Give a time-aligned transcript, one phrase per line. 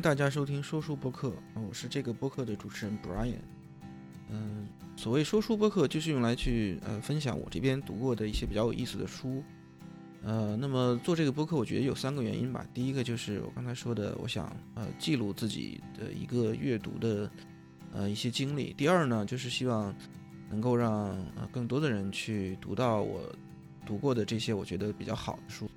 [0.00, 3.34] 大家收听说书播客，我是这个播客的主持人 Brian。
[4.30, 9.42] 嗯，所谓说书播客，就是用来去呃分享我这边读过的一些比较有意思的书。
[10.22, 12.66] 呃，那么做这个播客，我觉得有三个原因吧。
[12.72, 17.30] 第一个就是我刚才说的，我想呃记录自己的一个阅读的
[17.92, 18.72] 呃一些经历。
[18.72, 19.94] 第二呢，就是希望
[20.48, 23.20] 能够让呃更多的人去读到我
[23.84, 25.70] 读过的这些我觉得比较好的书。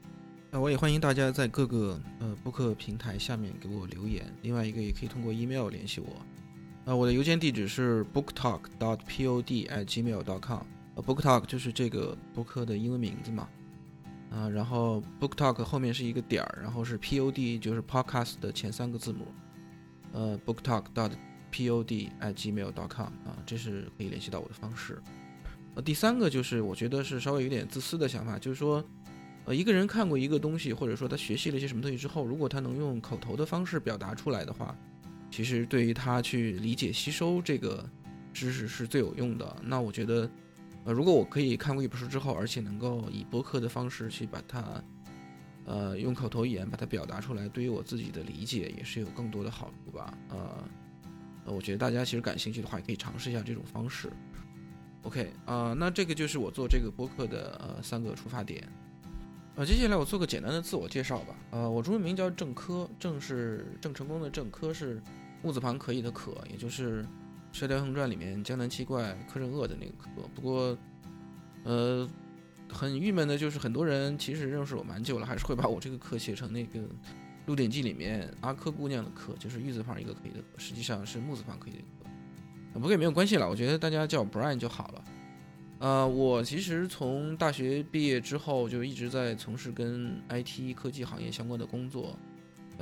[0.53, 4.23] 那我也欢迎大家在各个呃播客平台下面给我留言。
[4.43, 6.09] 另外一个也可以通过 email 联系我。
[6.85, 10.62] 呃，我的邮件地址是 booktalk.dot.pod@gmail.com。
[10.93, 13.49] 呃，booktalk 就是这个播客的英文名字嘛。
[14.29, 19.26] 啊，然后 booktalk 后面是一个点儿，然后是 pod 就是 podcast 的前三个字母。
[20.12, 25.01] 呃，booktalk.dot.pod@gmail.com 啊，这是可以联系到我的方式。
[25.73, 28.85] 呃，第三个就是我觉得是稍微有点自私的想法，就是说。
[29.45, 34.73] 呃，一个人看过一个东西，或者说他学习了一些什么东西之后，如果他能用口头的方式表达出来的话，
[35.29, 37.84] 其实对于他去理解、吸收这个
[38.31, 39.55] 知识是最有用的。
[39.62, 40.29] 那我觉得，
[40.85, 44.84] 呃，如果我可以看过一本书之后，而且能够以播客的方式去把它，
[45.65, 50.18] 呃，用口头语言把它表达出来，对于我自己的理解也是有更多的好处吧。
[50.29, 50.63] 呃，
[51.48, 54.09] 呃，我觉得大家其实感兴趣的话，也可以尝试一下这种方式。
[55.01, 58.65] OK，啊，那这个就是我做这个播客的呃三个出发点。
[59.55, 61.35] 呃，接下来我做个简单的自我介绍吧。
[61.51, 65.00] 呃，我中文名叫郑科，郑是郑成功的郑，科是
[65.44, 67.03] 木字旁可以的可，也就是
[67.51, 70.28] 《射雕英雄传》里面江南七怪柯镇恶的那个科。
[70.34, 70.75] 不过，
[71.66, 72.09] 呃，
[72.72, 76.79] 很郁闷的就是很多人其实认识我蛮久了，还是会把我这个科写成那个
[77.46, 82.09] 《鹿鼎记》里面阿珂姑娘的珂，就是玉字旁一个可以的，实际上是木字旁可以的可。
[82.74, 85.03] 不过也没有关系了，我觉得大家叫 Brian 就好了。
[85.84, 92.17] 呃，我其实从大学毕业之后就一直在从事跟 IT 科技行业相关的工作，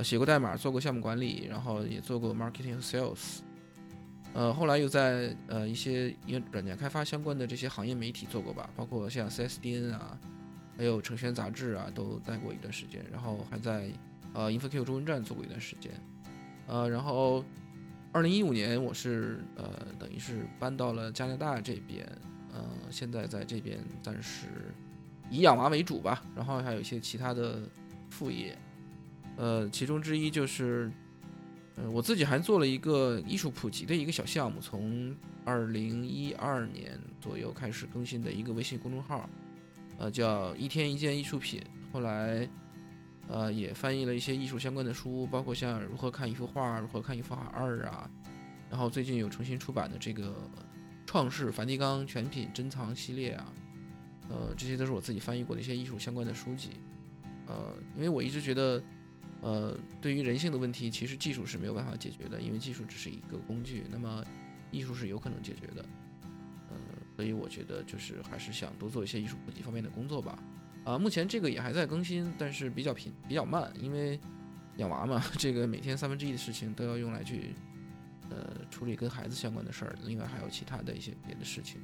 [0.04, 3.40] 写过代码，做过项目管理，然后也做过 marketing 和 sales，
[4.34, 10.16] 呃，后来又在呃一些因软件开发相关的这些行业媒体做过吧，包括像 CSDN 啊，
[10.78, 13.90] 还有程轩杂志啊，都待过一段时间，然后还在
[14.32, 15.90] 呃 InfoQ 中文站做过一段时间，
[16.68, 17.44] 呃，然后
[18.12, 22.06] 二零一五年我是呃等于是搬到了加拿大这边。
[22.54, 24.46] 嗯，现在在这边暂时
[25.30, 27.62] 以养娃为主吧，然后还有一些其他的
[28.10, 28.58] 副业，
[29.36, 30.92] 呃，其中之一就是，
[31.76, 39.26] 呃，我自己还做了一个艺术普及的一个小项目，从二零一二年左右开始更新的一个微信公众号，
[39.96, 41.62] 呃，叫一天一件艺术品。
[41.90, 42.46] 后来，
[43.28, 48.10] 呃，也翻译了一些艺术相关的书，包括像如何看一幅画，如何看一幅画二啊，
[48.68, 50.34] 然后最近有重新出版的这个。
[51.12, 53.52] 创世梵蒂冈全品珍藏系列啊，
[54.30, 56.70] 呃，这些都是我自己翻译过的一些艺术相关的书籍，
[57.46, 58.82] 呃，因为我一直觉得，
[59.42, 64.24] 呃，对于人性的问题，其实技术是没有办法解决的，因为技术只是一个工具，那么
[64.70, 65.84] 艺术是有可能解决的，
[66.70, 66.76] 呃，
[67.14, 70.42] 所以我觉得就是还是想多做一些艺术普及方面的工作吧，
[70.82, 74.18] 啊，目前这个也还在更新，但是比较频比较慢，因为
[74.78, 77.54] 养娃嘛， 这个每天三分之一的事情都要用来去。
[78.32, 81.80] 呃，处理跟孩子相关的事儿，另外还有其他的一些别的事情，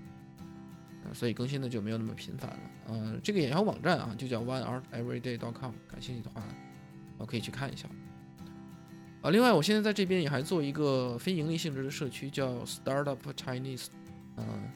[1.04, 2.59] 啊，所以更新的就没有那么频繁了。
[2.86, 6.42] 呃，这个也有网站啊，就叫 one art everyday dot com，感兴趣的话，
[7.19, 7.87] 我可以去看一下。
[9.20, 13.88] 啊，另外我现在在这边也还做一个非盈利性质的社区，叫 Startup Chinese，
[14.37, 14.70] 嗯，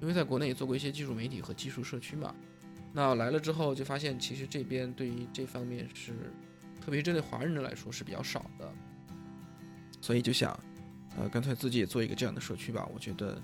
[0.00, 2.34] 因为在国内也做过一些技术媒体和技术社区嘛，
[2.92, 6.12] 那来了之后就发现，其实这边对于这方面是，
[6.80, 8.72] 特别针对华人的来说是比较少的，
[10.00, 10.58] 所以就想。
[11.18, 12.88] 呃，干脆自己也做一个这样的社区吧。
[12.94, 13.42] 我觉得，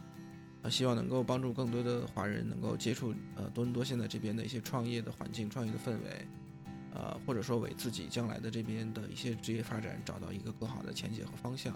[0.63, 6.29] 呃，希望能够帮助更多的华人能够接触呃多伦多现在这边的一些创业的环境、创业的氛围，
[6.95, 11.75] 呃，或者说为自己将来的这边的一些职业发展找到一个更好的前景和方向。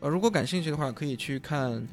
[0.00, 1.86] 呃，如果感兴趣的话，可以去看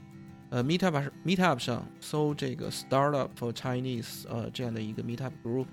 [0.49, 5.66] 呃 Meetup Meetup 上搜这个 Startup for Chinese 呃这样的一个 Meetup Group。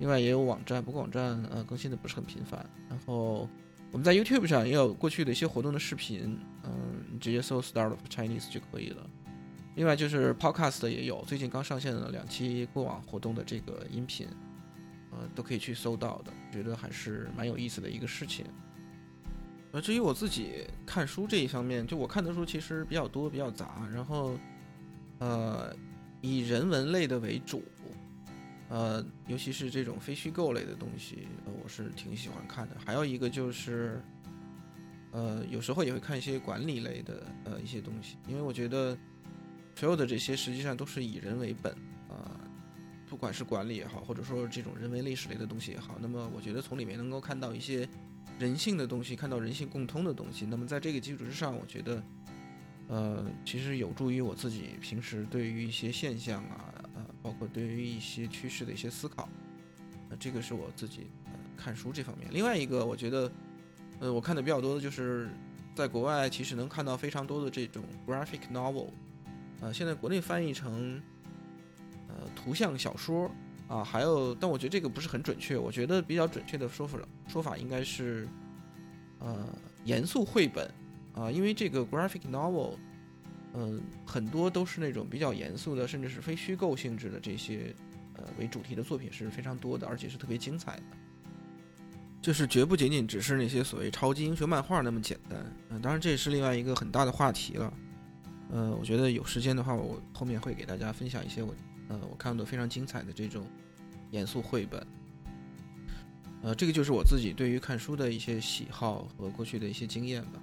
[0.00, 2.68] 另外也有网站，不过网站呃更新的不是很频繁。
[2.90, 3.48] 然后。
[3.94, 9.08] 我们在 YouTube 上也有过去的一些活动的视频，嗯，你直接搜 Start Chinese 就可以了。
[9.76, 14.26] 另外就是 Podcast 也有，最近刚上线了两期过往活动的这个音频，
[15.12, 18.44] 呃，都可以去搜到的，觉得还是蛮有意思的一个事情。
[19.70, 24.36] 呃，至于我自己看书这一方面，就我看的书其实比较多，比较杂，然后，
[25.20, 25.72] 呃，
[26.20, 27.62] 以人文类的为主。
[28.68, 32.76] 呃，尤其是这种非虚构类的东西，呃，我是挺喜欢看的。
[32.84, 34.02] 还有一个就是，
[35.12, 38.96] 呃，有时候也会看一些管理类的呃一些东西，因为我觉得
[39.76, 41.72] 所有的这些实际上都是以人为本
[42.08, 42.40] 啊，
[43.06, 47.88] 不管是管理也好，或者说这种人为历史类的东西也好，那么我觉得从里面能够看到一些
[48.38, 50.46] 人性的东西，看到人性共通的东西。
[50.46, 52.02] 那么在这个基础之上，我觉得，
[52.88, 56.73] 呃，其实有助于我自己平时对于一些现象啊，
[57.24, 59.26] 包括对于一些趋势的一些思考。
[60.10, 62.28] 呃，这个是我自己呃看书这方面。
[62.30, 63.32] 另外一个，我觉得，
[64.00, 65.30] 呃，我看的比较多的就是
[65.74, 68.90] 在国外其实能看到非常多的这种 graphic novel，
[69.62, 71.00] 呃，现在国内翻译成
[72.08, 73.30] 呃图像小说。
[73.66, 75.56] 啊，还有，但我觉得这个不是很准确。
[75.56, 78.28] 我觉得比较准确的说法说法应该是，
[79.20, 79.48] 呃，
[79.84, 80.70] 严肃绘本
[81.14, 82.76] 啊，因为这个 graphic novel，
[83.54, 87.74] 嗯，很多都是那种比较严肃的，甚至是非虚构性质的这些
[88.14, 90.82] 呃为主题的作品是非常多的，而且是特别精彩的。
[92.20, 95.38] 就是绝不仅仅只是那些所谓超级英雄漫画那么简单。
[95.68, 97.72] 嗯，当然这也是另外一个很大的话题了。
[98.50, 101.54] 呃，我觉得有时间的话，我后面会给大家分享一些我。
[101.88, 103.46] 呃，我看到非常精彩的这种
[104.10, 104.86] 严肃绘本，
[106.42, 110.40] 呃，这个就是我自己对于看书的一些喜好和过去的一些经验吧。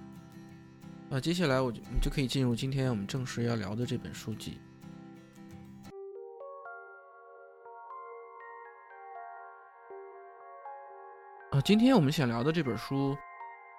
[1.14, 4.58] 那，接下来我就你就可以进入今天我们正式要聊的这本书籍。
[11.50, 13.14] 啊，今天我们想聊的这本书，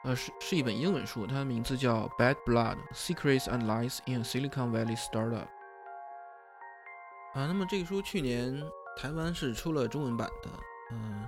[0.04, 5.32] 呃，是是一本英文书，它的名字叫《Bad Blood: Secrets and Lies in Silicon Valley Startup》。
[7.34, 8.62] 啊，那么这个书去年
[8.96, 10.50] 台湾是出了中文版的，
[10.92, 11.28] 嗯，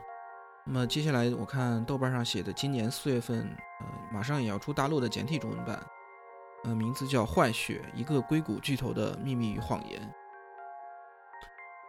[0.68, 3.42] 那么接下来我看豆瓣上写的，今年四月份，
[3.82, 5.80] 呃，马上也要出大陆的简体中文版，
[6.64, 10.02] 呃，名字叫《坏血：一个硅谷巨头的秘密与谎言》。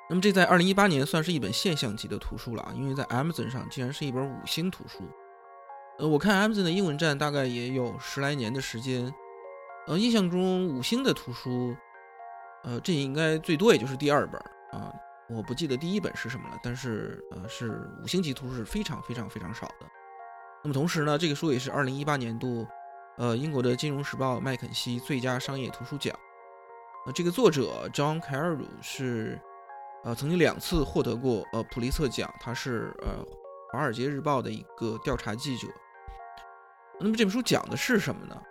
[0.09, 5.03] 那么这在二零一八年算是一本现象级的图书了啊，因为在 Amazon 上竟然是一本五星图书。
[5.99, 9.11] 呃，我看 Amazon 的英文站大概也有十来年的时间，
[9.87, 11.75] 呃，印象中五星的图书。
[12.63, 14.41] 呃，这应该最多也就是第二本
[14.73, 14.93] 啊，
[15.29, 16.59] 我不记得第一本是什么了。
[16.63, 19.87] 但是呃，是五星级图书是非常非常非常少的。
[20.63, 22.67] 那么同时呢，这个书也是二零一八年度
[23.19, 26.17] 呃英国的金融时报麦肯锡最佳商业图书奖。
[27.07, 29.41] 呃，这个作者 John c a r r e 是
[30.05, 33.25] 呃曾经两次获得过呃普利策奖，他是呃
[33.73, 35.69] 华尔街日报的一个调查记者。
[36.99, 38.43] 那么这本书讲的是什么呢？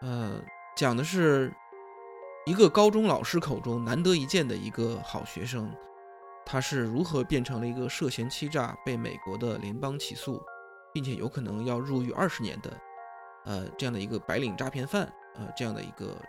[0.00, 0.40] 呃，
[0.76, 1.52] 讲的是。
[2.46, 5.74] 一个高中老师口中难得一见的一个好学生，
[6.46, 10.42] 他是如何变成了一个涉嫌欺诈被美国的联邦起诉，
[10.92, 12.80] 并且有可能要入狱二十年的，
[13.46, 16.20] 呃，这样的一个白领诈骗犯，呃，这样的一个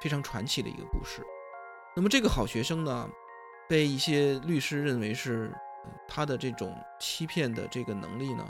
[0.00, 1.22] 非常传奇的一个故事。
[1.96, 3.08] 那么这个好学生呢，
[3.68, 5.52] 被一些律师认为是
[6.06, 8.48] 他的这种欺骗的这个能力呢，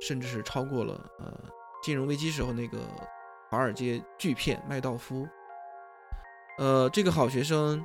[0.00, 1.32] 甚至是超过了呃
[1.82, 2.78] 金融危机时候那个
[3.50, 5.26] 华尔街巨骗麦道夫。
[6.58, 7.84] 呃，这个好学生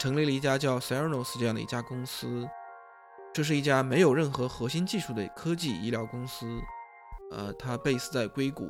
[0.00, 2.48] 成立了一家叫 c e r n o s 这样的一家公司，
[3.34, 6.58] 这是一家没有任何核心技术的科技医疗公司。
[7.32, 8.66] 呃，它 base 在硅谷，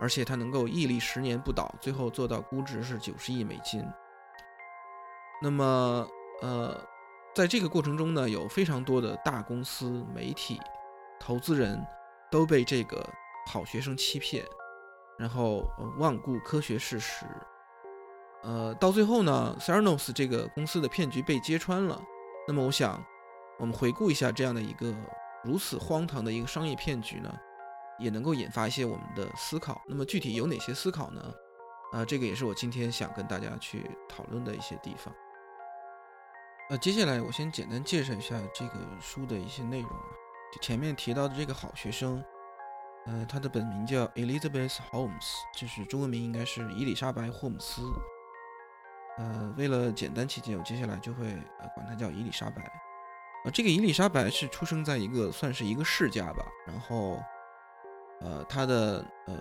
[0.00, 3.80] 而且它能够屹立十年不倒，最后做到估值是九十亿美金。
[5.40, 6.04] 那么，
[6.42, 6.76] 呃，
[7.32, 10.60] 在这个过程中呢，有非常多的大公司、媒体、
[11.20, 11.80] 投资人
[12.28, 13.08] 都被这个
[13.46, 14.44] 好学生欺骗，
[15.16, 17.24] 然后呃罔顾科学事实。
[18.46, 22.00] 呃，到最后呢 s e r n o s 这个公司的骗局被揭穿了。
[22.46, 23.04] 那么，我想，
[23.58, 24.94] 我们回顾一下这样的一个
[25.42, 27.34] 如此荒唐的一个商业骗局呢，
[27.98, 29.82] 也能够引发一些我们的思考。
[29.88, 31.34] 那么，具体有哪些思考呢？
[31.92, 35.12] 啊，这个也是我今天想跟大家去讨论的一些地方。
[36.70, 40.06] 呃，接下来我先简单介绍一下这个书的一些内容啊。
[40.52, 42.22] 就前面提到的这个好学生，
[43.06, 47.82] 呃，他的本名叫 Elizabeth Holmes，就是中文名应该是伊丽莎白·霍姆斯。
[49.18, 51.26] 呃，为了简单起见，我接下来就会
[51.58, 52.62] 呃管她叫伊丽莎白。
[53.44, 57.18] 呃，这个伊丽莎白是出生在一个算是一个世家吧，然后，
[58.20, 59.34] 呃，她的呃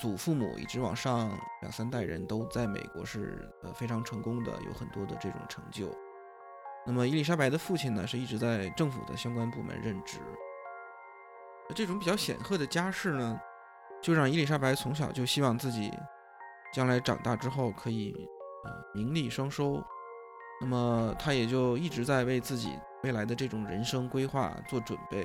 [0.00, 5.94] 祖父母一直往上两三代人都在美国是呃非常成功的，有很多的这种成就。
[6.84, 10.18] 那么伊丽莎白的父亲呢，是一直在政府的相关部门任职。
[11.76, 13.40] 这种比较显赫的家世呢，
[14.02, 15.92] 就让伊丽莎白从小就希望自己
[16.72, 18.28] 将来长大之后可以。
[18.64, 19.82] 呃，名利双收，
[20.60, 25.24] 那么他也就一直在为自己未来的这种人生规划做准备。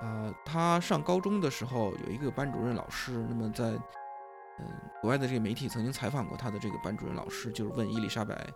[0.00, 4.66] 啊，他上高中的时候有一个班主任老师，那么在嗯
[5.00, 8.48] 国外的这个媒体曾经采访过他的这个班主任老师，就是问伊丽莎白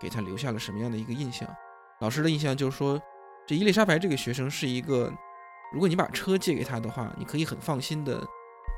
[0.00, 1.48] 给他留下了什么样的一个印象。
[2.00, 3.00] 老师的印象就是说，
[3.46, 5.12] 这伊丽莎白这个学生是一个，
[5.72, 8.24] 如果你把车借给他的话，你可以很放心的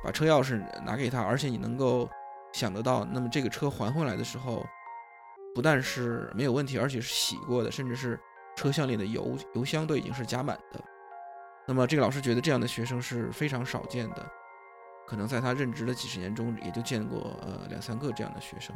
[0.03, 2.09] 把车钥匙拿给他，而且你能够。
[2.53, 4.67] 想得到，那么这个车还回来的时候，
[5.55, 8.19] 不但是没有问题，而且是洗过的，甚至是
[8.57, 10.83] 车厢里的油油箱都已经是加满的。
[11.67, 14.27] 那么这个老师觉得这样的学生是非常少见的，
[15.07, 18.75] 可能在他任职的几十年中也就见过呃两三个这样的学生。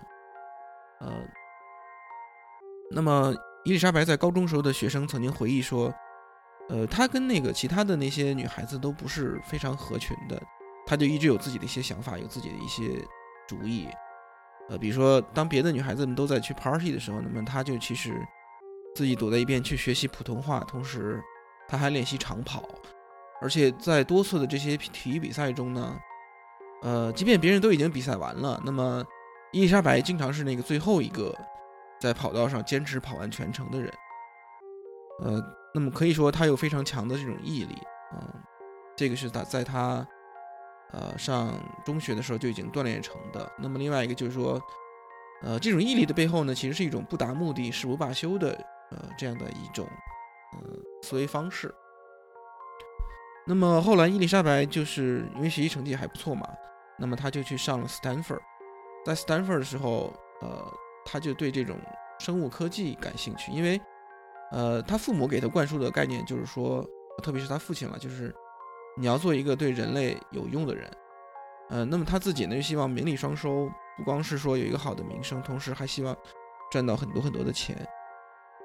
[1.00, 1.10] 呃，
[2.90, 5.92] 那么伊丽莎白在高中时候的学生曾经回忆说，
[6.68, 10.40] 呃，她跟那个其他的那些女孩子都不是非常合群的，
[10.86, 13.02] 她就一直有自己的一些想法，有自己的一些
[13.52, 13.88] 主意。
[14.68, 18.14] 呃，比如说当别的女孩子们都在去 party 的时候，那么她就其实
[18.94, 21.22] 自己躲在一边去学习普通话，同时
[21.68, 22.64] 她还练习长跑，
[23.40, 25.98] 而且在多次的这些体育比赛中呢，
[26.82, 29.04] 呃，即便别人都已经比赛完了，那么。
[29.54, 31.30] 伊丽莎白经常是那个最后一个
[32.00, 33.92] 在跑道上坚持跑完全程的人，
[35.22, 35.38] 呃，
[35.74, 37.74] 那么可以说他有非常强的这种毅力
[38.12, 38.32] 啊，
[38.96, 40.08] 这个是他在他
[40.92, 41.52] 呃上
[41.84, 43.50] 中学的时候就已经锻炼成的。
[43.58, 44.60] 那么另外一个就是说，
[45.42, 48.52] 呃，这种毅力的背后呢，其实是一种不达目的誓不罢休的
[48.90, 49.86] 呃这样的一种
[50.52, 50.58] 呃
[51.02, 51.74] 思维方式。
[53.44, 56.46] 那么后来伊丽莎白就是因为学习成绩还不错嘛，
[56.96, 58.34] 那么他就去上了斯坦福。
[59.04, 60.72] 在斯坦福的时候，呃，
[61.04, 61.76] 他就对这种
[62.20, 63.80] 生物科技感兴趣，因为，
[64.52, 66.86] 呃，他父母给他灌输的概念就是说，
[67.20, 68.32] 特别是他父亲了，就是
[68.96, 70.90] 你要做一个对人类有用的人，
[71.70, 76.16] 呃，那么他自己呢，就希望名利双收，不光是说有一个好的名声，同时还希望
[76.70, 77.76] 赚到很多很多的钱，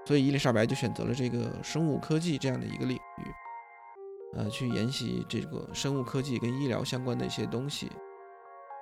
[0.05, 7.91] 所以伊丽莎白就选择了这个生物科技这样的一个领域，呃，去研习这个生物科技跟医疗相关的一些东西。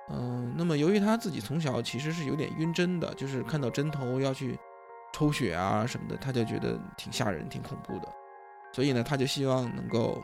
[0.08, 4.56] 嗯，那么由于他自己从小其实是有点晕针的，就是看到针头要去
[5.12, 8.08] 抽血啊什么的，他就觉得挺吓人、挺恐怖的。
[8.72, 10.22] 所以呢，他就希望能够，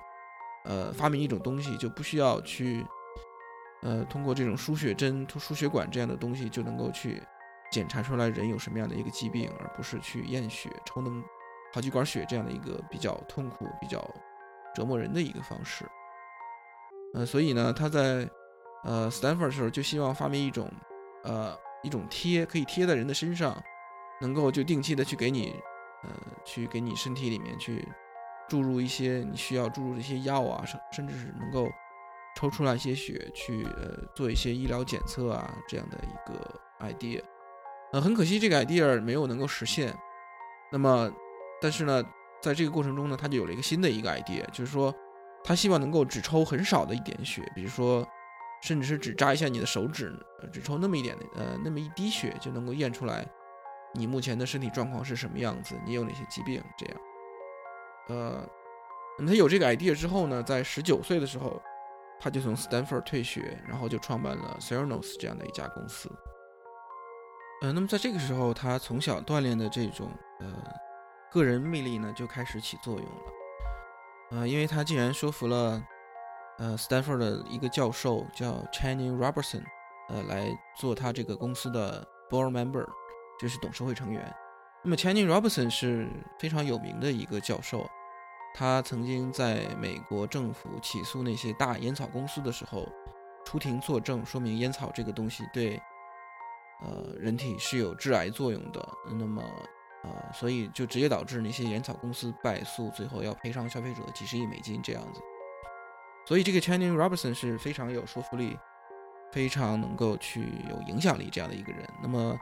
[0.64, 2.86] 呃，发明一种东西，就不需要去，
[3.82, 7.22] 呃，通过这种输血针、输血管这样的东西就能够去
[7.70, 11.22] 检查出来人有什么样的一个疾病，而不是去验血、抽那么
[11.72, 14.02] 好几管血这样的一个比较痛苦、比较
[14.74, 15.84] 折磨人的一个方式。
[17.14, 18.28] 呃，所以呢，他在。
[18.84, 20.68] 呃，斯坦福的时候就希望发明一种，
[21.22, 23.56] 呃，一种贴可以贴在人的身上，
[24.20, 25.54] 能够就定期的去给你，
[26.02, 26.10] 呃，
[26.44, 27.88] 去给你身体里面去
[28.48, 31.70] 注入一些你需要注入的一些药啊，甚甚至是能够
[32.36, 37.22] 抽出来一些血去呃做一些医疗检测啊这样的一个 idea。
[37.92, 39.94] 呃，很可惜这个 idea 没有能够实现。
[40.70, 41.10] 那么，
[41.60, 42.02] 但是呢，
[42.40, 44.94] 在这个过程中呢，他就有了一个新的一个 idea，就是说
[45.44, 48.06] 他希望能够只抽很少的一点血，比如说。
[48.64, 50.14] 甚至是只扎一下你的手指，
[50.52, 53.26] 只抽那么一点的，呃，那么一滴血就能够验出来
[53.92, 56.62] 你目前的身体状况是什么样子，你有哪些疾病？
[56.78, 56.96] 这样，
[58.08, 58.46] 呃，
[59.26, 61.60] 他有这个 idea 之后呢，在十九岁的时候，
[62.20, 66.10] 他就从 Stanford 退学，然后就创办了 Theranos 这样的一家公司。
[67.62, 70.46] 呃，那么在这个时候，他从小锻炼的这种呃
[71.30, 73.22] 个人魅力呢，就开始起作用了。
[74.32, 75.82] 呃，因为他竟然说服了。
[76.58, 79.64] 呃，Stanford 的一个教授叫 Channing Robertson，
[80.10, 80.46] 呃，来
[80.78, 82.86] 做他这个公司的 board member，
[83.40, 84.32] 就是董事会成员。
[84.84, 86.08] 那么 Channing Robertson 是
[86.38, 87.88] 非常有名的一个教授，
[88.54, 92.88] 他曾经在美国政府起诉那些大烟草公司的时候
[93.44, 95.80] 出庭作证，说明烟草这个东西对
[96.82, 98.88] 呃人体是有致癌作用的。
[99.08, 99.42] 那么
[100.02, 105.20] 呃，所以就直接导致那些烟草公司败诉，最后要赔偿消费者几十亿美金这样子。
[106.26, 108.58] 所以这个 Channing Robertson 是非常有说服力，
[109.30, 111.88] 非常能够去有影响力这样的一个人。
[112.02, 112.36] 那么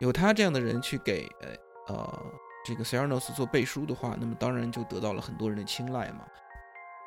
[0.00, 1.48] 有他这样的人去给呃
[1.88, 2.24] 呃
[2.64, 6.24] 这个 Cernos 做背书的话，那么当然就得到了很多人的青睐嘛。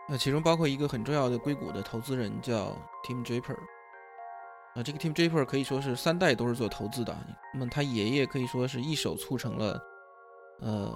[0.08, 3.58] 那其中包括一个很重要的硅谷的投资人叫 Tim Draper。
[4.75, 7.15] 啊，这个 Tim Draper 可以说是三代都是做投资的。
[7.53, 9.82] 那么他爷爷可以说是一手促成了
[10.60, 10.94] 呃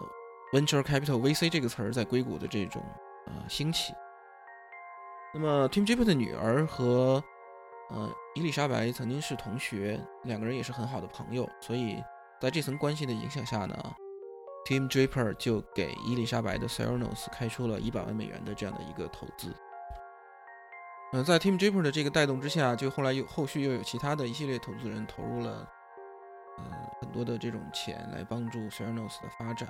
[0.54, 2.84] Venture Capital VC 这个词儿在硅谷的这种
[3.28, 3.94] 呃兴起。
[5.34, 7.24] 那么，Tim Draper 的女儿和
[7.92, 12.04] 呃伊丽莎白曾经是同学，两个人也是很好的朋友，所以
[12.40, 13.76] 在这层关系的影响下呢
[14.66, 19.54] ，Tim Draper 就给伊丽莎白的 Serenos 开出了一百万美元的这样的一个投资。
[21.12, 25.68] 嗯，在 Tim Draper 的这个带动之下，就后来又后续又有其他的一系列投资人投入了
[26.58, 26.64] 呃
[27.02, 29.68] 很多的这种钱来帮助 Serenos 的发展。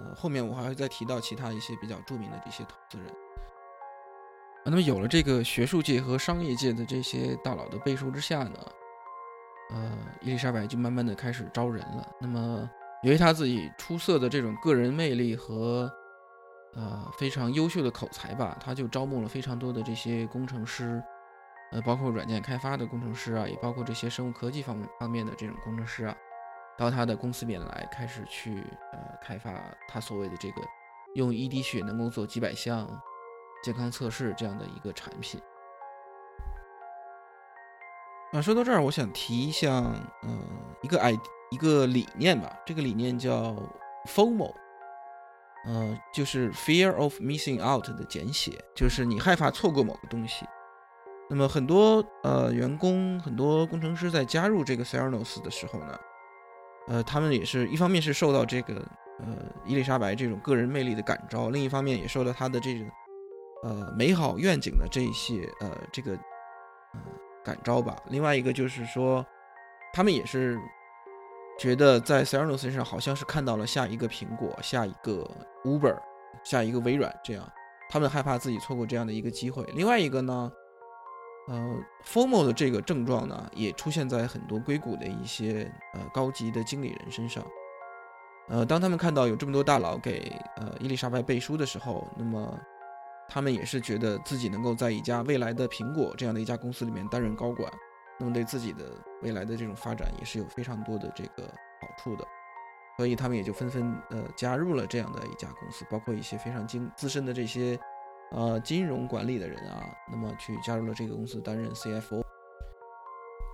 [0.00, 3.06] 呃，后面我还会再提到其他一些比较著名的这些投资人。
[4.64, 8.58] 那么有了这个学术界和商业界的这些大佬的背书之下呢，
[9.70, 12.06] 呃，伊丽莎白就慢慢的开始招人了。
[12.20, 12.68] 那么
[13.02, 15.90] 由于他自己出色的这种个人魅力和
[16.74, 21.02] 呃非常优秀的口才吧，他就招募了非常多的这些工程师，
[21.72, 26.16] 呃，包括软件开发的工程师啊，也包括这些生物科技方方面的这种工程师啊，
[26.76, 29.54] 到他的公司里面来，开始去呃开发
[29.88, 30.62] 他所谓的这个
[31.14, 32.88] 用一滴血能够做几百项。
[33.60, 35.40] 健康测试这样的一个产品。
[38.30, 39.70] 啊，说到这儿，我想提一下，
[40.22, 40.38] 嗯，
[40.82, 41.18] 一个 i
[41.50, 42.54] 一个理念吧。
[42.66, 43.56] 这个理念叫
[44.06, 44.52] FOMO，
[45.64, 50.44] 呃，就是 Fear of Missing Out 的简写，就是你害怕错过某个东西。
[51.30, 55.98] 那么很多呃员工、很多工程师在加入这个 Theranos 的时候呢，
[56.88, 58.74] 呃，他们也是一方面是受到这个
[59.20, 62.84] 呃伊丽莎白这种个人魅力的感召，另一方面也受到他的这个
[63.62, 66.14] 呃美好愿景的这一些呃这个。
[67.48, 67.96] 感召吧。
[68.10, 69.24] 另外一个就是说，
[69.94, 70.60] 他们也是
[71.58, 75.26] 觉得在 s e r n o 身上好像是看到了下一个苹果、下一个
[75.64, 75.96] Uber、
[76.44, 77.50] 下一个微软这样，
[77.88, 79.64] 他们害怕自己错过这样的一个机会。
[79.74, 80.52] 另外一个呢，
[81.48, 87.42] 呃，FOMO 的这个症状呢，也出现在很多硅谷的一些呃高级的经理人身上。
[88.48, 92.60] 呃，当他们看到有这么多大佬给呃伊丽莎白背书的时候，那么。
[93.28, 97.70] 他们也是觉得自己能够在一家未来的苹果这样的一家公司里面担任高管，
[98.18, 98.86] 那么对自己的
[99.22, 101.42] 未来的这种发展也是有非常多的这个
[101.80, 102.26] 好处的，
[102.96, 107.78] 所以他们也就纷纷呃加入了这样的一家公司，包括一些非常精资深的这些
[108.32, 112.22] 呃金融管理的人啊，那么去加入了这个公司担任 CFO。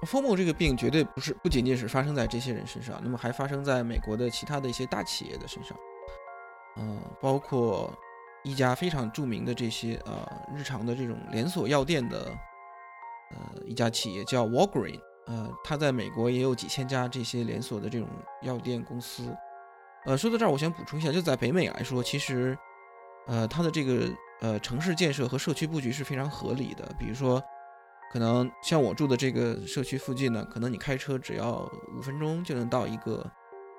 [0.07, 5.77] FOMO 这个病绝对不是不仅仅是发生在这些人身上，那么还发生在美国的其他的一些大企业的身上，
[6.77, 7.93] 嗯，包括。
[8.45, 12.27] 一家非常著名的这些呃日常的这种连锁药店的
[13.31, 18.07] 呃一家企业叫 Walgreen，呃，它在美国也有几千家这些连锁的这种
[18.43, 19.35] 药店公司。
[20.05, 22.57] 呃，说到这儿，我想补充一下，就在北美来说，其实
[23.27, 24.09] 呃它的这个
[24.43, 26.95] 呃城市建设和社区布局是非常合理的。
[26.99, 27.43] 比如说，
[28.13, 33.25] 可能像我住的这个社区附近呢，可能你开车只要五分钟就能到一个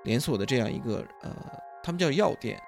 [0.03, 1.31] 连锁的这样一个呃，
[1.83, 2.59] 他们叫药店。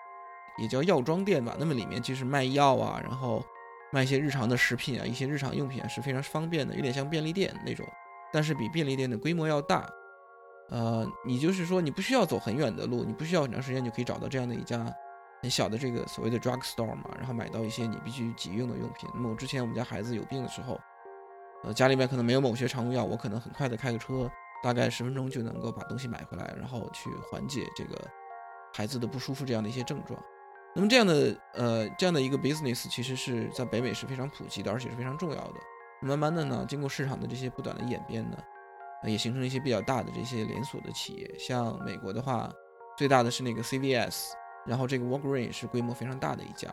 [0.57, 3.43] 也叫药妆店吧，那么里面就是卖药啊，然后
[3.91, 7.87] 卖一些日常的食品啊，一些日常用品啊，是非常方便的，有点像便利店那种，
[8.33, 9.87] 但是比便利店的规模要大。
[10.69, 14.85] 呃，你就是说你不需要走很远的路，你不需要很长时间就可以找到这样的一家
[15.41, 19.09] 很小的这个所谓的 drug store 嘛，然后买到一些你必须急用的用品。
[19.13, 20.77] 那么我之前我们家孩子有病的时候，
[21.63, 24.29] 呃，家里面可能没有某些常用药，我可能很快的开个车，
[24.61, 27.95] 大概十分钟就能够把东西买回来，然后去缓解这个
[28.73, 30.21] 孩子的不舒服这样的一些症状。
[30.75, 35.53] 那么这样的呃这样的一个 business 其实是在北美是非常普及的，而且是非常重要的。
[35.99, 38.37] 慢慢的呢，经过市场的这些不断的演变呢，
[39.03, 41.35] 也形成了一些比较大的这些连锁的企业。
[41.39, 42.51] 像美国的话，
[42.95, 44.33] 最大的是那个 CVS，
[44.67, 46.71] 然后这个 Walgreen 是规模非常大的一家。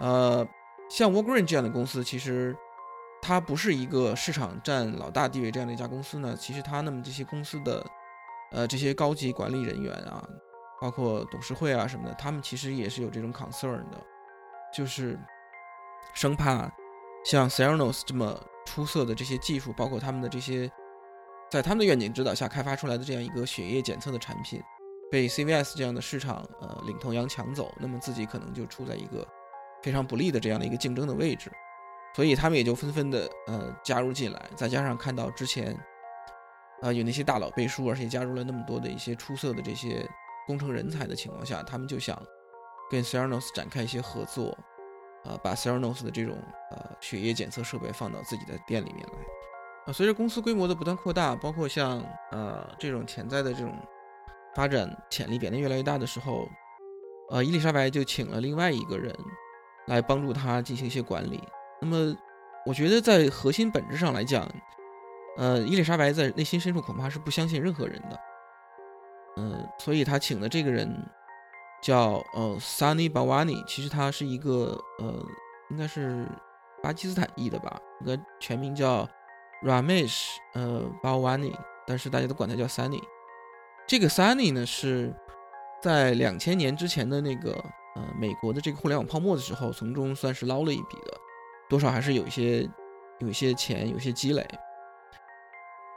[0.00, 0.44] 呃，
[0.90, 2.56] 像 Walgreen 这样的公司，其实
[3.22, 6.36] 它不是一个市场占老大地位这样的一家公司呢。
[6.36, 7.86] 其实它那么这些公司的
[8.50, 10.28] 呃这些高级管理人员啊。
[10.80, 14.02] 包括董事会啊什么的，他们其实也是有这种 concern 的，
[14.74, 15.18] 就是
[16.14, 16.72] 生怕
[17.24, 20.70] 像 Cernos 这么出色的这些技术，包括他们的这些
[21.50, 24.62] 在他们的愿景指导下开发出来的这样一个血液检测的产品，
[25.10, 29.26] 被 CVS 这样的市场呃领头羊抢走，那么自己可能就处在一个
[29.82, 31.52] 非常不利的这样的一个竞争的位置，
[32.16, 35.78] 所以他们也就纷纷的呃加入进来，再加上看到之前
[36.80, 40.08] 啊有那些大佬背书，而且加入了那么多的一些出色的这些。
[40.50, 42.20] 工程人才的情况下，他们就想
[42.90, 44.58] 跟 s e r n o s 展开一些合作，
[45.24, 46.36] 呃，把 s e r n o s 的这种
[46.72, 49.12] 呃血液检测设备放到自己的店里面来。
[49.86, 53.72] 啊，随着公司规模的不断扩大，包括像呃这种潜在的这种
[54.56, 56.48] 发展潜力变得越来越大的时候，
[57.30, 59.14] 呃，伊丽莎白就请了另外一个人
[59.86, 61.40] 来帮助他进行一些管理。
[61.80, 62.16] 那么，
[62.66, 64.50] 我觉得在核心本质上来讲，
[65.36, 68.18] 呃，伊丽莎白在内心深处恐怕是不相信任何人的。
[69.40, 70.94] 嗯，所以他请的这个人
[71.82, 75.24] 叫呃 Sunny Bawani，其实他是一个呃，
[75.70, 76.28] 应该是
[76.82, 79.08] 巴基斯坦裔的吧，应该全名叫
[79.64, 81.54] Ramesh 呃 Bawani，
[81.86, 83.00] 但是大家都管他叫 Sunny。
[83.88, 85.14] 这个 Sunny 呢是
[85.82, 87.52] 在两千年之前的那个
[87.96, 91.16] 呃美国的这个互联网泡沫的时候，从中算是捞了一笔的，
[91.68, 92.68] 多少还是有一些
[93.20, 94.46] 有一些钱，有些积累。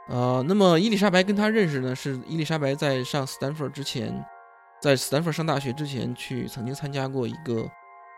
[0.06, 4.24] 呃，那么伊丽莎白跟他认识呢，是伊丽莎白在上斯坦福之前，
[4.82, 7.66] 在斯坦福上大学之前，去曾经参加过一个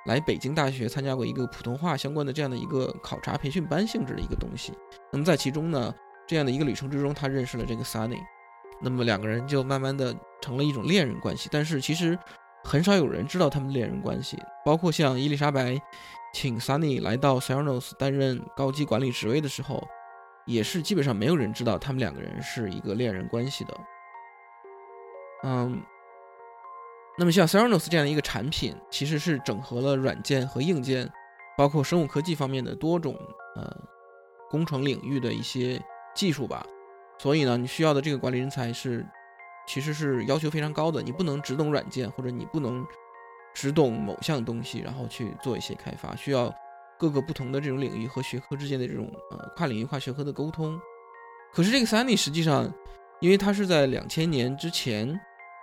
[0.07, 4.73] 来北京大学参加过一个普通话相关的这样的一个考察培训班性质的一个东西。
[5.13, 5.95] 那么在其中呢，
[6.27, 8.19] 这样的一个旅程之中，他认识了这个 Sunny，
[8.83, 11.49] 那么两个人就慢慢的成了一种恋人关系。
[11.53, 12.19] 但是其实
[12.65, 15.81] 很少有人知道他们恋人关系，包括像伊丽莎白
[16.35, 19.87] 请 Sunny 来到 s e r n o s 担任高级管理职位的时候。
[20.47, 23.77] 也是基本上没有人知道他们两个人是一个恋人关系的。
[25.43, 25.83] 嗯，
[27.19, 31.11] 那么像 Theranos 这样的一个产品，其实是整合了软件和硬件，
[31.59, 33.15] 包括生物科技方面的多种
[33.57, 33.77] 呃
[34.49, 35.81] 工程领域的一些
[36.15, 36.65] 技术吧。
[37.19, 39.07] 所以呢，你需要的这个管理人才是，
[39.67, 41.03] 其实是要求非常高的。
[41.03, 42.87] 你不能只懂软件，或者你不能
[43.55, 46.55] 只懂某项东西，然后去做一些开发，需要
[46.99, 50.79] 各个不同的这种领域和学科之间的这种呃跨领域、跨学科的沟通。
[51.53, 52.73] 可是这个 Sunny 实际上，
[53.21, 55.19] 因为他是在两千年之前。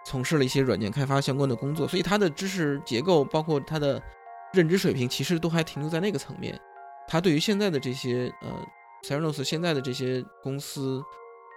[0.05, 4.03] 从事了一些软件开发相关的工作，所以他的知识结构，包括他的
[4.51, 6.59] 认知水平，其实都还停留在那个层面。
[7.07, 8.49] 他对于现在的这些呃
[9.03, 11.01] s e r e n o s 现在的这些公司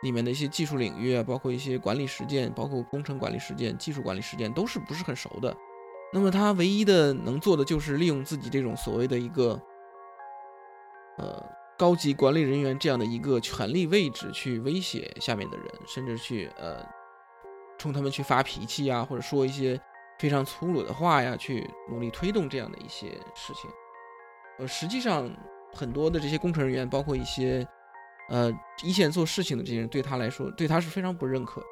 [0.05, 5.53] 里面的一些技术领域啊，包括一些管理实践，包括工程管理实践、技术管理实践，都是不是很熟的。
[6.16, 9.61] 那么他唯一的能做的就是利用自己这种所谓的一个
[11.18, 11.44] 呃
[11.79, 16.85] 高级管理人员这样的一个权力位置，去威胁下面的人，甚至去呃。
[17.79, 19.79] 冲他们去发脾气呀，或者说一些
[20.18, 23.70] 非常粗鲁的话呀，去努力推动这样的一些事情。
[24.59, 25.31] 呃，实际上
[25.74, 27.68] 很多的这些工程人员，包括一些
[28.31, 28.50] 呃
[28.83, 31.62] 一线做事情的这些人，对他来说，对他是非常不认可。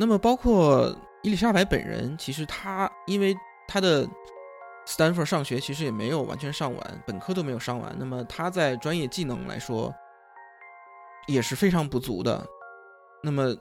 [0.00, 0.92] 那么，包括
[1.22, 4.06] 伊丽莎白本人，其实他因为他的
[4.86, 7.94] 斯坦福上学其实也没有完全上完，本科都没有上完。
[7.98, 9.94] 那么他在专业技能来说
[11.26, 12.46] 也是非常不足的。
[13.22, 13.54] 那么。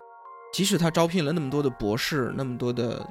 [0.53, 3.05] 即使他招聘了那么多的博士，那么多的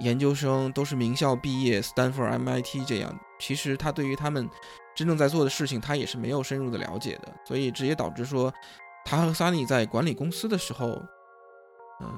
[0.00, 4.50] 研究生都是名校毕业，斯坦福、MIT 这样，其实他对于他们
[4.94, 8.52] 真正在做的事情，他也是没有深入的了解的，所以直接导致说，
[9.04, 10.88] 他和 Sunny 在管理公司的时候，
[12.00, 12.12] 嗯，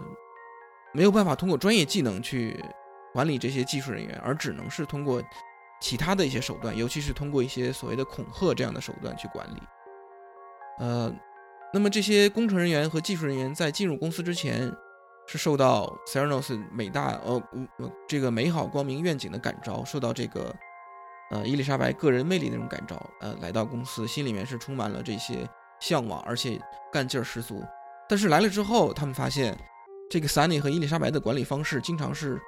[0.99, 2.61] 没有办法通过专业技能去
[3.15, 5.23] 管理这些技术人员，而只能是通过
[5.81, 9.63] 其他的一些手段，尤其是通过一些所谓的恐吓这样的手段去管理，
[10.81, 11.15] 呃。
[11.71, 14.73] 那么这些工程人员和技术人员在进入公司之前，
[15.27, 17.43] 是受到 s e r e n o s 美大呃
[18.09, 20.53] 这个美好光明愿景的感召，受到这个
[21.31, 25.47] 呃伊丽莎白个人魅力那种感召，呃来到公司，心里面是充满了这些
[25.79, 26.59] 向往，而且
[26.91, 27.63] 干劲儿十足。
[28.09, 29.55] 但是来了之后，他们发现
[30.11, 32.41] 这个 Sunny 和伊丽莎白的管理方式经常是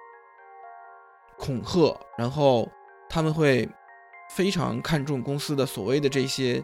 [1.38, 2.68] 恐吓，然后
[3.08, 3.68] 他们会
[4.30, 6.62] 非常看重公司的所谓的这些。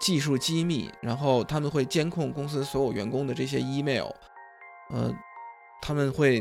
[0.00, 4.06] 技术机密，然后他们会监控公司所有员工的这些 email，
[4.90, 5.12] 呃，
[5.82, 6.40] 他们会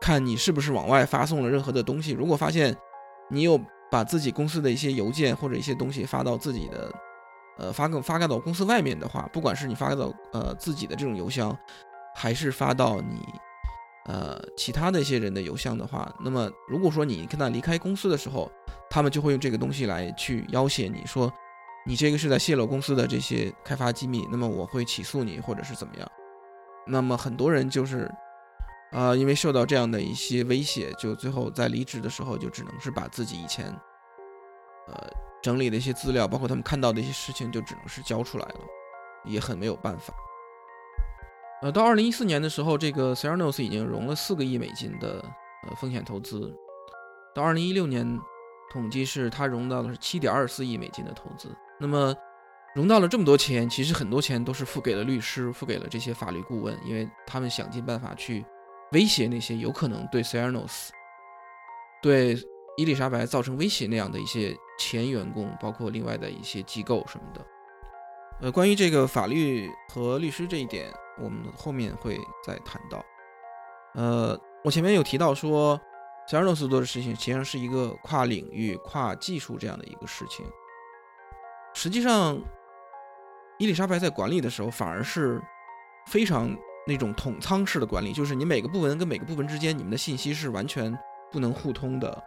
[0.00, 2.12] 看你是不是往外发送了任何的东西。
[2.12, 2.72] 如果发现
[3.30, 6.92] 你有把自己公司的一些邮件或者一些东西发到自己的，
[7.58, 11.50] 呃，发个发给到公司外面的话，不管是你发到呃自己的这种邮箱，
[12.14, 13.26] 还是发到你
[14.06, 18.50] 呃其他的一些人的邮箱的话，那么如果说你跟他离开公司的时候，
[18.88, 21.32] 他们就会用这个东西来去要挟你说。
[21.86, 26.06] 你这个是在泄露公司的这些开发机密，那么我会起诉你，或者是怎么样？
[26.86, 28.06] 那么很多人就是，
[28.92, 33.64] 啊，因为受到这样的一些威胁，就最后在离职的时候，就只能是把自己以前，
[34.88, 35.08] 呃，
[35.42, 38.60] 整理的一些资料，包括他们看到的一些事情，就只能是交出来了，
[39.24, 40.12] 也很没有办法。
[41.62, 45.22] 呃，到二零一四年的时候，这个 s e r e n o s 已经融了四个亿美金的
[45.68, 46.50] 呃风险投资，
[47.34, 48.18] 到二零一六年，
[48.72, 51.54] 统计是他融到了是七点二四亿美金的投资。
[51.78, 52.14] 那么，
[52.74, 58.42] 融到了这么多钱，其实很多钱都是付给了律师，付给了这些法律顾问，因为他们想尽办法去
[58.92, 60.90] 威胁那些有可能对 s e r e n o s
[62.02, 62.38] 对
[62.78, 67.44] 伊丽莎白造成威胁那样的一些前员工，包括另外的一些机构什么的。
[68.42, 73.04] 呃，关于这个法律和律师这一点，我们后面会再谈到。
[73.94, 75.78] 呃，我前面有提到说
[76.26, 80.46] s e r e n o s 做的事情，实际上是一个跨领域、跨技术这样的一个事情。
[81.74, 82.40] 实际上，
[83.58, 85.38] 伊丽莎白在管理的时候，反而是
[86.06, 90.96] 非常那种统仓式的管理，就是你每个部门跟每个部门之间，你们的信息是完全
[91.30, 92.22] 不能互通的，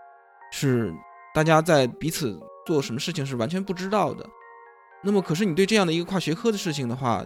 [0.51, 0.93] 是
[1.33, 4.29] 大家在彼此做什么事情是完全不知道的。
[5.03, 7.25] 那么，可是你对这样的一个跨学科的事情的话，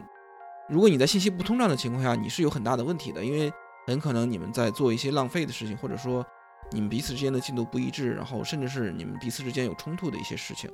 [0.67, 3.53] 如果你在信息不通畅的情况下，你是有很大的问题的，因为
[3.85, 6.25] 很可能你们在做一些浪费的事情，或者说
[6.71, 10.69] 你们彼此之间的进度不一致，然后甚至是你们彼此之间有冲突的一些事情。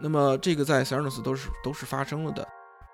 [0.00, 2.46] 那么这个在 s e r n o s 都是都是发生了的，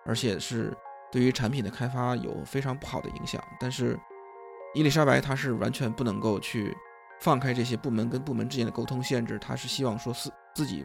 [0.05, 0.77] 而且是
[1.11, 3.43] 对于产品的开发有非常不好的影响。
[3.61, 3.99] 但是
[4.75, 6.77] 伊丽莎白她是完全不能够去
[7.21, 10.85] 放开这些部门跟部门之间的沟通限制，她是希望说自自己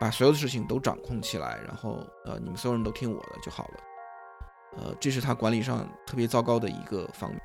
[0.00, 3.74] 把所有的事情都掌控起来，然后呃你们所有人都听我的就好了。
[4.76, 7.40] 呃，这是他管理上特别糟糕的一个方面。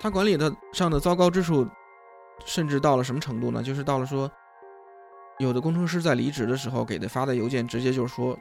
[0.00, 1.66] 他管理的上的糟糕之处，
[2.44, 3.62] 甚至到了什么程度呢？
[3.62, 4.30] 就是到了说。
[5.40, 8.38] 有的工程师在离职的时候给他发的邮件，直接就是说：“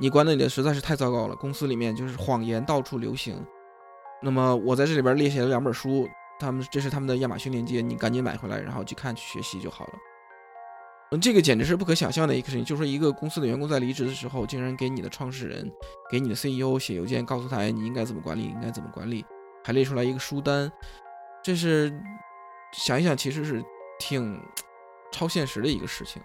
[0.00, 3.40] 你管理的实在是太糟糕了，公司里面就是谎言到处流行，
[4.20, 6.08] 那么我在这里边列写了两本书，
[6.40, 9.92] 他们这是他们的亚马逊链接，你赶紧买回来，然后去看去学习就好了。
[11.20, 15.70] 这个简直是不可想象的一个事情，就是说一个公司的员工在离职的时候，竟然给你的创始人、
[16.10, 19.22] 给你的 CEO 写邮件，告诉他你应该怎么管理，应该怎么管理，
[19.62, 20.72] 还列出来一个书单，
[21.42, 21.92] 这是
[22.72, 23.62] 想一想其实是
[23.98, 24.40] 挺
[25.10, 26.22] 超现实的一个事情。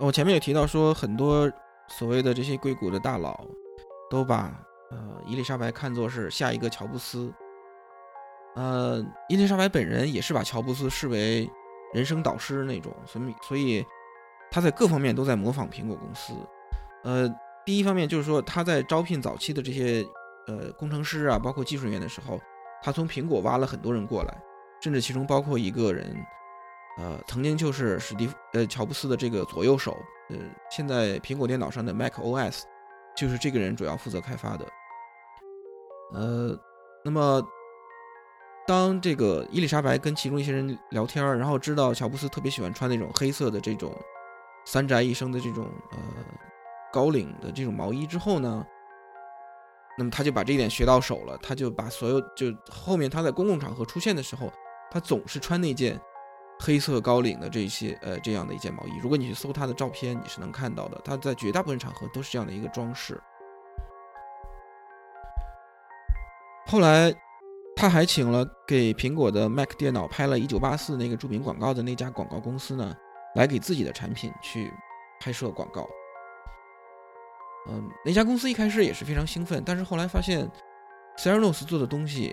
[0.00, 1.48] 我前面也提到说，很多
[1.86, 3.46] 所谓的这些硅谷的大佬
[4.10, 4.52] 都把
[4.90, 7.32] 呃伊丽莎白看作是下一个乔布斯，
[8.56, 11.48] 呃，伊丽莎白本人也是把乔布斯视为。
[11.92, 13.84] 人生导师那种，所以所以
[14.50, 16.32] 他在各方面都在模仿苹果公司。
[17.04, 17.28] 呃，
[17.66, 20.06] 第一方面就是说他在招聘早期的这些
[20.46, 22.40] 呃工程师啊，包括技术人员的时候，
[22.82, 24.42] 他从苹果挖了很多人过来，
[24.80, 26.16] 甚至其中包括一个人，
[26.98, 29.96] 呃，曾经就是史蒂夫呃乔布斯的这个左右手，
[30.30, 30.36] 呃，
[30.70, 32.62] 现在苹果电脑上的 Mac OS
[33.16, 34.66] 就是这个人主要负责开发的。
[36.14, 36.58] 呃，
[37.04, 37.42] 那么。
[38.64, 43.92] 当这个伊丽莎白跟其中一些人聊天然后知道乔布斯特别喜欢穿那种黑色的这种
[44.64, 45.98] 三宅一生的这种呃
[46.92, 48.64] 高领的这种毛衣之后呢，
[49.98, 54.52] 那么他就把这一点学到手了，他就把所有就后面他在公共场合出现的时候，
[54.92, 56.00] 他总是穿那件
[56.60, 58.92] 黑色高领的这些呃这样的一件毛衣。
[59.02, 63.20] 如果你去搜他的照片，你是能看到的，他在绝大部分场合都是这样的一个装饰。
[66.66, 67.12] 后来。
[67.74, 72.94] 他还请了给苹果的 Mac 电脑拍了一九八四那个著名广告的那家广告公司呢，
[73.34, 74.72] 来给自己的产品去
[75.20, 75.88] 拍摄广告。
[77.68, 80.48] 嗯，那家公司一开始也是非常兴奋，但是后来发现
[81.16, 82.32] c e r n o s 做的东西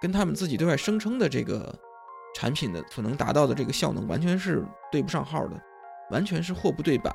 [0.00, 1.72] 跟他们自己对外声称的这个
[2.34, 5.60] 产品的所能达到的这个效能完全是对不上号的，
[6.10, 7.14] 完全是货不对版。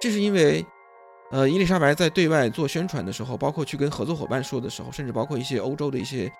[0.00, 0.64] 这是因为。
[1.32, 6.30] 呃，伊丽莎白在对外做宣传的时候，包括去跟合作伙伴说的时候，甚至包括一些欧洲的一些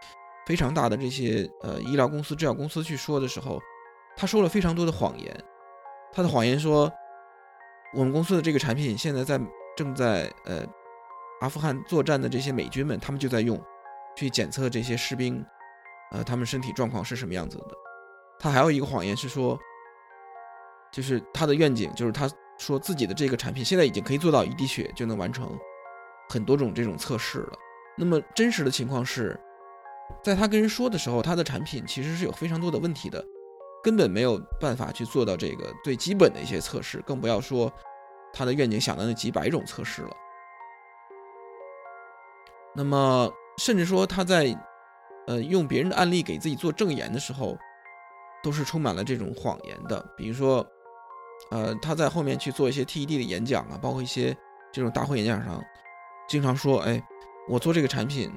[0.46, 3.58] 非常大的这些呃医疗公司、制药公司去说的时候，
[4.14, 5.34] 他说了非常多的谎言。
[6.12, 6.92] 他的谎言说，
[7.94, 9.40] 我们公司的这个产品现在在
[9.74, 10.62] 正在呃
[11.40, 13.58] 阿富汗作战的这些美军们，他们就在用
[14.14, 15.42] 去检测这些士兵，
[16.10, 17.68] 呃，他们身体状况是什么样子的。
[18.38, 19.58] 他还有一个谎言是说，
[20.92, 22.28] 就是他的愿景就是他。
[22.62, 25.58] 说自己的这个产品现在已经可以做到一滴血就能完成
[26.28, 27.58] 很多种这种测试了。
[27.98, 29.38] 那么真实的情况是，
[30.22, 33.22] 在他跟人说的时候，他的产品其实是有非常多的问题的，
[33.82, 37.70] 根本没有办法去做到这个最基本的一些测试，更不要说
[38.32, 40.16] 他的愿景想的那几百种测试了。
[42.74, 44.56] 那么甚至说他在
[45.26, 47.58] 呃用别人的案例给自己做证言的时候，
[48.42, 50.64] 都是充满了这种谎言的，比如说。
[51.50, 54.34] 呃，他在后面去做一些 TED 的演讲啊，包括一些
[54.72, 55.62] 这种大会演讲上，
[56.26, 57.02] 经常说：“哎，
[57.48, 58.32] 我做这个产品，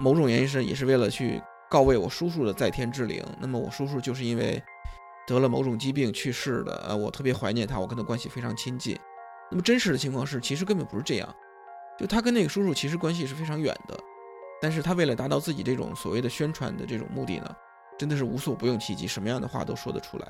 [0.00, 3.24] 某种原因是也是为了去告慰我叔叔的在天之灵。
[3.38, 4.60] 那么我叔叔就是因为
[5.26, 8.98] 得了某种疾病去世的，呃，我特别怀念他，我跟他关系非常亲近。
[9.50, 11.34] 那么真实的情况是，其实根本不是这样，
[11.96, 13.96] 就他跟那个叔叔其实关系是非常远的，
[14.60, 17.54] 但是他为了达到自己这种所谓的宣传的这种目的呢，
[17.96, 20.26] 真的是无所不用其极，什么样的话都说得出来。”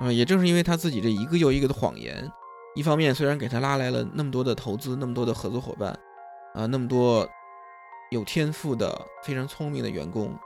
[0.00, 2.30] 啊，也正是因为他自己这一个又一个的谎言，
[2.74, 5.90] 一方面虽然给他拉来了那么多的投资，那么多的合作伙伴，
[6.54, 7.26] 啊，那么多
[8.10, 10.36] 有天赋的、非常聪明的员工，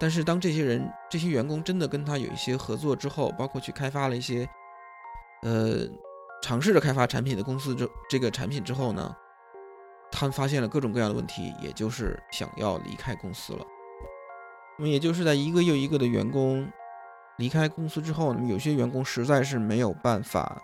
[0.00, 4.48] 但是当这些人、这些员工真的跟他有一些合作之后，包括去开发了一些，
[5.42, 5.86] 呃，
[6.42, 9.16] 尝试着开发产品的公司这这个产品之后呢，
[10.10, 13.64] 他们发现了各种各样的问题，也就是想要离开公司了。
[14.78, 16.68] 那么也就是在一个又一个的员工。
[17.38, 20.60] 离开公司之后，那么有些员工实在是没有办法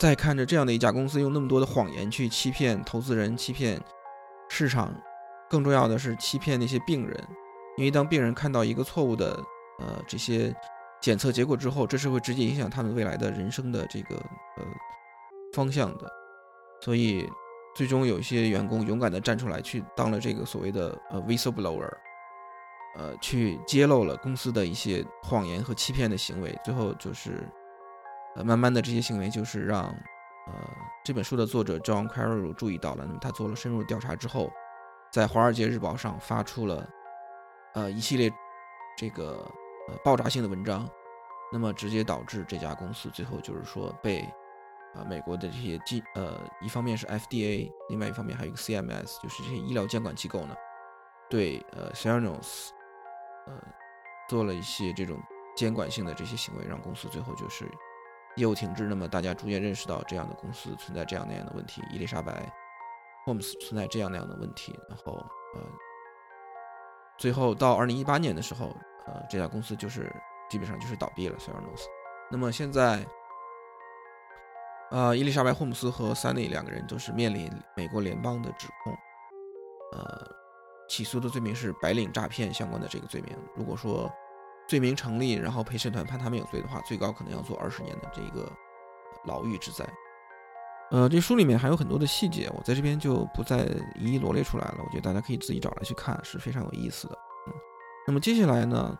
[0.00, 3.80] 再看着这样的一家公司用那么多的谎言去欺骗投资人、欺骗
[4.48, 4.92] 市场，
[5.48, 7.28] 更重要的是欺骗那些病人。
[7.76, 9.38] 因为当病人看到一个错误的
[9.78, 10.54] 呃这些
[11.00, 14.16] 检测结果之后，这是会直接影响他们未来的人生的这个
[14.56, 14.64] 呃
[15.54, 16.06] 方向的。
[16.80, 17.30] 所以
[17.74, 21.88] 最终有一些员工勇敢地站出来，去当了这个所谓的呃 whistleblower。
[22.96, 27.48] 呃，去揭露了公司的一些谎言和欺骗的行为，最后就是，
[28.36, 30.54] 呃，慢慢的这些行为就是让，呃，
[31.04, 33.04] 这本书的作者 John Carroll 注意到了。
[33.06, 34.50] 那么他做了深入调查之后，
[35.10, 36.86] 在《华尔街日报》上发出了，
[37.74, 38.30] 呃，一系列
[38.96, 39.50] 这个
[39.88, 40.86] 呃爆炸性的文章，
[41.50, 44.20] 那么直接导致这家公司最后就是说被，
[44.94, 50.54] 啊，美国的这些机，呃，一方面是 FDA，另外一方面还有一个 CMS，就是这些医疗监管机构呢，
[51.30, 52.70] 对，呃 s e r n o s
[53.46, 53.52] 呃，
[54.28, 55.20] 做了一些这种
[55.56, 57.70] 监管性的这些行为，让公司最后就是
[58.36, 58.84] 业务停滞。
[58.84, 61.82] 那么大家逐渐认识到这样的公司存在这样那样的问题。
[61.92, 62.52] 伊丽莎白
[63.26, 65.12] Holmes 存在这样那样的问题，然后
[65.54, 65.60] 呃，
[67.18, 68.74] 最后到二零一八年的时候，
[69.06, 70.12] 呃，这家公司就是
[70.48, 71.88] 基本上就是倒闭了 s e r n o s
[72.30, 73.06] 那么现在，
[74.90, 78.92] 呃，伊丽莎白·霍姆斯和 Sunny 两个人都是面临美国联邦的指控，
[79.92, 80.26] 呃，
[80.92, 83.34] 起诉的罪名是白领诈骗相关的这个罪名。
[83.56, 84.12] 如果说
[84.68, 88.52] 罪名成立，然后陪审团判他们有罪的话，最高可能要坐二十年的这个
[89.24, 89.88] 牢狱之灾。
[90.90, 94.80] 呃，这书里面还有很多的细节，我在这边就不再一一罗列出来了。
[94.84, 97.16] 我觉得大家可以自己找来去看，是非常有意思的。
[98.06, 98.94] 那么接下来呢，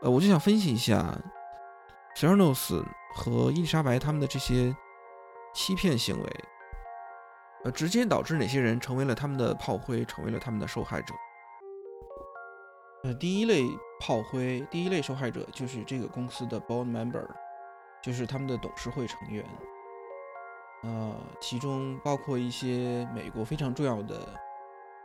[0.00, 1.16] 呃，我就想分析一下
[2.16, 4.74] s e r n o s 和伊丽莎白他们的这些
[5.54, 6.44] 欺骗行为，
[7.64, 11.14] 呃，直接导致哪些人成为了他们的炮灰，成为了他们的受害者。
[13.04, 13.62] 呃，第一类
[14.00, 17.26] 炮灰，第一类受害者就是这个公司的 board member，
[18.02, 19.44] 就是他们的董事会成员。
[20.82, 24.28] 呃，其中包括一些美国非常重要的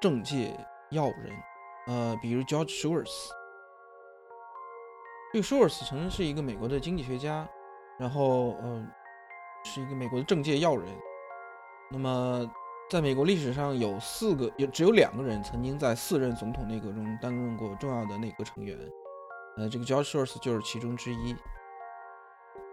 [0.01, 0.55] 政界
[0.89, 1.31] 要人，
[1.87, 3.29] 呃，比如 George Shores。
[5.31, 7.47] 这个 Shores 曾经是一个美国的经济学家，
[7.99, 8.89] 然后嗯，
[9.65, 10.87] 是一个美国的政界要人。
[11.89, 12.49] 那么，
[12.89, 18.77] 在美国历史上有四个，有只有两个人曾经在四任总统内阁中担任过重要的内阁成员，
[19.57, 21.35] 呃，这个 George Shores 就是其中之一。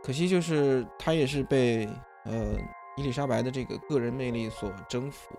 [0.02, 1.88] 可惜就是他也是被
[2.24, 2.56] 呃。
[2.96, 5.34] 伊丽莎白的这个个人魅力所征服，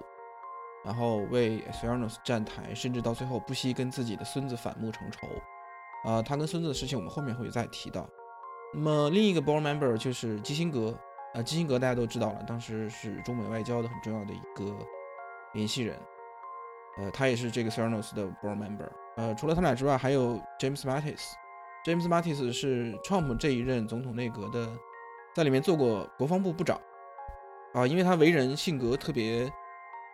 [0.84, 5.26] 然后为 s e r n o s 站台，甚至到最后不惜跟自己的孙子反目成仇。
[6.04, 8.06] 啊，他跟孙子的事情我们后面会再提到。
[8.74, 10.94] 那么另一个 board member 就是基辛格，
[11.36, 14.74] 啊，基辛格大家都知道了，当时是中美外交的很重要的一个
[15.54, 16.00] 联系人。
[16.98, 18.90] 呃，他也是这个 s e r n o s 的 board member。
[19.18, 21.34] 呃，除了他俩之外，还有 James Mattis。
[21.86, 24.68] James Mattis 是 Trump 这一任总统内阁的，
[25.36, 26.80] 在里面做过国防部部长。
[27.74, 29.52] 啊，因为他为人性格特别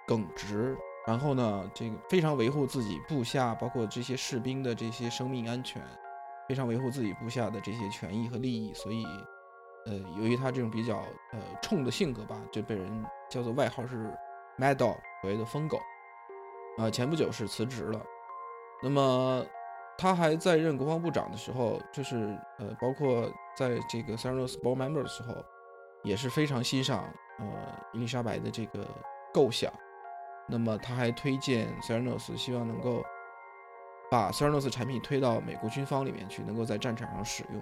[0.08, 5.80] 耿直，然后呢，这个非常维护自己部下，包括这些士兵的这些生命安全，
[6.50, 9.06] 非常维护自己部下的这些权益和利益，所以，
[9.86, 10.98] 呃，由于他这种比较
[11.32, 14.12] 呃冲的性格吧，就被人叫做外号是
[14.58, 15.80] Mad Dog，所谓的疯狗。
[16.78, 18.02] 啊，前不久是辞职了。
[18.82, 19.46] 那么
[19.98, 25.36] 他还在任国防部长的时候，就是呃，包括在这个 Sarnos Board Member 的时候，
[26.04, 27.12] 也是非常欣赏。
[27.40, 27.46] 呃，
[27.94, 28.88] 伊丽莎白的这个
[29.34, 29.72] 构想，
[30.48, 33.04] 那么他还推荐 Sarnos，希望能够
[34.12, 37.62] 把 Sarnos 产品推到美国军方里面去，能够在战场上使用。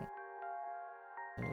[1.37, 1.43] 呃，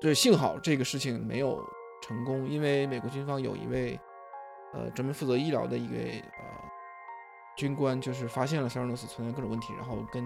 [0.00, 1.62] 对幸好这个事情没有
[2.02, 4.00] 成功，因为美国军方有一位
[4.72, 6.44] 呃专门负责医疗的一位呃
[7.56, 10.24] 军官，就是发现了塞尔诺斯存在各种问题，然后跟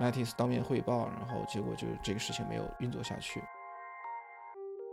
[0.00, 3.42] Mattis 当面汇报，然后结果就这个事情没有运作下去。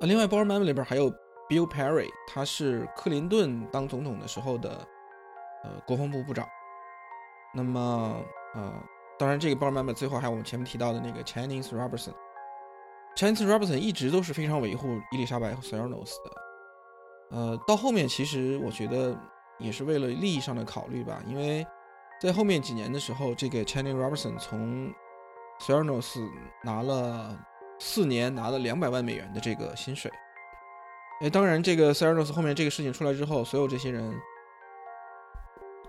[0.01, 1.09] 另外，board member 里边还有
[1.49, 4.85] Bill Perry，他是克林顿当总统的时候的
[5.63, 6.45] 呃国防部部长。
[7.53, 8.21] 那么，
[8.55, 8.73] 呃，
[9.17, 12.13] 当然这个 board member 最后还有我们前面提到的那个 Chinese Robertson。
[13.15, 17.37] Chinese Robinson 一直都是非常维护伊丽莎白和 s e r n o s 的。
[17.37, 19.17] 呃，到后面其实我觉得
[19.59, 21.65] 也是为了利益上的考虑吧，因为
[22.21, 24.93] 在后面几年的时候，这个 Chinese Robinson 从
[25.59, 26.19] s e r n o s
[26.63, 27.37] 拿了。
[27.79, 30.09] 四年拿了两百万美元的这个薪水，
[31.19, 34.15] 哎，当然，这个 s e r n o s 后面这个事情出来之后，所有这些人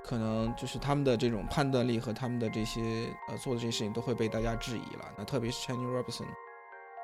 [0.02, 5.04] 可能就是他们的这种判断力和他们的这些呃做的这些事情都会被大家质疑了。
[5.16, 6.26] 那特别是 Cheney Robinson，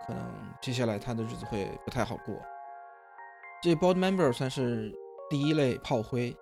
[0.07, 2.35] 可能接下来他的日子会不太好过。
[3.63, 4.93] 这 board member 算是
[5.29, 6.35] 第一类炮灰，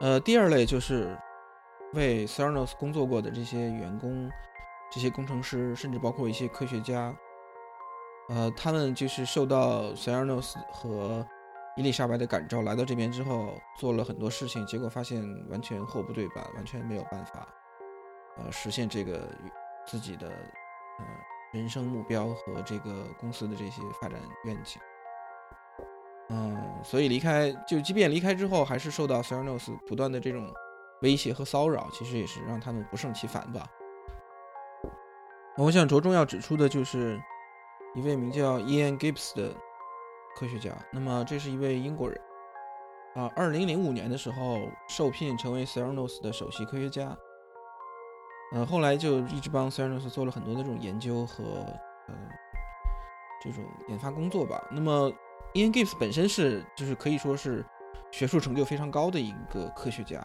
[0.00, 1.16] 呃，第二类就是
[1.92, 4.30] 为 s e r n o s 工作过的这些员工、
[4.90, 7.14] 这些工程师，甚至包括一些科学家。
[8.28, 11.26] 呃，他们就是受到 s e r n o s 和
[11.76, 17.46] 伊丽莎白的感召，来到这边之后做了很多事情，结果发现完全货不对版，完全没有办法，
[18.38, 19.28] 呃，实现这个
[19.86, 21.04] 自己的呃
[21.52, 24.80] 人生目标和这个公司的这些发展愿景。
[26.30, 30.52] 嗯，所以离开，就即便离开之后，还是受到 s e r n o s 不断的这种
[31.02, 33.66] 威胁和骚扰，其实也是让他们不胜其烦吧。
[35.58, 37.20] 我想着重要指出的就是。
[37.94, 39.54] 一位名叫 Ian Gibbs 的
[40.34, 42.18] 科学家，那么这是一位英国人
[43.14, 43.30] 啊。
[43.36, 47.14] 二零零五年的时候受聘成为 s e r n o s 的首席科学家，
[48.52, 51.44] 呃，后来就一直帮 s e r n o s 做了很多的这种研究和
[52.08, 52.14] 呃
[53.42, 54.62] 这种研发工作吧。
[54.70, 55.10] 那么
[55.54, 57.64] Ian Gibbs 本身是就是可以说是
[58.10, 60.22] 学术成就非常高的一个科学家，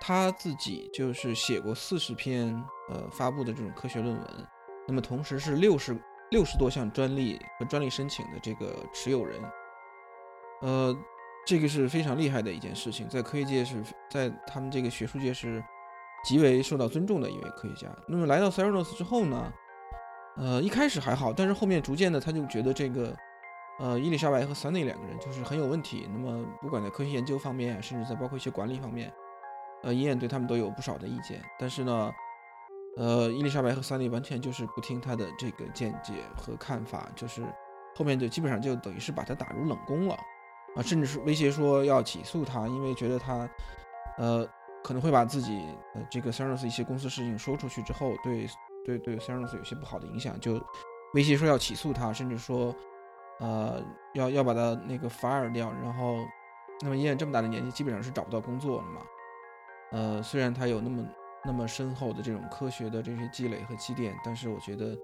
[0.00, 2.54] 他自己就是写过四十篇
[2.90, 4.46] 呃发布的这种科学论文，
[4.86, 6.00] 那么同时是六十。
[6.32, 9.42] 六十多项专利和专利申请的这个持有人，
[10.60, 10.96] 呃，
[11.44, 15.60] 这个是非常厉害的一件事情，在科学界是在他们这个学术界是
[16.24, 17.88] 极为受到尊重的一位科学家。
[18.06, 19.52] 那么来到 Theranos 之后呢，
[20.36, 23.14] 呃，一开始还好，但是后面逐渐的他就觉得这个，
[23.78, 26.08] 呃，伊丽莎白和 Sunny 两个人就是很有问题。
[26.12, 29.12] 那么不管在科学研究方面，甚至在包括一些管理方面，
[29.82, 31.42] 呃，伊恩对他们都有不少的意见。
[31.58, 32.12] 但是呢，
[32.96, 37.42] 呃，伊丽莎白和 Sunny 完全就是不听他的这个见解和看法，就是
[37.96, 40.16] 后面就基本上就等于是把他打入冷宫了。
[40.76, 43.48] 啊，甚至是威胁说要起诉他，因为觉得他，
[44.18, 44.48] 呃，
[44.82, 45.62] 可能会把自己
[45.94, 48.46] 呃这个 Theranos 一些公司事情说出去之后，对
[48.84, 50.60] 对对 Theranos 有些不好的影响，就
[51.14, 52.74] 威胁说要起诉他，甚至说，
[53.40, 53.82] 呃，
[54.14, 55.72] 要要把他那个 fire 掉。
[55.82, 56.16] 然后，
[56.82, 59.00] 那么伊恩这么大的年纪，基本上是找不到工作了嘛。
[59.92, 61.04] 呃，虽然他有那么
[61.44, 64.96] 那么深厚的这种科学的这些积累和积淀，但是我觉得，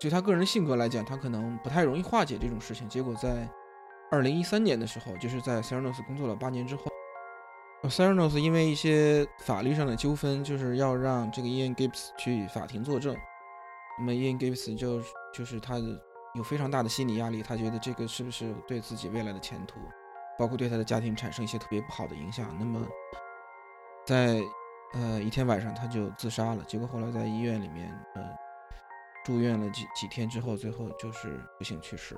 [0.00, 2.88] 就他个人性格来讲，他可能不太容易化解这种事情。
[2.88, 3.48] 结果在
[4.10, 6.82] 二零一三年的时候，就是在 Theranos 工作了八年之后
[7.88, 13.16] ，Theranos 因为一些法律上的纠纷，就是要让这个 Ian Gibbs 去法庭作证。
[13.98, 15.02] 那么 Ian Gibbs 就
[15.34, 15.76] 就是他
[16.34, 19.80] 有非常大的心理压力，他觉得这个是不是对自己未来的前途，
[20.38, 22.56] 包括对他的家庭产生一些特别不好的影响。
[22.58, 22.86] 那么
[24.06, 24.40] 在
[24.94, 28.22] 呃一天晚上他就自杀了，结果后来在医院里面呃
[29.24, 32.16] 住院了几几天之后，最后就是不幸去世。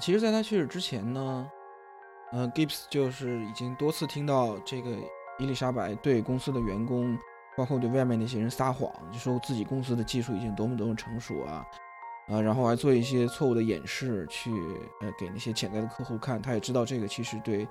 [0.00, 1.48] 其实，在他去世之前呢，
[2.32, 4.90] 呃，Gibbs 就是已经多次听到这个
[5.38, 7.16] 伊丽莎白对公司的员工，
[7.56, 11.64] 包括对外面那些人撒谎，就说自己公司的技术已经多么多么成熟啊，
[12.28, 14.50] 啊，然后还做一些错误的演示，去
[15.00, 16.42] 呃给那些潜在的客户看。
[16.42, 17.68] 他也知道这个其实对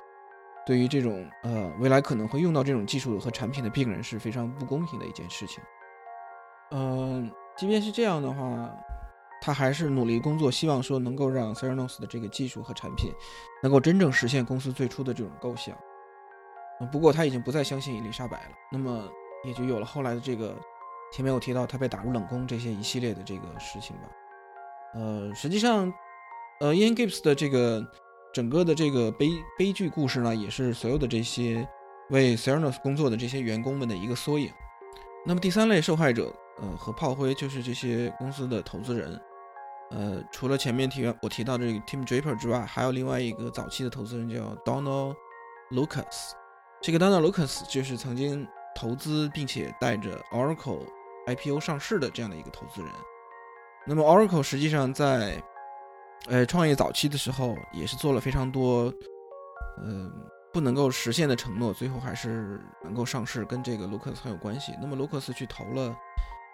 [0.65, 5.61] 对于这种呃未来可能会用到这种技术和产品的病人是非常不公平的一件事情。
[6.71, 8.69] 嗯，即便是这样的话。
[9.45, 13.11] 他还是努力工作，希望说能够让 Theranos 的这个技术和产品
[13.61, 15.75] 能够真正实现公司最初的这种构想。
[16.89, 19.05] 不过他已经不再相信伊丽莎白了，那么
[19.43, 20.55] 也就有了后来的这个
[21.11, 24.03] 前面我提到他被打入冷宫这些一系列的这个事情吧。
[24.93, 25.91] 呃，实际上，
[26.61, 27.85] 呃，Ian Gibbs 的这个
[28.33, 29.29] 整个的这个悲
[29.59, 31.67] 悲剧故事呢，也是所有的这些
[32.11, 34.49] 为 Theranos 工作的这些员工们的一个缩影。
[35.25, 39.19] 那么第三类受害者，呃，和炮灰就是这些公司的投资人。
[39.95, 45.15] 呃，除了前面提我提到这个 Tim Draper 之外，还有另外一个早期的投资人叫 Donald
[45.69, 46.31] Lucas。
[46.81, 50.79] 这个 Donald Lucas 就是曾经投资并且带着 Oracle
[51.27, 52.91] IPO 上市的这样的一个投资人。
[53.85, 55.41] 那么 Oracle 实际上在
[56.27, 58.91] 呃创业早期的时候，也是做了非常多
[59.77, 60.11] 呃
[60.51, 64.73] 不能够实现的承诺，最后还是能够上市，跟这个 Lucas 很有关系。
[64.81, 65.95] 那么 Lucas 去投了。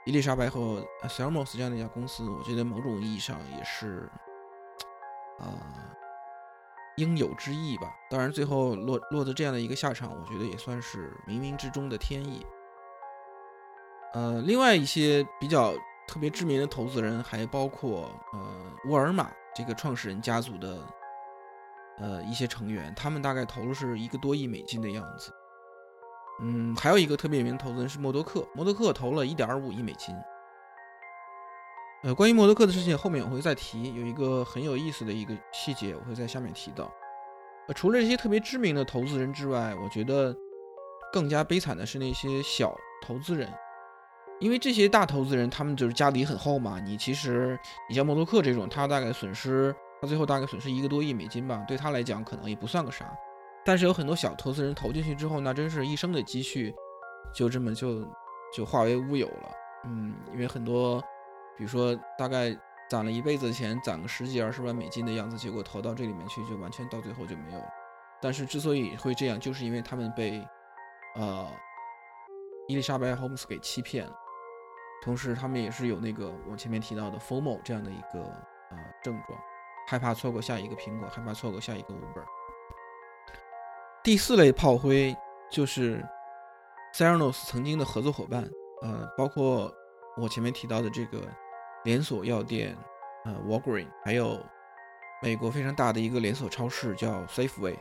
[0.10, 4.10] 伊丽莎白和 Thermos 这样的一家公司，我觉得某种意义上也是，
[5.38, 5.46] 啊，
[6.98, 7.94] 应有之意吧。
[8.10, 12.44] 当然，最后落落得这样的一个下场，我觉得也算是冥冥之中的天意。
[14.14, 15.76] 呃，另外一些比较
[16.08, 20.88] 特别知名的投资人，还包括呃沃尔玛这个创始人家族的
[22.00, 25.32] 呃一些成员，他们大概投入是一个多亿美金的样子。
[26.42, 30.16] 嗯，还有一个特别有名的投资人是默多克，默多克投了一点五亿美金。
[32.04, 36.90] 呃，关于默多克的事情，后面我会再提，有一个很有意思的一个细节，我会在下面提到。
[37.68, 40.34] 呃，除了这些特别知名的投资人之外，我觉得
[41.12, 42.74] 更加悲惨的是那些小
[43.06, 43.52] 投资人，
[44.40, 46.80] 因为这些大投资人他们就是家底很厚嘛。
[46.80, 47.60] 你其实
[47.90, 53.06] 你像默多克这种，他大概损失，他最后大概损失一个多亿美金吧，对他来讲可能也不算个啥。
[53.70, 56.74] 但是有很多小投资人投进去之后，那真是一生的积蓄，
[57.32, 58.04] 就这么就
[58.52, 59.52] 就化为乌有了。
[59.86, 61.00] 嗯，因为很多，
[61.56, 62.50] 比如说大概
[62.90, 67.66] 攒了一辈子的钱，攒个十几二十万美金的样子，结果投到这里面去，就完全到最后就没有了。
[68.20, 70.44] 但是之所以会这样，就是因为他们被
[71.14, 71.48] 呃
[72.68, 74.16] 伊丽莎白·霍姆斯给欺骗了，
[75.04, 78.20] 同时他们也是有那个我前面提到的 FOMO 这样的一个
[78.72, 79.40] 呃症状，
[79.88, 82.39] 害怕错过下一个苹果，害怕错过下一个 Uber。
[84.10, 85.16] 第四类炮灰
[85.52, 86.04] 就是
[86.96, 88.44] Theranos 曾经的合作伙伴，
[88.82, 89.72] 呃，包括
[90.18, 91.22] 我前面提到的这个
[91.84, 92.76] 连锁药店，
[93.24, 94.44] 呃，Walgreen，还有
[95.22, 97.78] 美国非常大的一个连锁超市叫 Safeway。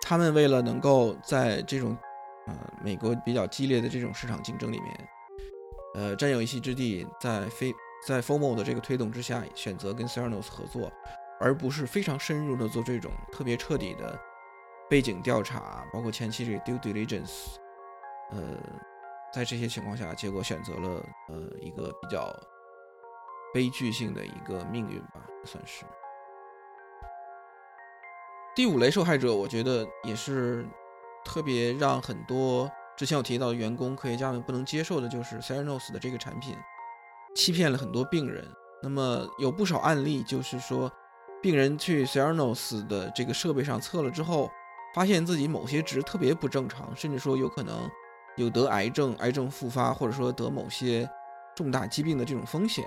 [0.00, 1.98] 他们为了能够在这种
[2.46, 5.08] 呃美国比较激烈的这种市场竞争里面，
[5.94, 7.74] 呃，占有一席之地，在非
[8.06, 10.88] 在 FOMO 的这个推动之下，选择跟 Theranos 合作，
[11.40, 14.16] 而不是非常深入的做这种特别彻底的。
[14.90, 17.54] 背景调查，包括前期这个 due diligence，
[18.32, 18.40] 呃，
[19.32, 22.28] 在这些情况下，结果选择了呃一个比较
[23.54, 25.84] 悲剧性的一个命运吧，算是。
[28.56, 30.66] 第五类受害者，我觉得也是
[31.24, 36.56] 特别让很多之前我提到的员工、科学家们不能接受的，就是 Theranos 的这个产品
[37.36, 38.44] 欺骗了很多病人。
[38.82, 40.90] 那么有不少案例，就是说
[41.40, 44.50] 病人去 Theranos 的这个设备上测了之后，
[44.94, 47.90] 发现自己某些值特别不正常，甚至说有可能
[48.36, 51.08] 有得癌症、癌症复发，或者说得某些
[51.54, 52.84] 重大疾病的这种风险。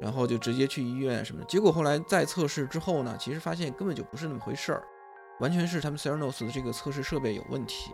[0.00, 4.84] 然后就直接去医院什么的，结果后来再测试之后呢，其实发现根本就不是那么回事儿，
[5.40, 7.90] 完全是他们 Theranos 的这个测试设备有问题。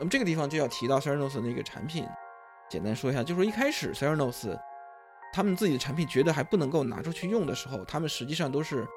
[0.00, 2.06] 那么这个地方就要提到 Theranos 的那个产品，
[2.70, 4.58] 简单说一下，就说一开始 Theranos
[5.30, 8.88] 他们自己的产品觉得还不能够拿出去用的时候，他们实际上都是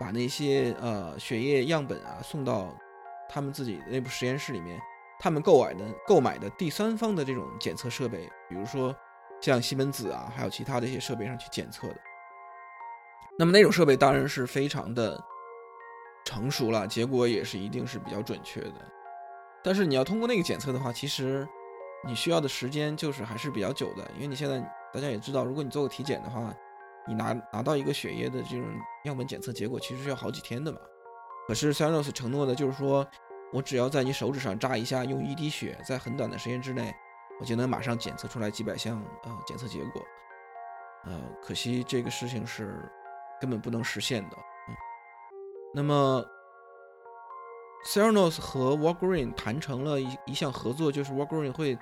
[0.00, 2.76] 把那些呃血液样本啊送到
[3.28, 4.80] 他们自己内部实验室里面，
[5.18, 8.94] 他们购买的购买的第三方的这种检测设备，比如说。
[9.40, 11.96] 像西门子啊，还有其他的一些设备上去检测的，
[13.36, 15.20] 那么那种设备当然是非常的
[16.24, 18.74] 成熟了，结果也是一定是比较准确的。
[19.60, 21.44] 但是你要通过那个检测的话，其实
[22.06, 24.60] 你需要的时间就是还是比较久的，因为你现在
[24.92, 26.54] 大家也知道，如果你做个体检的话，
[27.08, 28.64] 你拿拿到一个血液的这种
[29.06, 30.78] 样本检测结果，其实是要好几天的嘛。
[31.46, 33.06] 可是 s a n o s 承诺的就是说，
[33.52, 36.94] 我只要在你手指上扎一下，用一滴血，在很短的时间之内。
[37.40, 40.00] 我就能马上检测出来几百项呃检测结果，
[41.06, 42.88] 呃，可惜这个事情是
[43.40, 44.36] 根本不能实现的。
[45.74, 46.24] 那么
[47.84, 51.76] s e r a n o s 和 Walgreen 谈成了一一项合作，就是 Walgreen 会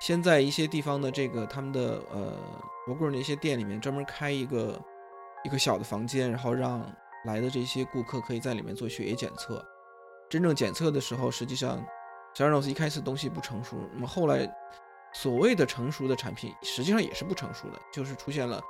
[0.00, 2.36] 先在一些地方的这个他们的呃
[2.88, 4.80] Walgreen 的一些店里面专门开一个
[5.44, 6.80] 一个小的房间，然后让
[7.24, 9.64] 来的这些顾客可以在里面做血液检测。
[10.28, 11.84] 真正检测的时候，实际上。
[12.36, 14.44] s e r a n o s 一开始东西不成熟，那么后来
[15.12, 18.60] 所谓的成熟的产品，实际上也是不成熟的，就是出现了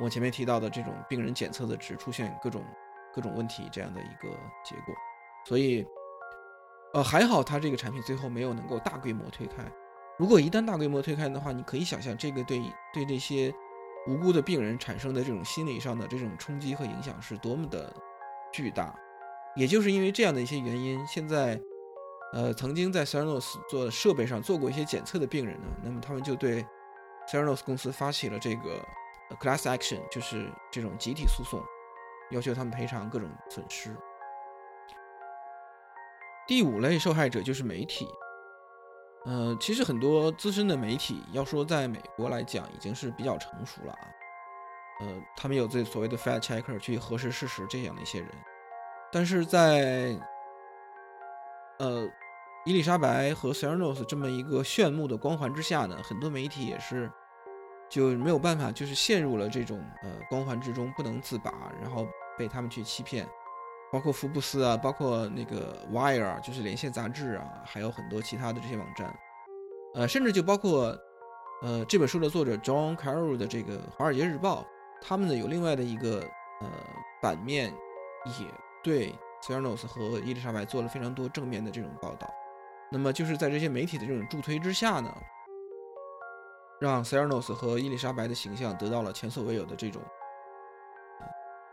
[0.00, 2.64] 我前面提到的这种病人检测的值出现各种
[3.12, 4.28] 各种问题这样的一个
[4.64, 4.94] 结果。
[5.48, 5.84] 所以，
[6.94, 9.64] 呃，还好它这个产品最后没有能够大规模推开。
[10.16, 12.62] 如果一旦大规模推开的话，你可以想象这个对
[12.94, 13.52] 对这些
[14.08, 17.94] 无辜的病人产生的这种心理上的这种冲击和影响是多么的
[18.52, 18.92] 巨大。
[19.54, 21.60] 也就是因为这样的一些原因，现在。
[22.34, 26.62] 呃，曾经在 Cernos 做设备上做过一些检测的病人呢，那么他们就对
[27.26, 28.86] Cernos 公司发起了这个
[29.40, 31.58] class action，就是这种集体诉讼，
[32.30, 33.96] 要求他们赔偿各种损失。
[36.46, 38.06] 第五类受害者就是媒体。
[39.24, 43.98] 呃，其实很多资深的媒体，要说在美国来讲，已经是比较成熟了啊。
[45.00, 45.06] 呃，
[45.36, 48.28] 他们有这所谓的 fact checker 去核实事实这样的一些人，
[49.12, 50.18] 但是在
[51.78, 52.08] 呃，
[52.64, 57.10] 伊丽莎白和 Theranos 这么一个炫目的光环之下呢，很多媒体也是
[57.88, 62.06] 就没有办法，就是陷入了这种呃光环之中不能自拔，然后
[62.36, 63.24] 被他们去欺骗，
[63.92, 69.18] 包括福布斯啊，包括那个 Wire 就是连线杂志啊，还有很多其他的这些网站，
[69.94, 70.96] 呃，甚至就包括
[71.62, 74.62] 呃这本书的作者 John Carroll 的这个《华尔街日报》，
[75.00, 76.20] 他们呢有另外的一个
[76.60, 76.70] 呃
[77.22, 77.72] 版面
[78.24, 78.46] 也
[78.82, 79.14] 对。
[79.40, 82.28] s e r a n o s 和伊丽莎白做了非常多正面的这种报道，
[82.90, 85.16] 那么就是在这些媒体的这种助推之下呢，
[86.80, 90.02] 让 s e r a n o s 和伊丽莎白的形象得到了前所未有的这种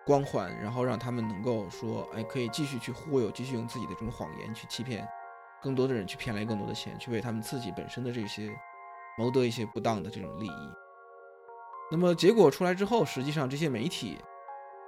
[0.06, 5.08] 光环，然后让他们能够说，哎，可以继续去忽悠，继续用自己的这种谎言去欺骗
[5.62, 8.50] 更多的人，去骗来更多的钱，去为他们自己本身的这些
[9.18, 10.70] 谋得一些不当的这种利益。
[11.92, 14.18] 那么结果出来之后，实际上这些媒体。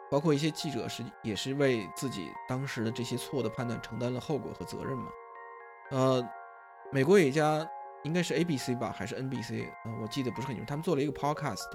[0.10, 5.10] 包括一些记者是也是为自己当时的这些错误的判断承担了后果和责任嘛？
[5.92, 6.26] 呃，
[6.94, 7.70] 美国有一家
[8.06, 9.70] 应该是 ABC 吧，还是 NBC？
[9.84, 10.70] 呃，我记得不是很清楚。
[10.70, 11.68] 他们做了一个 podcast，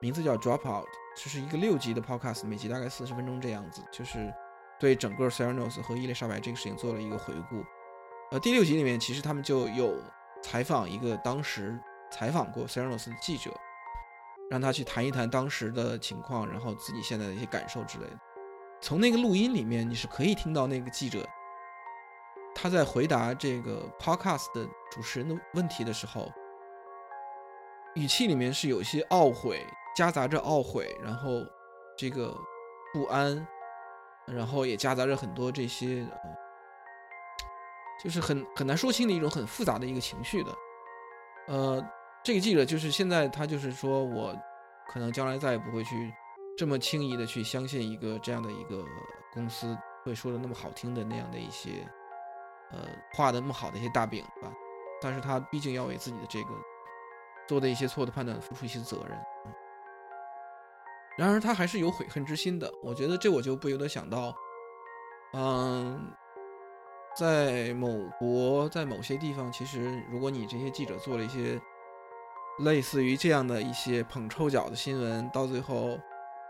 [0.00, 0.84] 名字叫 Dropout，
[1.16, 4.32] 这是一个六集的 podcast，每集大概四十分钟这样子，就是
[4.78, 7.64] 对整个 s e r a n o s 和伊丽莎白这个事情做了一个回顾。
[8.30, 9.96] 呃，第六集里面其实他们就有
[10.42, 11.78] 采访一个当时
[12.10, 13.50] 采访过 s e r a n o s 的记者。
[14.50, 18.18] 让他去谈一谈当时的情况，然后自己现在的一些感受之类的。
[18.80, 21.28] 从那个录音里面，你是可以听到那个记者
[22.54, 26.32] 他在回答这个 podcast 的主持人的问题的时候，
[27.94, 29.66] 语气里面是有些懊悔，
[29.98, 31.44] 夹杂着懊悔，然后
[31.96, 32.32] 这个
[32.92, 33.44] 不安，
[34.28, 36.06] 然后也夹杂着很多这些，
[38.00, 40.52] 就是很很难说清的一种很复杂的一个情绪的，
[41.48, 41.84] 呃。
[42.24, 44.36] 这个记者就是现在，他就是说我
[44.88, 46.12] 可能将来再也不会去
[46.58, 48.84] 这么轻易的去相信一个这样的一个
[49.32, 49.74] 公司
[50.04, 51.88] 会说的那么好听的那样的一些
[52.72, 52.80] 呃
[53.14, 54.52] 画的那么好的一些大饼吧。
[55.00, 56.48] 但是他毕竟要为自己的这个
[57.46, 59.18] 做的一些错的判断付出一些责任。
[61.18, 62.72] 然而他还是有悔恨之心的。
[62.82, 64.32] 我觉得这我就不由得想到，
[65.34, 66.10] 嗯，
[67.16, 67.88] 在某
[68.18, 71.60] 国，在某些地方，其实如果你这些记者做了一些
[72.60, 75.98] 类似于这样的一些捧臭脚的新闻，到最后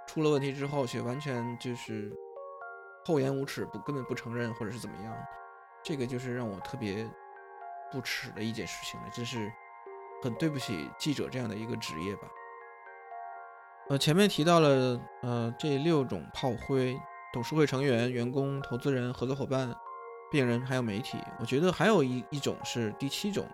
[0.07, 2.13] 出了问题之后，却完全就是
[3.07, 5.15] 厚颜无耻，不根本不承认，或者是怎么样，
[5.83, 7.11] 这个就是让我特别
[7.91, 9.51] 不耻的一件事情了，这是
[10.23, 12.29] 很对不起记者这样的一个职业吧。
[13.89, 16.97] 呃，前面提到了呃这六种炮灰。
[17.31, 19.71] 董事会成员、员工、投资人、合作伙伴、
[20.31, 21.19] 病人，还有媒体。
[21.39, 23.47] 我觉得还有一一种是第七种，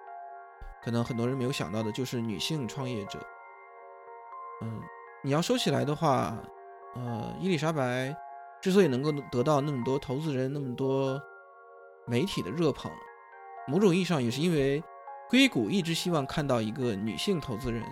[0.84, 3.18] 可能很多人没有想到的，就是女性创业者。
[4.62, 4.80] 嗯，
[5.24, 6.38] 你要说起来的话，
[6.94, 8.16] 呃，伊丽莎白
[8.62, 11.20] 之所以能够得到那么多投资人、那么多
[12.06, 12.92] 媒体的热捧，
[13.66, 14.80] 某种意义上也是因为
[15.28, 17.82] 硅谷一直希望看到一个女性投资人。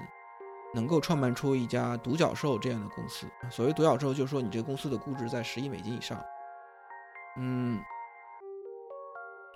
[0.75, 6.19] 能够创办出一家独角兽这样的公司，所谓独角兽，就是说你这个公司的估值在十亿美金以上。
[7.39, 7.79] 嗯，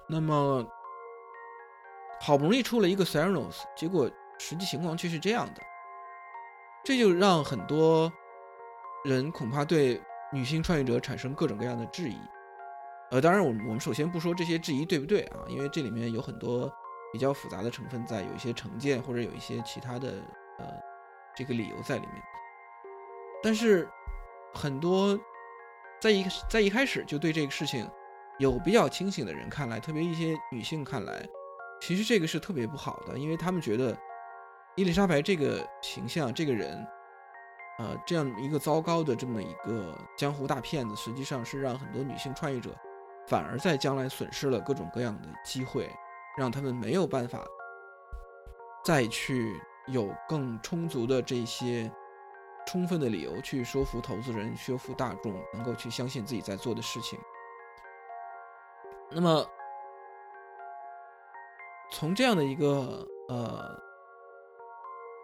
[0.09, 0.67] 那么
[2.21, 5.63] 好不容易出了一个 Theranos，结果实际情况却是这样的，
[6.85, 8.13] 这就让很多
[9.05, 10.01] 人恐怕对
[10.33, 12.19] 女性创业者产生各种各样的质疑。
[13.11, 16.71] 呃，当然，我我们首先不说这些质疑对不对啊，因为这里面有很多
[17.13, 20.09] 比较复杂的成分在，有一些成见或者有一些其他的
[20.59, 20.86] 呃。
[21.37, 22.23] 这个理由在里面，
[23.43, 23.87] 但是
[24.55, 25.19] 很多
[26.01, 27.87] 在一在一开始就对这个事情
[28.39, 31.29] 有比较清醒的人看来，特别一些女性看来，
[31.81, 33.95] 其实这个是特别不好的，因为他们觉得
[34.77, 36.87] 伊丽莎白这个形象、这个人，
[37.79, 42.71] 呃，这样一个糟糕的这么一个江湖大骗子，实际上是让很多女性创业者
[43.29, 45.91] 反而在将来损失了各种各样的机会，
[46.39, 47.45] 让他们没有办法
[48.83, 49.61] 再去。
[49.87, 51.91] 有更充足的这些
[52.67, 57.19] 充分的理由去说服投资人、说服大众，能够去相信自己在做的事情。
[59.11, 59.47] 那么，
[61.93, 63.81] 从这样的一个呃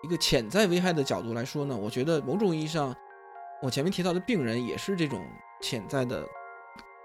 [0.05, 2.95] 一个潜在危害的角度来说呢，我觉得某种意义上，
[3.61, 5.21] 我前面提到的病人也是这种
[5.61, 6.25] 潜在的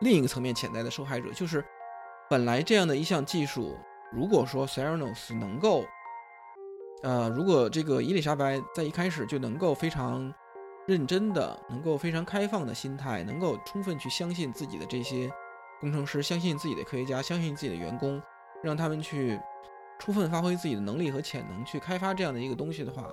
[0.01, 1.32] 另一个层面潜在的受害者。
[1.32, 1.66] 就是
[2.30, 3.76] 本来这样的一项技术，
[4.12, 5.84] 如果说 cernos 能够
[7.04, 10.34] 呃，如果这个伊丽莎白在一开始就能够非常
[10.88, 15.32] 认真的，能够非常开放的心态，能够充分去相信自己的这些
[15.80, 18.20] 工程师，相信自己的科学家，相信自己的员工，
[18.64, 19.39] 让他们去
[20.00, 23.08] 充分发挥自己的能力和潜能去开发这样的一个东西的话，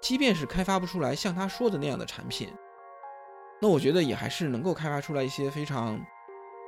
[0.00, 2.48] 即便是开发不出来像他说的那样的产品，
[3.60, 6.00] 那我觉得也还是能够开发出来一些非常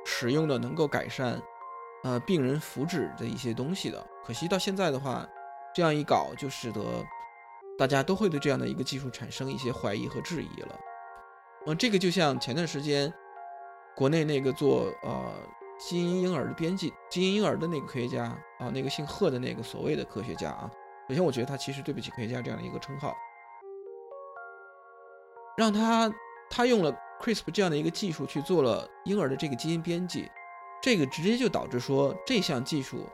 [0.05, 1.41] 实用的，能够改善
[2.03, 4.05] 呃病人福祉的一些东西的。
[4.25, 5.25] 可惜到现在的话。
[5.73, 6.81] 这样一搞，就使得
[7.77, 10.79] 大家都会对这样的一个技术产生一些怀疑和质疑了。
[11.65, 13.11] 嗯，这个就像前段时间
[13.95, 15.33] 国内那个做呃
[15.79, 18.23] 基因婴儿的编辑、基因婴儿的那个科学家
[18.59, 20.69] 啊，那个姓贺的那个所谓的科学家啊，
[21.07, 23.15] 首先我觉得他其实对不起科学家这样的一个称号，
[25.57, 26.13] 让他
[26.49, 30.29] 他用了 CRISPR 这样的一个技术去做了婴儿的这个基因编辑，
[30.81, 33.09] 这个直接就导致说这项技术。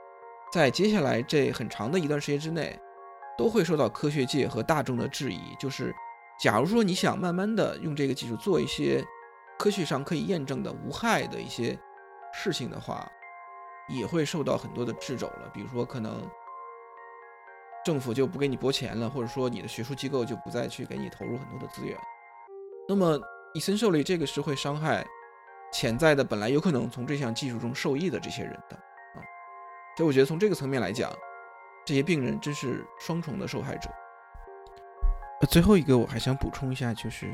[0.52, 2.80] 在接下来这很长的一段时间之内，
[3.38, 5.40] 都会受到科学界和大众的质疑。
[5.60, 5.94] 就是，
[6.40, 9.06] 假如说你想慢慢的用这个技术做一些
[9.60, 11.78] 科学上可以验证的无害的一些
[12.34, 13.08] 事情的话，
[13.90, 15.50] 也会受到很多的掣肘了。
[15.54, 16.28] 比如说，可能
[17.86, 21.98] 政府就不给你拨钱了，或者说你的学术机构就不再去给你投入很多的资源。
[22.88, 23.20] 那么，
[23.54, 25.06] 以身受力，这个是会伤害
[25.72, 28.80] 潜在的本来有可能从这项技术中受益的这些人的。
[30.00, 31.12] 所以我觉得从这个层面来讲，
[31.86, 33.90] 这些病人真是双重的受害者。
[35.42, 37.30] 呃，最后一个我还想补充一下，就是，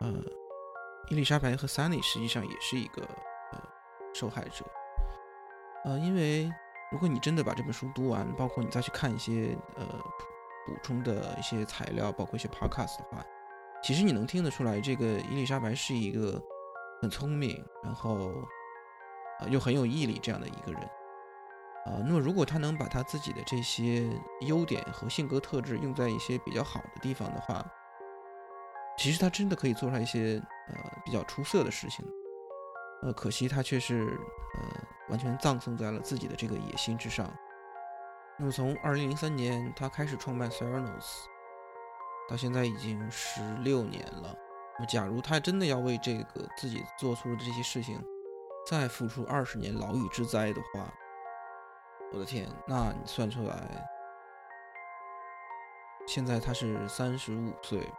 [0.00, 0.10] 呃，
[1.10, 3.06] 伊丽莎白和 Sunny 实际上也是一个
[4.14, 4.64] 受害者。
[5.84, 6.50] 呃，因为
[6.90, 9.84] 如果你真的把这本书读完，包括你再去看一些呃
[10.66, 13.22] 补充的一些材料，包括一些 Podcast 的话，
[13.82, 16.42] 其实你能听得出来，这个伊丽莎白是一个
[17.02, 18.32] 很聪明，然后
[19.40, 20.80] 呃又很有毅力这样的一个人。
[21.84, 24.08] 啊，那么如果他能把他自己的这些
[24.42, 27.64] 优点和性格特质用在一些比较好的地方的话，
[28.96, 32.04] 其实他真的可以做出来一些呃比较出色的事情。
[33.02, 34.04] 呃，可惜他却是
[34.54, 37.28] 呃完全葬送在了自己的这个野心之上。
[38.38, 41.24] 那么从2003年他开始创办 Theranos，
[42.30, 44.32] 到现在已经十六年了。
[44.78, 48.00] 那么假如他真的要为这个自己做出的这些事情
[48.68, 50.94] 再付出二十年牢狱之灾的话，
[52.12, 53.56] 我的天，那你算出来，
[56.06, 57.90] 现在他是三十五岁，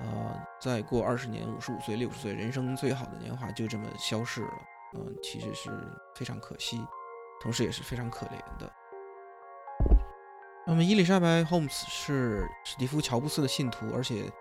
[0.00, 4.52] 呃，再过二十年，五十五岁、六十岁，人生最好的年华就这么消逝了，
[4.94, 5.70] 嗯，其实是
[6.14, 6.82] 非常可惜，
[7.42, 8.72] 同时也是非常可怜的。
[10.66, 14.32] 那么，伊丽莎白·霍姆斯是史蒂夫·乔布斯的信徒，而且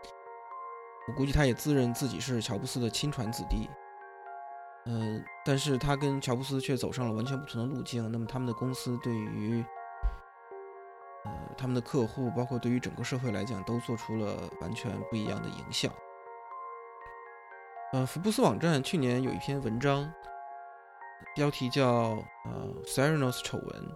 [1.09, 3.69] 我估计他也自认自己是乔布斯的亲传子弟。
[4.85, 8.11] 嗯，但是他跟乔布斯却走上了完全不同的路径。
[8.11, 9.63] 那么，他们的公司对于
[11.23, 15.91] 呃他们的客户，包括对于整个社会来讲，都做出了完全不一样的影响。
[17.93, 20.11] 呃，福布斯网站去年有一篇文章，
[21.35, 21.85] 标题叫
[22.45, 23.91] “呃 s e r e n o s 丑闻”。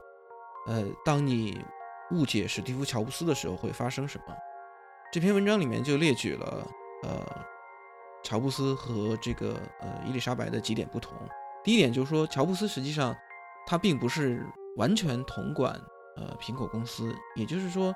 [0.67, 1.65] 呃，当你
[2.11, 4.33] 误解史蒂夫·乔布斯的时候会发生什么？
[5.11, 6.67] 这篇文章里面就列举了
[7.03, 7.25] 呃
[8.23, 11.13] 乔布斯和这个呃伊丽莎白的几点不同。
[11.63, 13.15] 第一点就是说，乔布斯实际上
[13.65, 14.45] 他并不是
[14.75, 15.73] 完全统管
[16.15, 17.93] 呃苹果公司，也就是说，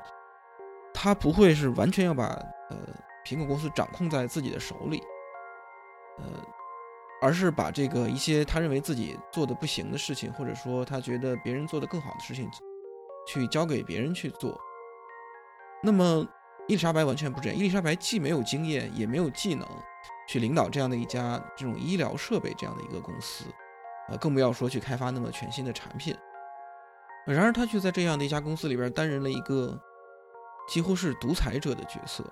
[0.94, 2.26] 他不会是完全要把
[2.70, 2.78] 呃
[3.26, 5.02] 苹果公司掌控在自己的手里，
[6.18, 6.26] 呃，
[7.22, 12.50] 而是把这个一些他认为自己做的不行的事情，或者说他觉得别人做的更好的事情。
[13.28, 14.60] 去交给别人去做，
[15.84, 16.26] 那么
[16.68, 17.58] 伊丽莎白完全不这样。
[17.58, 19.68] 伊丽莎白既没有经验，也没有技能
[20.28, 23.46] 去领导这样的一家这种医疗设备这样的一个公司，
[24.10, 26.16] 呃，更不要说去开发那么全新的产品。
[27.26, 29.80] 然而，他却在这样的一家公司里边担任了一个
[30.68, 32.24] 几乎是独裁者的角色。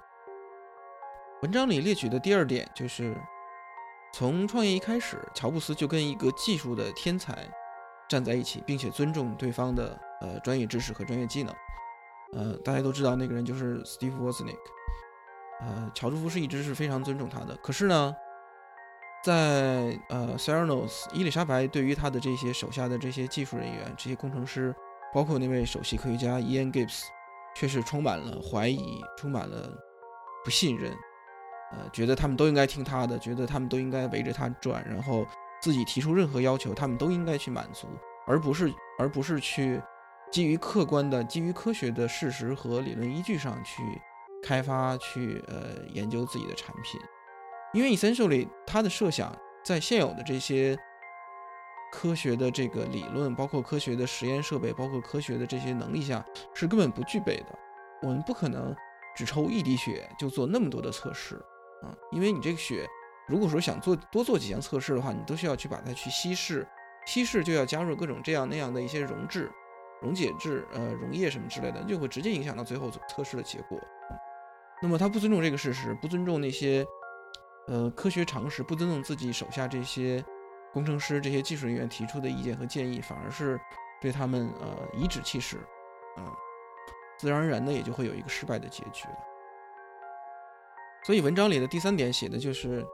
[1.41, 3.15] 文章里列举的第二点就是，
[4.13, 7.47] 从创业一开始，乔布斯就跟一个技术的天才
[8.07, 9.99] 站在一起，并且尊重对方的。
[10.21, 11.55] 呃，专业知识和专业技能，
[12.33, 14.55] 呃，大家都知道那个人就是 Steve Wozniak，
[15.61, 17.55] 呃，乔治福是一直是非常尊重他的。
[17.57, 18.15] 可是呢，
[19.23, 24.75] 在呃 s e r n o s 伊丽莎白对于他的这些手下的这些技术人员、这些工程师，
[25.11, 27.01] 包括那位首席科学家 Ian Gibbs，
[27.55, 29.67] 却是充满了怀疑，充满了
[30.45, 30.91] 不信任，
[31.71, 35.25] 呃，觉得他们都应该听他的，觉得他们都应该围着他转，然后
[35.61, 37.87] 自己提出任何要求，他们都应该去满足，
[38.27, 39.81] 而不是而不是去。
[40.31, 43.81] 基于客观的、基于科学的事实和理论依据上去
[44.43, 46.99] 开发、去呃研究自己的产品，
[47.73, 50.77] 因为 essentially 它的设想在现有的这些
[51.91, 56.23] 科学的这个理论、包括科学的实验设备、包括科学的这些能力下
[56.53, 57.59] 是根本不具备的。
[58.01, 58.75] 我们不可能
[59.15, 61.35] 只抽一滴血就做那么多的测试
[61.81, 62.87] 啊，因为你这个血
[63.27, 66.65] 如果说想做多做几项测试的话，你都需要去把它去稀释，
[67.05, 69.51] 稀释就要加入各种这样那样的一些溶质。
[70.01, 73.79] 溶解质、呃溶液什么之类的，就会直接影响到最后测试的结果。
[74.81, 76.85] 那么他不尊重这个事实，不尊重那些
[77.67, 80.23] 呃科学常识，不尊重自己手下这些
[80.71, 83.59] 工程师、这些技术人员提出的意见和建议，反而是
[83.99, 85.57] 对他们呃颐指气使，
[86.17, 86.25] 嗯，
[87.17, 89.15] 自然而然的也就会有一个失败的结局了。
[91.03, 92.85] 所以文章里的第三点写的就是，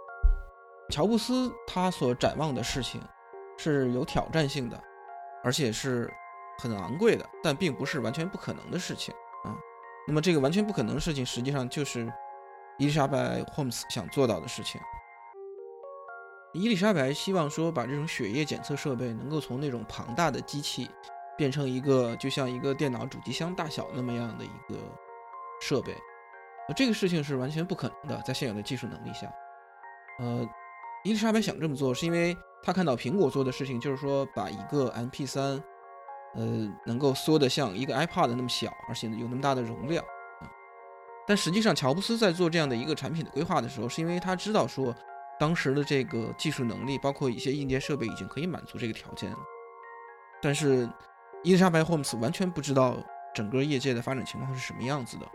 [0.89, 2.99] 乔布斯他所展望的事情
[3.57, 4.83] 是有挑战性的，
[5.43, 6.11] 而且是。
[6.57, 9.55] 很昂贵的，但并不是完全不可能的事情啊。
[10.07, 12.11] 那么这个完全不可能的事情，实际上就是
[12.77, 14.79] 伊丽莎白·霍姆斯想做到的事情。
[16.53, 20.89] 伊丽莎白希望说，把这种血液检测设备能够从那种庞大的机器，
[21.37, 24.79] 变成一个就像一个电脑主机箱大小那么样的一个
[25.59, 25.93] 设备。
[26.75, 29.31] 这个事情是完全不可能的，在现有的技术能力下。
[30.19, 30.47] 呃，
[31.03, 35.61] 伊丽莎白想这么做，是因为她看到苹果做的事情，就是说把一个 MP3。
[36.35, 40.03] 呃，能够缩得像一个 iPad 那么小，而且有那么大的容量。
[41.27, 44.93] 但实际上，乔布斯在做这样的一个产品的规划的时候，是因为他知道说，
[45.39, 49.37] 当时的这个技术能力，包括一些硬件设备，已经可以满足这个条件了。
[50.39, 50.87] 但是，
[51.41, 52.95] 伊丽莎白·霍姆斯完全不知道
[53.33, 55.25] 整个业界的发展情况是什么样子的。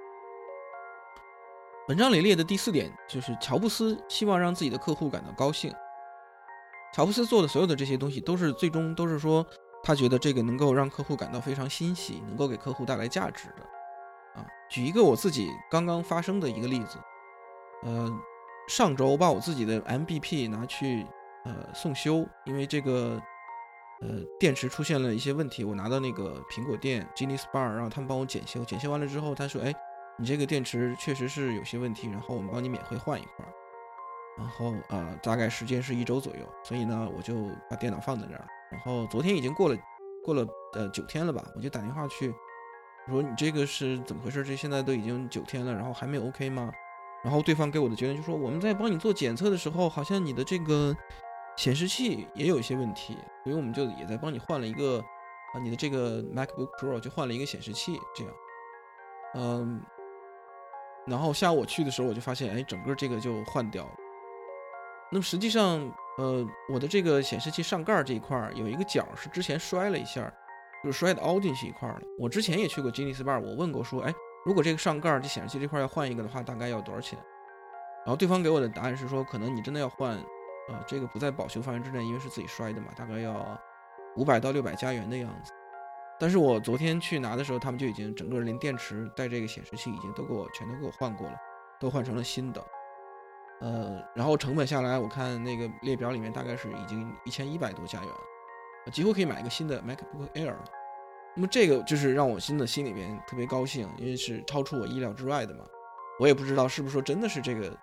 [1.89, 5.75] 文章里列的第四点就是，乔布斯希望让自己的客户感到高兴。
[6.95, 9.45] 乔布斯做的所有的这些东西，都是最终都是说。
[9.83, 16.99] 他觉得这个能够让客户感到非常欣喜，能够给客户带来价值的，啊，举一个我自己刚刚发生的一个例子，
[17.83, 18.11] 呃，
[18.69, 21.07] 上周我把我自己的 MBP 拿去
[21.45, 23.21] 呃送修，因为这个
[24.03, 24.09] 呃
[24.39, 29.75] 电池出现了一些问题，我拿到那个苹果店 Genius Bar 让他们帮我检修，检修完了之后，他说，哎，
[30.19, 33.53] 你这个电池确实是有些问题，然后我们帮你免费换一块儿，
[34.37, 38.47] 然后啊，大概时间是一周左右，所以呢，我就把电脑放在那儿。
[38.71, 39.77] 然后昨天已经过了，
[40.25, 41.45] 过了呃九天了吧？
[41.57, 42.33] 我就打电话去，
[43.09, 44.45] 我说你这个是怎么回事？
[44.45, 46.71] 这现在都已经九天了，然后还没有 OK 吗？
[47.23, 50.97] 然后对方给我的结论就说，我们在帮你做检测的时候，好像你的这个
[51.57, 54.99] 显示器也有一些问题，所以我们就也在帮你换了一个
[55.53, 58.33] 啊，你的这个 MacBook Pro 就换了一个显示器，这样。
[59.35, 59.83] 嗯，
[61.07, 63.93] 然后下午我去的时候，我就发现，哎，整个这个就换掉了。
[65.13, 70.31] 那么实际上，呃，我的这个显示器上盖这一块有一个角是之前摔了一下，
[70.85, 71.99] 就是摔的凹进去一块了。
[72.19, 74.13] 我之前也去过吉尼斯 bar，我问过说，哎，
[74.45, 77.19] 如果这个上盖这显示器这块要换一个的话，大概要多少钱？
[78.05, 80.15] 然后对方给我的答案是说，可能你真的要换，
[80.69, 83.59] 呃，这个不在保修范围之内，因为是自己摔的嘛，大概要
[84.17, 85.53] 五百到六百加元的样子。
[86.19, 91.37] 但是我昨天去拿的时候，他们就已经整个连电池带这个显示器已经都给我全都给我换过了，
[91.81, 92.63] 都换成了新的。
[93.61, 98.11] 呃，然后成本下来，我看那个列表里面大概是已经一千一百多加元，
[98.93, 100.65] 几乎可以买一个新的 MacBook Air 了。
[101.37, 105.65] 那么这个就是让我新的心里面特别高兴，因为是超出我意料之外的嘛。
[106.19, 107.77] 我也不知道是不是说真的是这个。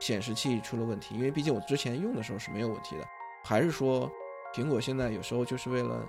[0.00, 3.06] 显示器出了问题，因为毕竟我之前用的时候是没有问题的，
[3.44, 4.10] 还是说
[4.52, 6.04] 苹果现在有时候就是为了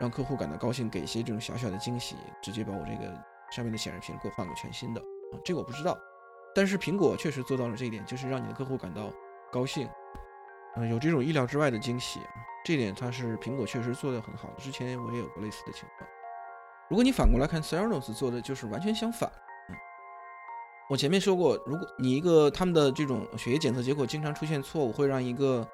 [0.00, 3.04] 让客户感到高兴，给一些这种小小的惊喜，直接把我这个
[3.52, 5.38] 上面的显示屏给我换个全新的啊？
[5.44, 5.96] 这个我不知道，
[6.54, 9.12] 但是苹果确实做到了这一点，就是让你的客户感到
[9.52, 9.88] 高兴，
[10.76, 12.20] 嗯，有这种意料之外的惊喜，
[12.64, 14.54] 这点它是苹果确实做得很好的。
[14.58, 16.08] 之前我也有过类似的情况。
[16.88, 19.30] 如果你反过来看 c e r n o s 做的就是完全相反。
[20.88, 25.64] 我前面说过，如果你一个他们的这种血液检测结果经常出现错误，会让一个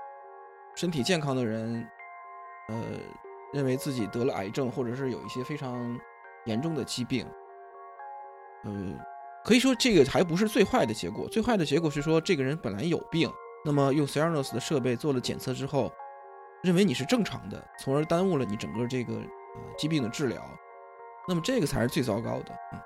[0.74, 1.88] 身体健康的人，
[2.68, 2.82] 呃，
[3.54, 5.98] 认为自己得了癌症，或者是有一些非常
[6.44, 7.26] 严重的疾病。
[8.64, 8.72] 呃，
[9.46, 13.32] 可以说这个还不是最坏的结果，最坏的结果是说这个人本来有病，
[13.64, 15.92] 那么用 c e r n o s 的设备做了检测之后，
[16.64, 20.42] 认为你是正常的，从而耽误了你整个这个呃疾病的治疗，
[21.28, 22.52] 那么这个才是最糟糕的。
[22.72, 22.80] 嗯。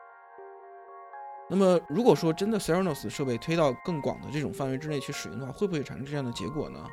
[1.48, 6.86] 那么，如果说真的 c e r n o s 设备推到更广的这种范围之内去使用的话，会不会产生这样的结果呢？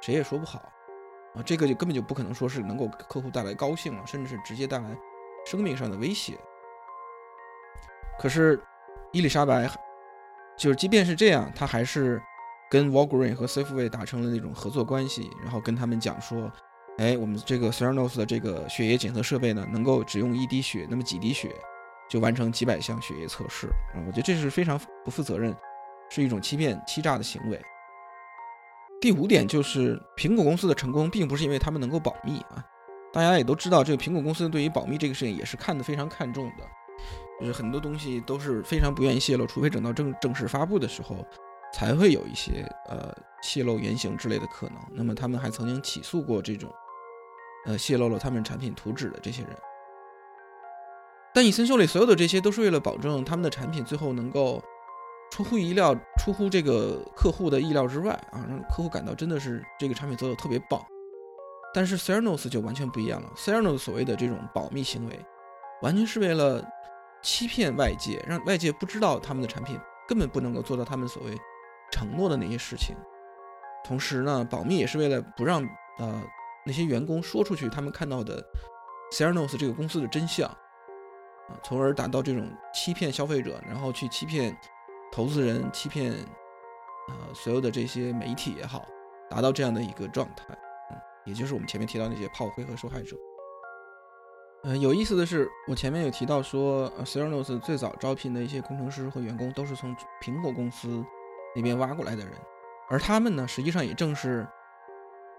[0.00, 0.60] 谁也说不好
[1.34, 1.42] 啊。
[1.44, 4.96] 这个就根本就不可能说是能够给客户带来高兴了，甚至是直接带来
[5.44, 6.38] 生命上的威胁。
[8.20, 8.62] 可是
[9.12, 9.68] 伊丽莎白，
[10.56, 12.20] 就是即便是这样，她还是
[12.70, 16.50] 跟 Walgreen 和 Safeway 达成了那种合作关系，然后跟他们讲说，
[16.98, 21.50] 哎，我们这个 c e r n o s 的这个血液检测设备呢，能够只用一滴血，那么几滴血。
[22.08, 24.02] 就完成几百项血液测试啊！
[24.04, 25.54] 我觉得这是非常不负责任，
[26.08, 27.62] 是一种欺骗、欺诈的行为。
[29.00, 32.64] 第五点就是苹果公司的成功，并不是因为他们能够保密啊。
[33.12, 36.64] 大家也都知道，这个苹果公司对于保密这个事情也是看得非常看重的，
[37.40, 41.16] 就是很多东西都是非常不愿意泄露，除非等到正正式发布的时候，
[41.72, 43.12] 才会有一些呃
[43.42, 44.76] 泄露原型之类的可能。
[44.92, 46.70] 那么他们还曾经起诉过这种
[47.66, 49.50] 呃泄露了他们产品图纸的这些人。
[51.32, 54.60] 但以森秀里所有的这些都是为了保证他们的产品最后能够
[55.30, 60.84] 出乎意料、出乎这个客户的意料之外啊，让客户感到真的是这个产品做的特别棒。
[61.72, 65.24] 但是 c e r n o s 就完全不一样了 c e r n o s 所谓的这种保密行为，
[65.82, 66.60] 完全是为了
[67.22, 71.36] 欺骗外界，让外界不知道他们的产品根本不能够做到他们所谓
[71.92, 72.96] 承诺的那些事情。
[73.84, 75.62] 同时呢，保密也是为了不让
[75.98, 76.22] 呃
[76.66, 78.42] 那些员工说出去他们看到的
[79.12, 80.50] c e r n o s 这个公司的真相。
[81.64, 84.56] 从而达到这种欺骗消费者，然后去欺骗
[85.10, 88.86] 投资人、欺骗呃所有的这些媒体也好，
[89.28, 90.44] 达到这样的一个状态，
[90.92, 93.16] 嗯，也就是我们前面提到那些炮灰和受害者。
[94.62, 101.02] 嗯，有意思的是，我前面有提到说 c e r n o s 最早招聘的一些工程师和员工都是从苹果公司
[101.56, 102.34] 那边挖过来的人，
[102.90, 104.46] 而他们呢，实际上也正是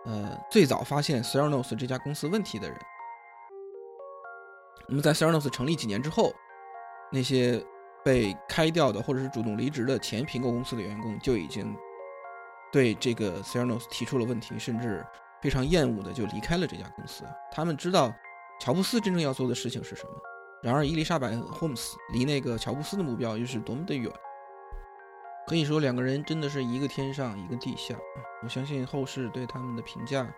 [0.06, 2.78] 呃最早发现 c e r n o s 这家公司问题的人。
[4.88, 6.34] 那么在 c e r n o s 成立几年之后，
[7.12, 7.64] 那些
[8.04, 11.76] 被开掉的或者是主动离职的前苹果公司的员工就已经
[12.72, 15.06] 对这个 c e r n o s 提出了问题，甚至
[15.44, 17.24] 非常厌恶的就离开了这家公司。
[17.52, 18.12] 他们知道
[18.62, 20.12] 乔布斯真正要做的事情是什么，
[20.62, 24.07] 然而伊丽莎白·霍姆斯离那个乔布斯的目标又是多么的远。
[25.47, 27.95] 可以说两个人真的是一个天上一个地下。
[28.43, 30.32] 我相信后世对他们的评价，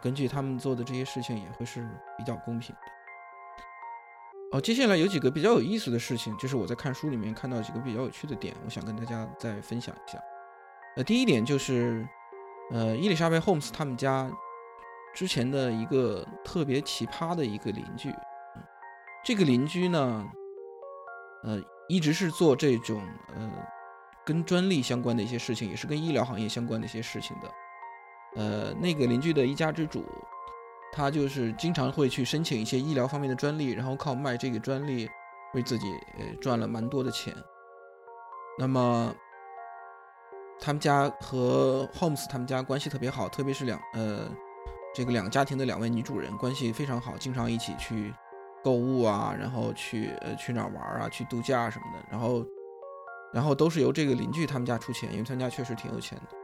[0.00, 1.86] 根据他们做的这些事情也会是
[2.16, 4.56] 比较公平的。
[4.56, 10.18] 哦，接下来有几个比较有意思的事情，就是我在看书里面看到几个比较有趣的点，我想跟大家再分享一下。
[10.96, 12.08] 呃，第一点就是，
[12.72, 14.30] 呃，伊丽莎白·霍姆斯他们家
[15.14, 18.12] 之前的一个特别奇葩的一个邻居，
[19.24, 20.24] 这个邻居呢，
[21.44, 21.58] 呃，
[21.88, 23.00] 一直是做这种
[23.34, 23.50] 呃
[24.26, 27.50] 跟专利相关的一些事情，也是跟医疗行业相关的一些事情的。
[28.36, 30.04] 呃，那个邻居的一家之主。
[30.96, 35.10] 他就是经常会去申请一些医疗方面的专利，然后靠卖这个专利
[35.52, 35.90] 为自己
[36.20, 37.34] 呃赚了蛮多的钱。
[38.56, 39.12] 那么
[40.60, 44.30] 他们家和 Holmes 他们家关系特别好，特别是两呃
[44.94, 48.14] 这个两个家庭的两位女主人关系非常好，经常一起去
[48.62, 52.06] 购物啊，然后去呃去哪儿玩啊，去度假什么的。
[52.08, 52.46] 然后
[53.32, 56.36] 然后都是由这个邻居他们家出钱，因为他们家确实挺有钱的。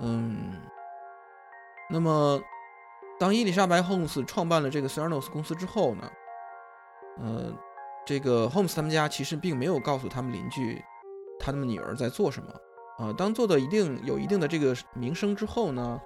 [0.00, 0.60] 嗯，
[1.88, 2.38] 那么
[3.18, 6.10] 当伊丽莎白·霍姆斯创办了这个 Cernos 公司之后呢，
[7.22, 7.52] 呃，
[8.04, 10.84] 这个 Holmes 他们家其实并没有告诉他们邻居
[11.40, 12.52] 他们女儿在做什么。
[12.98, 15.98] 呃，当做到一定有一定的这个名声之后呢，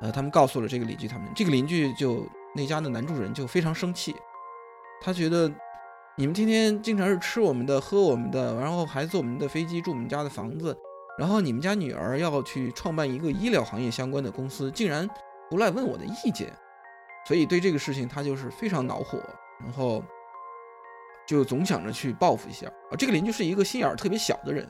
[0.00, 4.14] 呃，他们告诉了这个邻居，他们这个邻居就那家的男主人就非常生气，
[5.00, 5.50] 他觉得
[6.16, 10.76] 你们天天经常是吃我们的、喝我们的，然后还坐我们的飞机、住我们家的房子，
[11.18, 15.08] 然后你们家女儿要去创办一个医疗行业相关的公司，竟然
[15.50, 16.52] 不来问我的意见，
[17.26, 19.18] 所以对这个事情他就是非常恼火，
[19.62, 20.02] 然后
[21.26, 22.96] 就总想着去报复一下啊。
[22.98, 24.68] 这个邻居是一个心眼儿特别小的人。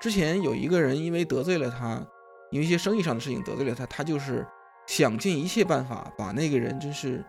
[0.00, 2.04] 之前有一个人因为得罪了他，
[2.52, 4.46] 因为一些生意上的事情得罪了他，他就是
[4.86, 7.24] 想尽一切办法把那个人真是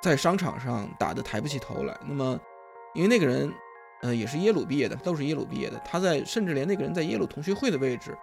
[0.00, 1.94] 在商场上打得抬不起头来。
[2.06, 2.40] 那么，
[2.94, 3.52] 因为那个人，
[4.02, 8.16] 呃，也是耶鲁毕业的，都是耶鲁毕业的，他在甚至连那个人在耶鲁同学会的位置，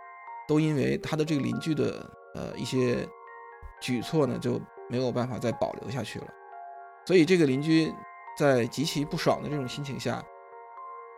[0.47, 3.07] 都因为他的这个邻居的呃一些
[3.81, 4.59] 举措呢，就
[4.89, 6.27] 没有办法再保留下去了。
[7.05, 7.93] 所以这个邻居
[8.37, 10.23] 在极其不爽的这种心情下，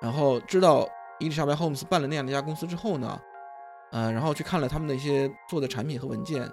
[0.02, 0.90] 然后知道。
[1.20, 3.22] 伊丽莎白·霍姆斯办了那样的一家公司之后呢，
[3.92, 6.50] 呃，然后去看了他们那些做的产品和文件，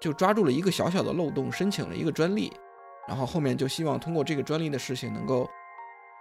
[0.00, 2.52] 就抓住了一个小小的漏洞，申请了一个专利，
[3.08, 5.48] 然后后面就希望通过这个专利的事情，能够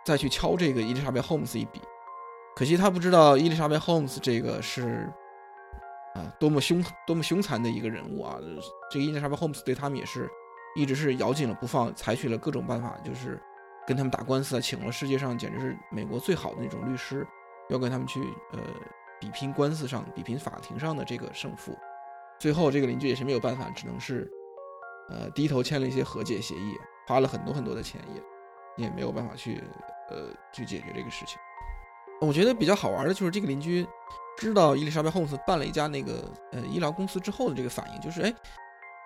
[0.05, 1.81] 再去敲这个伊丽莎白·霍姆斯一笔。
[2.55, 5.11] 可惜他不知道伊丽莎白·霍姆斯这个是
[6.15, 8.37] 啊多么凶多么凶残的一个人物啊！
[8.89, 10.29] 这个伊丽莎白·霍姆斯对他们也是
[10.75, 13.41] 一直是咬紧了不放，采取了各种办法，就是
[13.85, 17.27] 跟他们打官司啊，请了世界上简直是美国最好的那种律师。
[17.69, 18.19] 要跟他们去
[18.51, 18.59] 呃
[19.19, 21.77] 比拼官司上比拼法庭上的这个胜负，
[22.39, 24.29] 最后这个邻居也是没有办法，只能是
[25.09, 26.73] 呃低头签了一些和解协议，
[27.07, 28.01] 花了很多很多的钱
[28.77, 29.61] 也也没有办法去
[30.09, 31.37] 呃去解决这个事情。
[32.21, 33.87] 我觉得比较好玩的就是这个邻居
[34.37, 38.33] 知道伊丽莎白·霍姆斯办了一家那个呃医疗公司之后的这个反应，就是哎，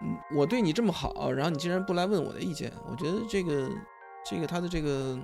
[0.03, 3.69] 嗯，我对你这么好，然后你竟然不来问我的意见，我觉得这个
[4.25, 5.19] 这个他的这个。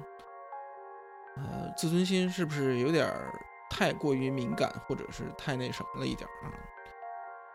[1.38, 3.32] 呃，自尊心是不是有点儿
[3.70, 6.50] 太过于敏感，或者是太那什么了一点啊？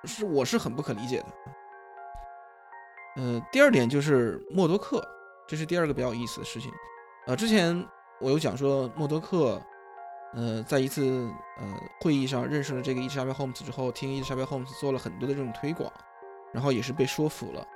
[0.04, 1.26] 是，我是很不可理解的。
[3.16, 5.02] 呃，第二点就是默多克，
[5.46, 6.72] 这是第二个比较有意思的事情。
[7.26, 7.86] 呃，之前
[8.20, 9.60] 我有讲说默多克，
[10.34, 11.02] 呃，在一次
[11.58, 15.92] 呃会议上认识了这个伊丽莎白·霍姆斯之后，听伊丽莎白·霍姆斯做了很多的这种推广，
[16.52, 17.66] 然后也是被说服了，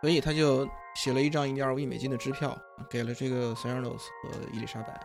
[0.00, 0.68] 所以他就。
[0.94, 2.58] 写了一张一点二五亿美金的支票，
[2.90, 5.00] 给了这个 s e r a n o s 和伊丽莎白。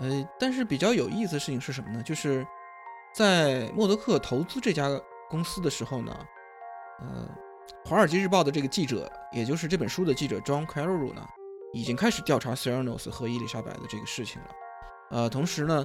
[0.00, 2.02] 呃，但是比较有意思的事情是什么呢？
[2.02, 2.46] 就是
[3.12, 4.88] 在默多克投资这家
[5.28, 6.16] 公司的时候呢，
[7.00, 7.28] 呃，
[7.88, 11.26] 《华尔街日报》的这个记者，也就是这本书的记者 John Carroll 呢，
[11.72, 14.48] 已经开始调查 s e r a n o s 和伊丽莎白的这个事情了。
[15.10, 15.84] 呃，同时呢，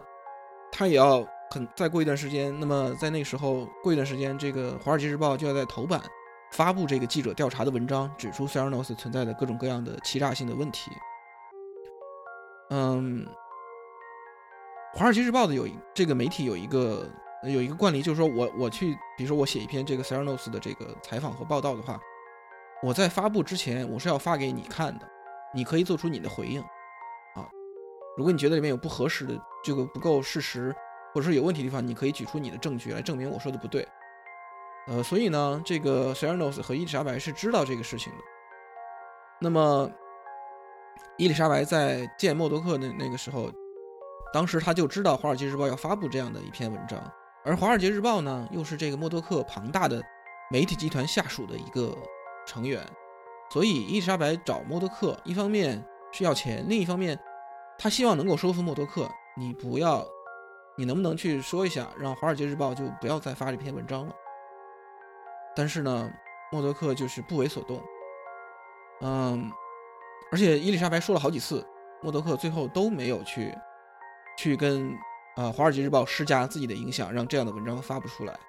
[0.72, 6.02] 他也要很再过一段时间，那么在那个时候过一段时间，这个《华尔街日报》就要在头版。
[6.52, 10.92] 发布这个记者调查的文章，指出 s e r a n o s 存在的各种各样的欺诈性的问题。
[12.70, 13.26] 嗯，
[14.96, 17.10] 《华尔街日报》的有这个媒体有一个
[17.44, 22.00] 有一个惯例，就是说我我去，比如说我写一篇这个 s e r a n o s 的这个采访和报道的话，
[22.84, 25.10] 我在发布之前我是要发给你看的，
[25.52, 27.50] 你可以做出你的回应啊。
[28.16, 30.74] 如果你觉得里面有不合适的这个不够事实，
[31.12, 33.88] 或者说有问题的地方，你可以举出你的证据来证明我说的不对。
[34.86, 38.20] 呃，所以呢，这个 s e r a n o s 和伊丽莎白是知道这个事情的。
[39.40, 39.90] 那么，
[41.18, 43.52] 伊丽莎白在见默多克那那个时候，
[44.34, 47.00] 当时他就知道《华尔街日报》要发布这样的一篇文章，
[47.46, 50.02] 而《华尔街日报》呢，又是这个默多克庞大的
[50.50, 51.96] 媒体集团下属的一个
[52.48, 52.84] 成员，
[53.52, 57.18] 所以伊丽莎白找默多克，一方面是要钱，另一方面，
[57.78, 59.08] 他希望能够说服默多克，
[59.38, 60.04] 你不要，
[60.76, 64.16] 你能不能去说一下，让《华尔街日报》就不要再发这篇文章了。
[65.56, 66.12] 但是呢，
[66.52, 67.80] 默多克就是不为所动，
[69.02, 69.52] 嗯，
[70.32, 71.64] 而且伊丽莎白说了好几次，
[72.02, 73.56] 默多克最后都没有去
[74.38, 74.92] 去跟
[75.36, 78.40] 啊《华尔街日报》施加自己的影响，让这样的文章发布出来。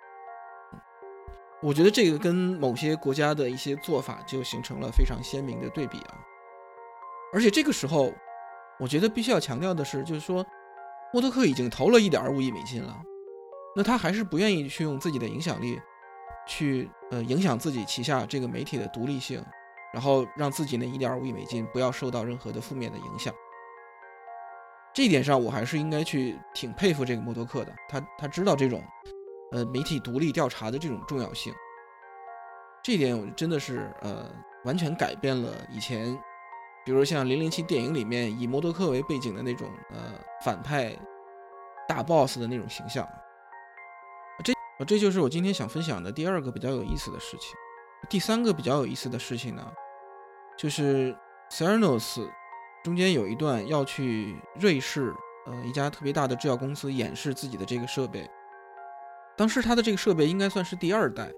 [1.63, 6.19] 我觉得这个跟某些国家的一些做法就形成了非常鲜明的对比啊。
[7.33, 8.13] 而且这个时候，
[8.79, 10.45] 我觉得必须要强调的是，就是说，
[11.13, 12.95] 默多克已经投了一点五亿美金了，
[13.75, 15.81] 那他还是不愿意去用自己的影响力。
[16.47, 19.43] 去呃影响自己旗下这个媒体的独立性，
[19.95, 23.35] 然后让自己那一点五亿美金不要受到任何的负面的影响。
[24.95, 28.81] 这一点上，我还是应该去挺佩服这个默多克的，他他知道这种
[29.51, 31.53] 呃媒体独立调查的这种重要性。
[32.83, 34.31] 这一点我真的是呃
[34.65, 36.17] 完全改变了以前，
[36.85, 40.13] 比如像零零七电影里面以默多克为背景的那种呃
[40.45, 40.97] 反派
[41.89, 43.05] 大 boss 的那种形象。
[44.45, 47.57] 这这就是我今天想分享的第二个比较有意思的事情。
[48.09, 49.73] 第三个比较有意思的事情呢，
[50.57, 51.17] 就是
[51.49, 52.21] c e r n o s
[52.85, 55.15] 中间有一段要去瑞士，
[55.47, 58.29] 呃，一家特别大的制药公司演示自己的这个设备。
[59.39, 61.33] 当时他的这个设备应该算是第二代。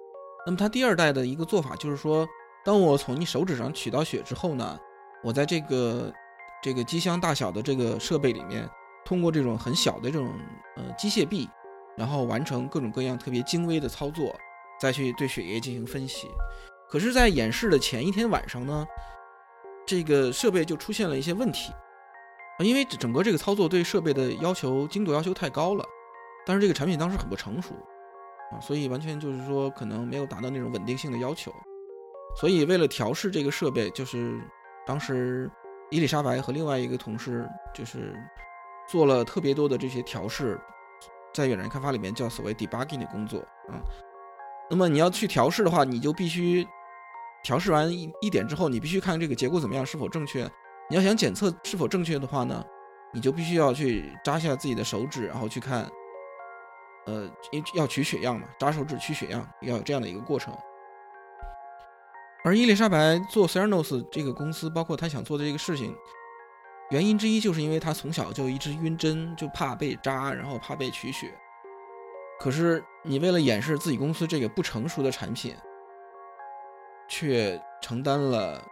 [0.44, 2.26] 那么他第二代的一个做法就是说，
[2.64, 4.78] 当我从你手指上取到血之后呢，
[5.22, 6.12] 我在这个
[6.60, 8.68] 这个机箱大小的这个设备里面，
[9.04, 10.28] 通过这种很小的这种
[10.76, 11.48] 呃机械臂，
[11.96, 14.34] 然后完成各种各样特别精微的操作，
[14.80, 16.28] 再去对血液进行分析。
[16.88, 18.86] 可是，在演示的前一天晚上呢，
[19.86, 21.72] 这个设备就出现了一些问题，
[22.58, 25.84] 因为整个这个操作对设备的要求精度要求太高了，
[26.44, 27.74] 但是这个产品当时很不成熟。
[28.52, 31.52] 啊，所以完全就是说，可能没有达到那种稳定性的要求，
[32.38, 34.40] 所以为了调试这个设备，就是
[34.86, 35.50] 当时
[35.90, 38.14] 伊丽莎白和另外一个同事就是
[38.88, 40.56] 做了特别多的这些调试，
[41.34, 43.82] 在远程开发里面叫所谓 debugging 的工作啊。
[44.70, 46.64] 那么你要去调试的话，你就必须
[47.46, 50.42] 调试完一一点之后，你必须看这个结果怎么样，是否正确。
[50.90, 52.64] 你要想检测是否正确的话呢，
[53.14, 55.88] 你就必须要去扎下自己的手指，然后去看。
[57.06, 57.30] 呃，
[57.74, 60.52] 要取血样嘛，扎手指取血样，要有这样的一个过程。
[62.42, 65.94] 而伊丽莎白做 c e r n o s 这个公司，包括他想做的这个事情，
[66.90, 71.32] 原因之一就是因为他从小就一直晕针，就怕被扎，然后怕被取血。
[72.40, 75.54] 可是你为了掩饰自己公司这个不成熟的产品，
[77.08, 78.62] 却承担了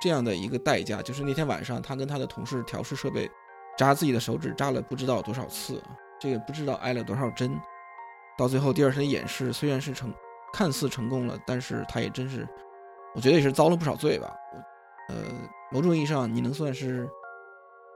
[0.00, 3.30] 这样的一个代价，就是那天晚上他跟他的同事调试设备，
[3.76, 5.82] 扎自己的手指扎了不知道多少次，
[6.18, 7.58] 这个不知道挨了多少针。
[8.38, 10.12] 到最后，第二天演示虽然是成，
[10.52, 12.48] 看似成功了，但是他也真是，
[13.14, 14.34] 我觉得也是遭了不少罪吧。
[15.08, 15.16] 呃，
[15.70, 17.06] 某种意义上，你能算是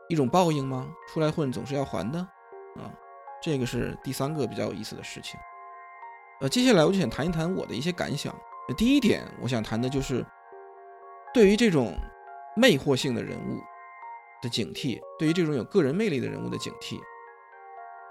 [0.08, 0.86] 一种报应吗？
[1.08, 2.92] 出来混总是要还的啊。
[3.40, 5.38] 这个是第三个比较有意思的事情。
[6.40, 8.34] 呃，接下来我就想谈一谈我的一些感想。
[8.72, 10.24] 第一点，我想谈的就是
[11.32, 11.94] 对于这种
[12.56, 13.60] 魅惑性的人物
[14.42, 16.98] 的警惕，对于这种有个人魅力的人物的警惕。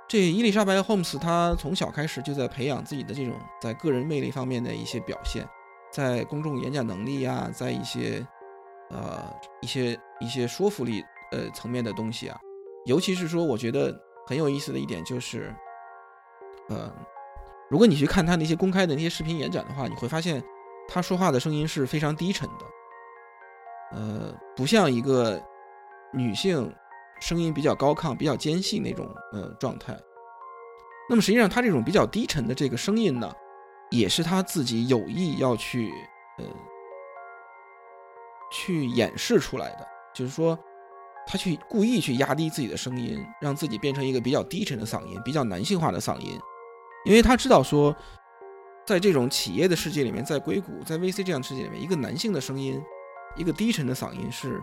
[0.07, 5.47] 这伊丽莎白·霍姆斯，她从小开始就在培养自己的这种在个人魅力方面的一些表现，
[5.91, 8.25] 在公众演讲能力啊，在一些
[8.91, 12.37] 呃一些一些说服力呃层面的东西啊，
[12.85, 13.97] 尤其是说，我觉得
[14.27, 15.55] 很有意思的一点就是，
[16.69, 16.93] 呃，
[17.73, 20.39] 如果你去看他那些公开的那些视频演讲的话，你会发现
[20.87, 25.41] 他说话的声音是非常低沉的，呃，不像一个
[26.13, 26.71] 女性。
[27.21, 29.97] 声音比较高亢、比较尖细那种呃状态，
[31.09, 33.31] 那么实际上他这种比较低沉的这个声音呢，
[33.91, 35.89] 也是他自己有意要去
[36.37, 36.45] 呃
[38.51, 40.59] 去演示出来的，就是说
[41.25, 46.37] 他去故意去压低自己的声音，让自己变成一个比较低沉的嗓音、比较男性化的嗓音，
[47.05, 47.95] 因为他知道说，
[48.85, 52.81] 在这种企业的世界里面，在硅谷、在 VC 这样的世界里面，一个男性的声音，
[53.35, 54.61] 一个低沉的嗓音是。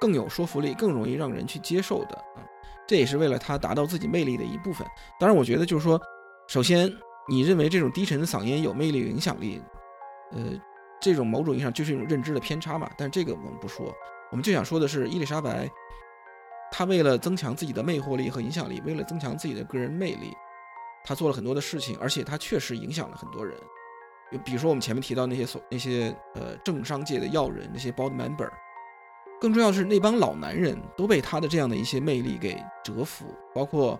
[0.00, 2.38] 更有说服力，更容易让人去接受的啊，
[2.86, 4.86] 这也是为了他达到自己魅力的一部分。
[5.18, 6.00] 当然，我觉得就是说，
[6.46, 6.88] 首先
[7.28, 9.60] 你认为这种低沉的嗓音有魅力、有影响力，
[10.30, 10.52] 呃，
[11.00, 12.88] 这种某种意义上就是一种认知的偏差嘛。
[12.96, 13.92] 但这个我们不说，
[14.30, 15.68] 我们就想说的是，伊丽莎白，
[16.70, 20.32] 她为了增强自己的魅惑力和影响力，为了增强自己的个人魅力，
[21.08, 23.58] 他做了很多的事情，而且他确实影响了很多人。
[24.30, 28.50] 就比如说我们前面提到那些所那些呃政商界的要人，那些 board member。
[29.40, 33.24] 更重要的是，那帮老男人都被他的这样的一些魅力给折服，
[33.54, 33.98] 包括，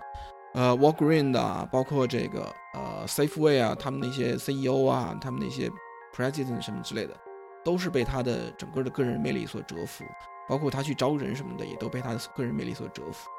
[0.53, 5.71] 呃，Walgreen 的，包括这个呃，Safeway 啊，他们那些 CEO 啊，他们那些
[6.15, 7.17] President 什么之类的，
[7.65, 10.05] 都是被他的整个的个人魅力所折服，
[10.47, 13.31] 包括他去招人什么的，也都被他的个人魅力所折服。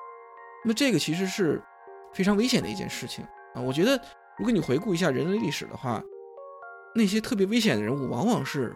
[0.63, 1.61] 那么这个其实是
[2.13, 3.23] 非常危险的一件事情
[3.53, 3.61] 啊！
[3.61, 3.99] 我觉得，
[4.38, 6.03] 如果你回顾一下人类历史的话，
[6.95, 8.76] 那些特别危险的人物，往往是。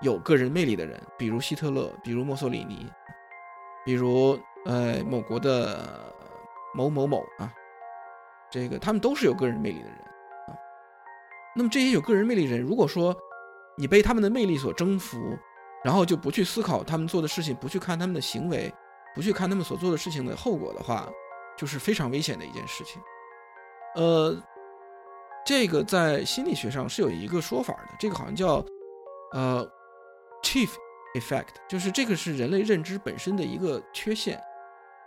[0.00, 2.86] 有个人魅力的人，比如希特勒，比如墨索里尼，
[3.84, 6.14] 比如呃某国的
[6.72, 7.52] 某某某啊，
[8.48, 9.98] 这个他们都是有个人魅力的人
[10.46, 10.54] 啊。
[11.56, 13.12] 那么这些有个人魅力的人，如果说
[13.76, 15.18] 你被他们的魅力所征服，
[15.82, 18.72] 然后就不去思考他们做的事情，不去看他们的行为，
[19.16, 21.08] 不去看他们所做的事情的后果的话，
[21.56, 23.02] 就是非常危险的一件事情。
[23.94, 24.36] 呃，
[25.44, 28.64] 这个在心理学上是有一个说法的，这个好像叫
[29.32, 29.68] 呃。
[30.40, 30.70] Chief
[31.16, 34.38] effect 就是这个是人类认知本身的一个缺陷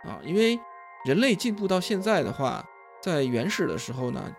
[0.04, 0.60] 啊，因为
[1.06, 2.62] 人类进步到现在的话，
[3.02, 4.30] 在原始的时候呢，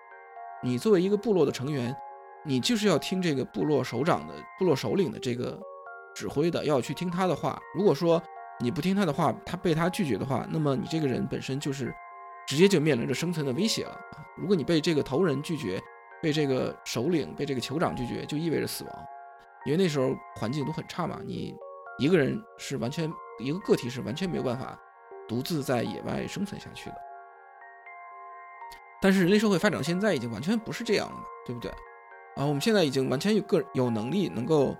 [0.61, 1.93] 你作为一个部落的成员，
[2.45, 5.59] 你就是要听这个部落首长的、部落首领的这个
[6.15, 7.59] 指挥的，要去听他的话。
[7.75, 8.21] 如果说
[8.59, 11.91] 你不听他的话，他被他拒绝的话，那么你这个人本身就是
[12.47, 13.99] 直接就面临着生存的威胁了！
[14.37, 15.81] 如果你被这个头人拒绝，
[16.21, 19.05] 被这个首领、被这个酋长拒绝，就意味着死亡，
[19.65, 21.55] 因为那时候环境都很差嘛，你
[21.99, 24.79] 一个人是完全一个个体是完全没有办法
[25.27, 26.95] 独自在野外生存下去的。
[29.01, 31.69] 但是人类社会发展到现在已经完全不是这样了，对不对？
[32.35, 34.75] 啊，我们现在已经完全有个有能力能够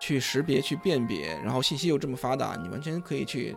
[0.00, 3.56] 去识别、去辨别，然后信息又这么发达，你完全可以去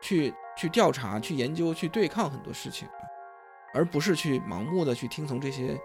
[0.00, 2.88] 去去调查、去研究、去对抗很多事情，
[3.74, 5.78] 而不是去盲目的去听从这些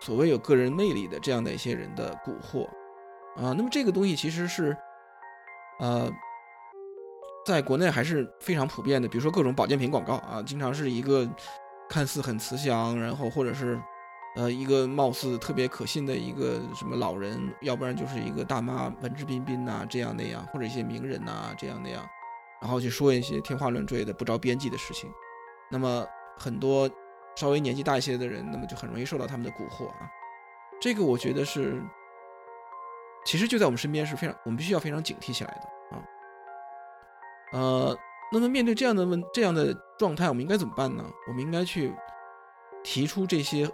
[0.00, 2.66] 所谓有个人魅力的这样的一些人的蛊惑
[3.36, 3.54] 啊。
[3.56, 4.76] 那么这个东西其实是
[5.80, 6.10] 呃，
[7.44, 11.28] 在国内还是非常普遍的，比如说各种保健品广告啊，经常是一个。
[11.86, 13.78] 看似很慈祥，然后或者是，
[14.36, 22.02] 呃，一个貌似特别可信的一个什么老人，要不然就是一个大妈文质彬彬呐，这样那样，或者一些名人呐，这样那样，
[22.64, 25.12] 然后去说一些天花乱坠的不着边际的事情。
[25.70, 26.06] 那么
[26.38, 26.88] 很多
[27.36, 30.10] 稍微年纪大一些的人，那么就很容易受到他们的蛊惑啊。
[30.80, 31.82] 这个我觉得是，
[33.26, 36.02] 其实就在我们身边是非常，我们必须要非常警惕起来的啊。
[37.52, 37.98] 呃。
[38.32, 41.04] 那么面对这样的问这样的状态，我们应该怎么办呢？
[41.28, 41.94] 我们应该去
[42.82, 43.70] 提出这些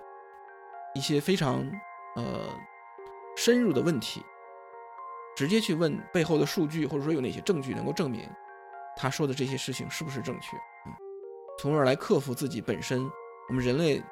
[0.94, 1.64] 一些非常
[2.16, 2.50] 呃
[3.36, 4.22] 深入的问题，
[5.34, 8.28] 直接去问背后的数据，或者说有哪些证据能够证明
[8.96, 10.56] 他说的这些事情是不是正确，
[10.86, 10.92] 嗯，
[11.58, 13.08] 从而来克服自己本身
[13.48, 14.02] 我们人类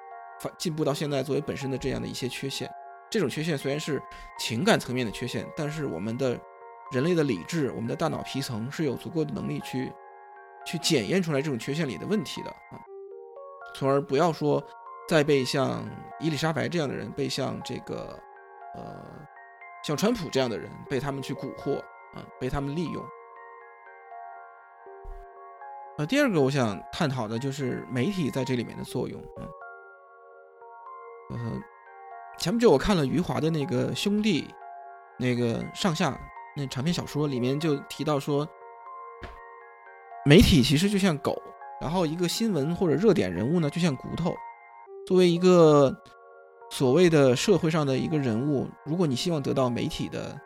[0.40, 2.70] 发进步到现在作为本身的这样的一些缺陷。
[3.10, 4.02] 这种缺陷虽然是
[4.38, 6.38] 情感层面的缺陷，但是我们的
[6.92, 9.92] 人类的理智，我们的大脑皮层是有足够的能力去。
[10.66, 12.76] 去检验出来这种缺陷里的问题的啊，
[13.74, 14.62] 从而不要说
[15.08, 15.82] 再被像
[16.20, 18.20] 伊丽莎白这样的人，被像这个
[18.74, 19.02] 呃
[19.82, 21.78] 像川普这样的人被他们去蛊惑
[22.12, 23.02] 啊，被他们利用。
[25.98, 29.48] 呃，第二个我想探讨的就是媒体在这里面的作用嗯。
[31.30, 31.60] 呃，
[32.38, 34.48] 前不久我看了余华的那个兄弟
[35.18, 36.16] 那个上下
[36.56, 38.48] 那长篇小说，里面就提到说。
[40.24, 41.40] 媒体其实就像狗，
[41.80, 44.34] 然后一个新闻或者热点人物呢，就像骨头。
[45.06, 45.96] 作为一个
[46.70, 50.38] 所谓的社会上的一个人物，如果你希望得到媒体的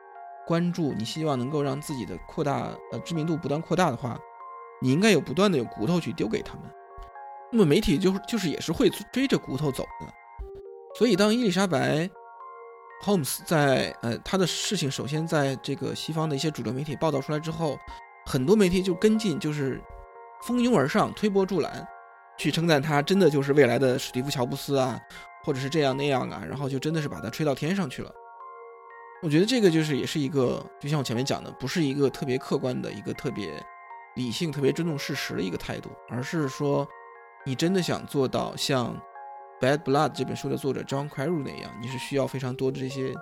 [0.47, 4.17] 关注，你希望能够让自己的扩大呃知名度不断扩大的话，
[4.83, 6.65] 你应该有不断的有骨头去丢给他们。
[7.51, 10.07] 那么媒体就是就是也是会追着骨头走的。
[10.99, 12.11] 所以当伊丽莎白
[13.05, 17.79] Holmes 在呃他的事情首先在这个西方的一些主流媒体报道出来之后。
[18.25, 19.83] 很多媒体就跟进，就是
[20.45, 21.85] 蜂拥而上，推波助澜，
[22.39, 24.97] 去称赞他，真的就是未来的史蒂夫·乔布斯啊，
[25.43, 28.09] 或者是这样那样啊，然后就真的是把他吹到天上去了。
[29.25, 33.61] 我觉得这个就是也是一个，就像我前面讲的，不是一个特别客观的一个特别
[34.17, 36.87] 理性、特别尊重事实的一个态度，而是说，
[37.45, 38.95] 你真的想做到像
[39.65, 43.13] 《Bad Blood》这本书的作者 John Carreyrou 那样，你是需要非常多的这些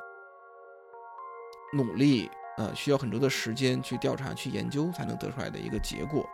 [1.73, 2.31] 努力。
[2.59, 6.29] 呃，需要很多的时间去调查、去研究，才能得出来的一个结果。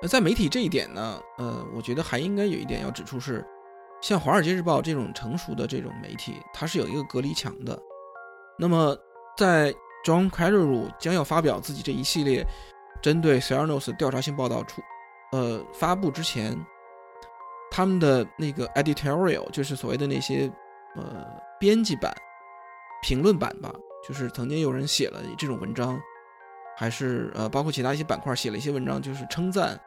[0.00, 3.46] 那在媒体这一点呢，呃，我觉得还应该有一点要指出是，
[4.00, 7.80] 像《华尔街日报》这种成熟的这种媒体，它是有一个隔离墙的。
[8.58, 8.96] 那么，
[9.36, 9.72] 在
[10.04, 12.44] John Carreyrou 将要发表自己这一系列
[13.02, 14.80] 针对 s e r n o s 调查性报道出，
[15.32, 16.56] 呃，发布之前，
[17.70, 20.50] 他们的那个 editorial 就是所谓的那些
[20.94, 21.26] 呃
[21.58, 22.14] 编辑版、
[23.02, 23.72] 评论版吧。
[24.06, 26.00] 就是曾经有人写了这种文章，
[26.76, 29.78] 还是呃，包括其他一些板块写了一些文章，就是称赞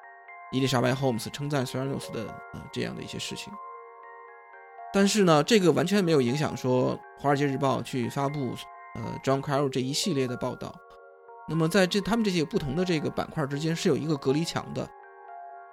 [0.53, 3.51] 伊丽莎白·霍姆斯、称赞 s e r a n o s 的呃这样的一些事情。
[4.93, 8.55] 但是呢，这个完全没有影响说《华尔街日报》去发布
[8.95, 10.73] 呃 John Carroll 这一系列的报道。
[11.47, 14.87] 那么在这他们这些不同的这个板块之间是有一个隔离墙的，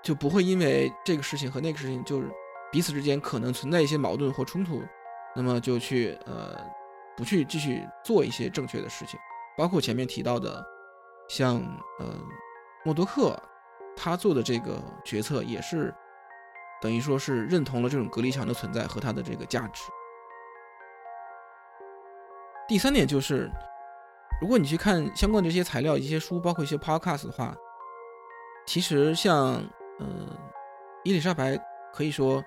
[0.02, 2.30] 就不会因为这个事情和那个事情就是
[2.70, 4.82] 彼此之间可能存在一些矛盾或冲突，
[5.34, 6.58] 那么就去呃。
[7.14, 9.20] 不去继续做一些正确的事情，
[9.54, 10.64] 包括前面提到的，
[11.28, 11.56] 像
[12.00, 12.06] 呃
[12.86, 13.38] 默多克，
[13.94, 15.94] 他做的这个决策也是
[16.80, 19.82] 等于说是认同了这种隔离墙的存在和它的这个价值。
[22.66, 23.50] 第三点就是，
[24.42, 27.54] 如果你去看相关的这些材料、一些书，包括一些 podcast 的话，
[28.66, 29.54] 其实像
[30.00, 30.36] 呃
[31.04, 31.56] 伊丽莎白
[31.94, 32.42] 可以说，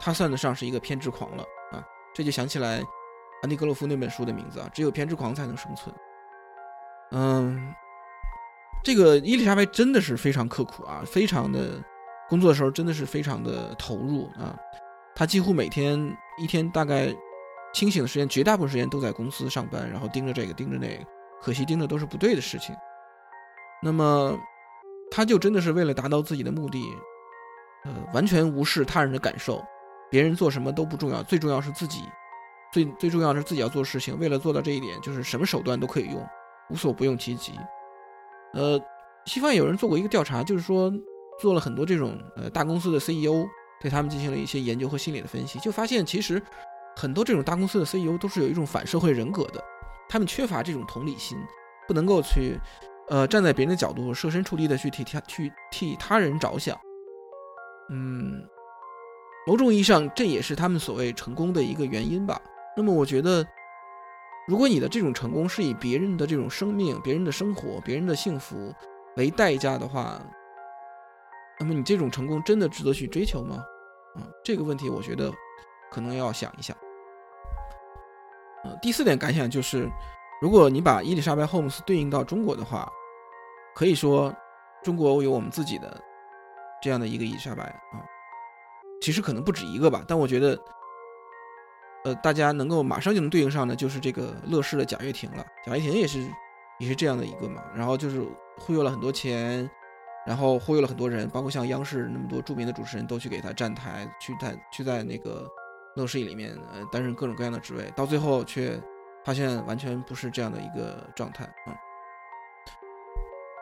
[0.00, 1.84] 她算得上是一个偏执狂了啊，
[2.14, 2.82] 这就想起来。
[3.42, 5.94] 安迪格洛夫那本书的名字啊，只有偏执狂才能生存。
[7.10, 7.74] 嗯，
[8.82, 11.78] 这个伊丽莎白真的是非常刻苦啊，非常的
[12.26, 14.56] 工作的时候真的是非常的投入啊。
[15.14, 17.14] 她几乎每天一天大概
[17.74, 21.04] 清醒的时间，绝大部分时间都在公司上班，然后盯着这个盯着那个，
[21.44, 22.74] 可惜盯的都是不对的事情。
[23.82, 24.34] 那么，
[25.10, 26.82] 他就真的是为了达到自己的目的，
[27.84, 29.62] 呃完全无视他人的感受，
[30.10, 32.00] 别人做什么都不重要，最重要是自己，
[32.72, 34.18] 最最重要是自己要做事情。
[34.18, 36.26] 为了做到这一点，就是什么手段都可以用，
[36.70, 37.52] 无所不用其极。
[38.54, 38.80] 呃，
[39.26, 40.90] 西方有人做过一个调查，就是说
[41.38, 43.46] 做了很多这种呃大公司的 CEO，
[43.82, 46.40] 对他们进行了一些研究和心理的分析，就发现其实
[46.96, 49.62] 很多这种大公司的 CEO 都是有一种反社会人格的，
[50.14, 51.36] 他们缺乏这种同理心，
[51.88, 52.56] 不能够去。
[53.08, 56.78] 呃，站在别人的角度，设身处地的去替他去替他人着想，
[57.90, 58.48] 嗯，
[59.44, 62.40] 某种意义上，这也是他们所谓成功的一个原因吧。
[62.76, 63.44] 那么，我觉得，
[64.46, 68.72] 如果你的这种成功是以别人的这种生命、别人的生活、别人的幸福
[69.16, 70.22] 为代价的话，
[71.58, 73.56] 那么你这种成功真的值得去追求吗？
[74.14, 75.30] 啊，这个问题，我觉得
[75.90, 76.74] 可能要想一想。
[78.84, 79.90] 第四点感想就是。
[80.42, 82.86] 如果你把伊丽莎白·霍姆斯对应到中国的话，
[83.74, 84.34] 可以说
[84.82, 85.98] 中国有我们自己的
[86.82, 88.04] 这样的一个伊丽莎白啊，
[89.00, 90.04] 其实可能不止一个吧。
[90.06, 90.60] 但我觉得，
[92.04, 95.42] 呃，大家能够马上就能对应上的就是这个乐视的贾跃亭了。
[95.64, 96.20] 贾跃亭也是
[96.78, 98.22] 也是这样的一个嘛，然后就是
[98.58, 99.70] 忽悠了很多钱，
[100.26, 105.48] 然后忽悠了很多人，包括像央视那么多著名的主持人都去给他站台，去在去在那个
[105.96, 108.80] 乐视里面呃担任各种各样的职位，到最后却。
[109.24, 111.74] 发现完全不是这样的一个状态嗯，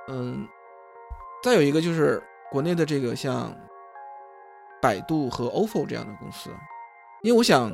[0.08, 0.48] 嗯，
[1.40, 3.56] 再有一个就是国内的这个像
[4.80, 6.50] 百度和 ofo 这样的公司，
[7.22, 7.72] 因为我想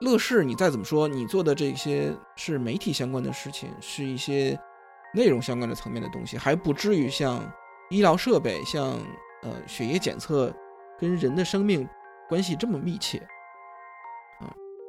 [0.00, 4.58] 乐视你再怎么说，你做的这些是媒体相关的事情，是一些
[5.12, 7.42] 内容相关的层面的东西，还不至于像
[7.90, 8.98] 医疗设备、像
[9.42, 10.50] 呃血液检测
[10.98, 11.86] 跟人的生命
[12.26, 13.20] 关系这么密切。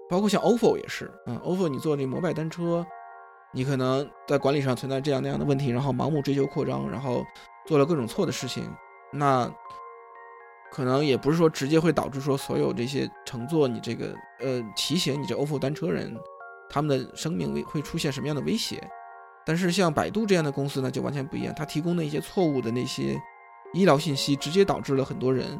[0.09, 2.85] 包括像 ofo 也是，嗯，ofo 你做那摩拜单车，
[3.51, 7.25] 你可能在管理上存在这样那样的问题，然后盲目追求扩张，然后
[7.65, 8.69] 做了各种错的事情，
[9.11, 9.51] 那
[10.71, 16.15] 可能也不是说直接会导致说所有这些乘坐你这个呃骑行你这 ofo 单车人，
[16.69, 18.81] 他们的生命危会出现什么样的威胁。
[19.45, 23.17] 但是像百度这样的公司呢，就完全不一样，它提供的一些错误的那些
[23.73, 25.57] 医疗信息，直接导致了很多人。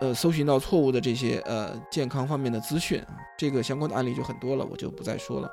[0.00, 3.04] 呃，搜寻到错误的这些呃健康方面的资讯
[3.38, 5.50] 这个相关的案例就很多了，我就不再说了。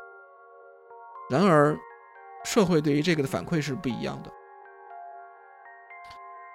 [1.30, 1.78] 然而，
[2.46, 4.32] 社会对于这个的反馈是不一样的。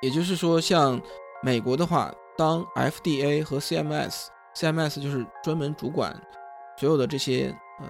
[0.01, 0.99] 也就是说，像
[1.43, 6.19] 美国的话，当 FDA 和 CMS，CMS 就是专门主管
[6.79, 7.87] 所有的这些呃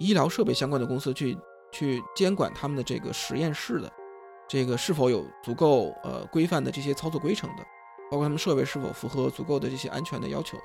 [0.00, 1.38] 医疗设备相关的公司去
[1.70, 3.88] 去监管他们的这个实验室的
[4.48, 7.64] 这个是否有足够呃规范的这些操作规程的。
[8.10, 10.58] 包括他们设备是否符合足够的这些安全的要求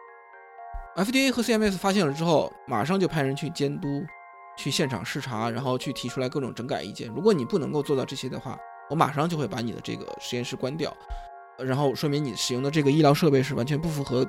[0.96, 4.04] ，FDA 和 CMS 发现了之后，马上就派人去监督，
[4.58, 7.08] 去现场视察，然后去提出来各种整改意见。
[7.10, 8.58] 如果你不能够做到这些的话，
[8.90, 10.92] 我马上就会把你的这个实验室关掉，
[11.60, 14.28] 然后说明你使用的这个医疗设备是完全不符合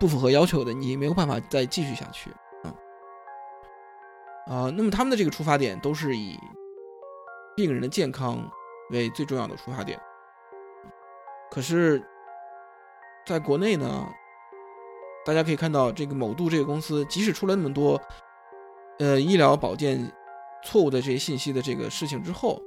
[0.00, 2.30] 不符合要求的，你没有办法再继续下去。
[2.62, 2.72] 啊
[4.46, 6.38] 啊，那么他们的这个出发点都是以
[7.54, 8.50] 病人的健康
[8.90, 10.00] 为最重要的出发点，
[11.50, 12.02] 可是。
[13.26, 14.06] 在国内呢，
[15.24, 17.98] 大家可以看到，这个某度这个公司，即使出了那么多，
[18.98, 20.12] 呃，医疗保健
[20.62, 22.60] 错误的这些信息的这个事情之后，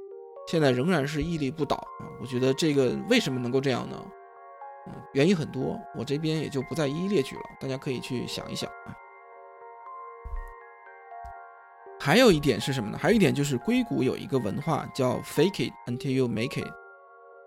[0.48, 2.02] 现在仍然是屹立不倒啊！
[2.20, 3.96] 我觉得这个为什么能够这样呢？
[4.88, 8.90] 嗯，原因很多，我这边也就不再一一列举了，大家可以去想一想啊。
[12.00, 12.98] 还有一点是什么呢？
[13.00, 16.68] 还有一点就是硅谷有一个文化叫 “fake it until you make it”，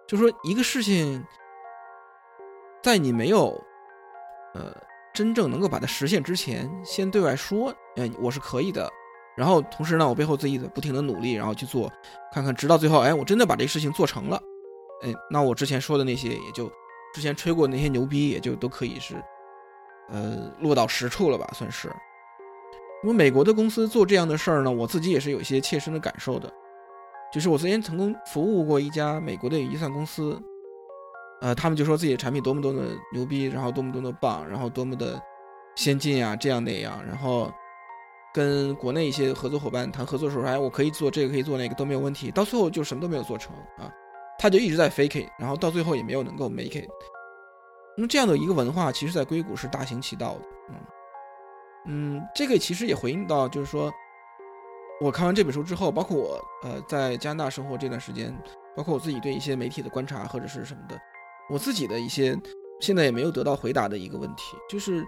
[0.08, 1.22] 就说一个事情。
[2.84, 3.62] 在你没有，
[4.54, 4.76] 呃，
[5.14, 8.90] 真正能够把它实现之前，先对外说，哎，我是可以的。
[9.38, 11.92] 然后同时呢，我背后自己的不停的努力，然后去做，
[12.34, 14.42] 看看直到最后，哎，我真的把这个事情做成了，
[15.04, 16.70] 哎，那我之前说的那些，也就
[17.14, 19.16] 之前吹过那些牛逼，也就都可以是，
[20.10, 21.88] 呃，落到实处了吧，算是。
[23.04, 26.52] 因为美国的公司做这样的事儿呢，我自己也是有一些切身的感受的，
[27.32, 30.40] 就是我之前成功服务过一家美国的预算公司。
[31.42, 35.20] 呃，他们就说自己的产品多么多么牛逼，然后多么多么棒，然后多么的
[35.76, 37.52] 先进啊，这样那样，然后
[38.34, 43.92] 跟国内一些合作伙伴谈合作的时候，哎，我可以做这个，可以做那个都没有问题，到最后就什么都没有做成啊，
[44.38, 46.88] 他就一直在 fake 然后到最后也没有能够 make it。
[47.98, 50.76] 那么这样的一个文化，其实在硅谷是大行其道的，嗯
[51.88, 53.92] 嗯，这个其实也回应到，就是说
[55.02, 58.32] 我看完这本书之后，包括我呃在加拿大生活这段时间，
[58.76, 60.96] 包括我自己对一些媒体的观察或者是什么的。
[61.52, 62.40] 我自己的一些
[62.80, 65.06] 现在也没有得到回答的一个问题，就是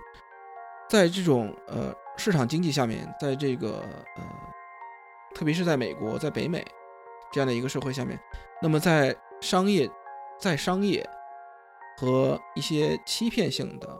[0.90, 3.80] 在这种呃市场经济下面，在这个
[4.18, 4.24] 呃，
[5.34, 6.64] 特别是在美国、在北美
[7.32, 8.20] 这样的一个社会下面，
[8.62, 9.90] 那么在商业，
[10.38, 11.08] 在商业，
[11.98, 13.98] 和一些欺骗性的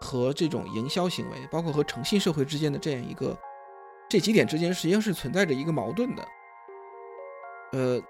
[0.00, 3.36] 和这种营销行为，包括和诚信社会之间的这样一个
[4.08, 6.28] 这几点之间，实际上是存在着一个矛盾的。
[7.72, 8.00] 呃，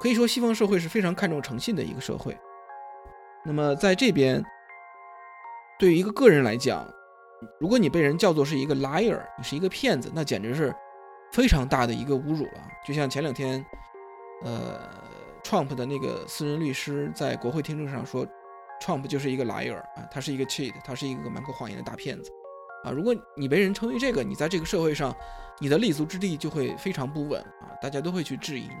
[0.00, 2.36] 可以说西方社会是非常看重诚信的一个社会。
[3.46, 4.44] 那么在这边，
[5.78, 6.84] 对于一个个人来讲，
[7.60, 10.74] 如果你被人叫做是一个 liar，你是一个骗子，那简直是
[11.32, 12.60] 非常大的一个侮辱了。
[12.84, 13.64] 就像前两天，
[14.42, 14.80] 呃
[15.44, 18.26] ，Trump 的那个私人律师在国会听证上说
[18.82, 22.30] ，Trump 就是一个 liar 啊，他是一个 cheat，他是一个满口谎言的大骗子
[22.84, 22.90] 啊。
[22.90, 25.14] 如果你被人称为这个，你在这个社会上，
[25.60, 28.74] 你的立足之地就会非常不稳啊，大家都会去质疑你。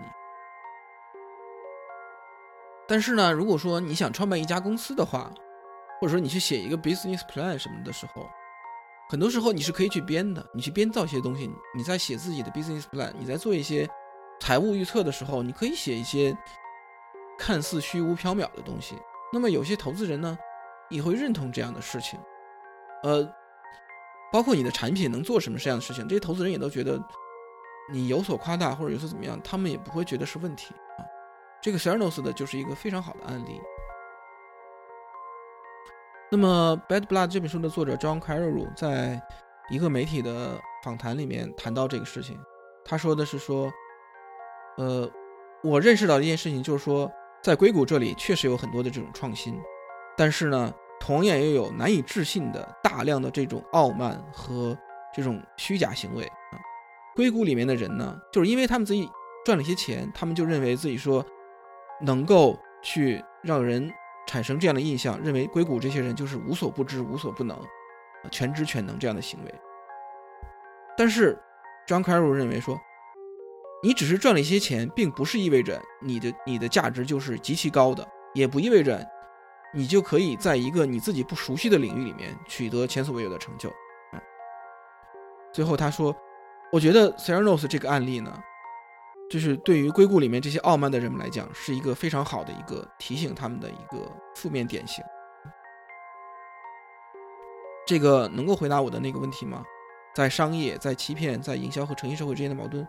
[2.88, 5.30] 但是呢，如果说你想创办一家公司的话，
[6.00, 8.28] 或者说你去写一个 business plan 什么的时候，
[9.08, 11.50] 很多时候你是可以去编的，你去编造一些东西。
[11.74, 13.88] 你在写自己的 business plan，你在做一些
[14.40, 16.36] 财务预测的时候，你可以写一些
[17.38, 18.96] 看似虚无缥缈的东西。
[19.32, 20.36] 那么有些投资人呢，
[20.88, 22.18] 也会认同这样的事情。
[23.02, 23.28] 呃，
[24.32, 27.02] 包括你的产品能做什么这样的事情，这些投资人也都觉得
[27.90, 31.00] 你有所夸大或者有所怎么样，他们也不会觉得是问题啊。
[31.62, 33.60] 这个 Cernos 的就是一个非常好的案例。
[36.30, 39.20] 那么，《Bad Blood》这本书的作者 John Carreyrou 在
[39.70, 42.36] 一个媒体的访谈里面谈到这个事情，
[42.84, 43.72] 他说的是说，
[44.76, 45.08] 呃，
[45.62, 47.10] 我认识到一件事情，就是说，
[47.42, 49.56] 在硅谷这里确实有很多的这种创新，
[50.16, 54.76] 但是呢，同样也有难以置信的大量的这种傲慢和
[55.14, 56.58] 这种虚假行为啊。
[57.14, 59.08] 硅谷里面的人呢，就是因为他们自己
[59.44, 61.24] 赚了一些钱，他们就认为自己说
[62.00, 63.92] 能够去让人。
[64.28, 67.56] 产生这样的印象，认为硅谷这些人就是无所不知、无所不能、
[68.28, 69.54] 全知全能这样的行为。
[70.96, 71.40] 但是
[71.86, 72.76] ，John c a r r o 认为说，
[73.84, 78.04] 你只是赚了一些钱，并不是意味着你的你的价值就是极其高的，
[78.34, 79.00] 也不意味着
[79.72, 83.72] 你就可以在一个你自己不熟悉的领域里面取得前所未有的成就。
[85.52, 86.12] 最后他说，
[86.72, 88.42] 我觉得 s e r n o s 这个案例呢。
[89.28, 95.04] 就是对于硅谷里面这些傲慢的人们来讲，是一个非常好的一个提醒他们的一个负面典型。
[97.86, 99.64] 这个能够回答我的那个问题吗？
[100.14, 102.86] 在商业、在欺骗、在营销和诚信社会之间的矛盾，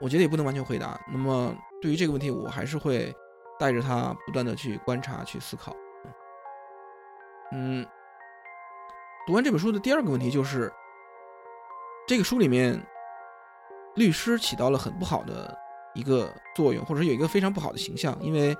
[0.00, 0.98] 我觉得也不能完全回答。
[1.10, 3.14] 那么对于这个问题，我还是会
[3.58, 5.76] 带着他不断的去观察、去思考。
[7.52, 7.86] 嗯，
[9.26, 10.72] 读完这本书的第二个问题就是，
[12.08, 12.80] 这个书里面
[13.94, 15.58] 律师起到了很不好的。
[15.94, 18.56] 一个作用，或者有一个非常不好的形象，因为，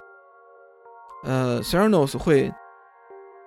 [1.24, 2.52] 呃 s e r n o s 会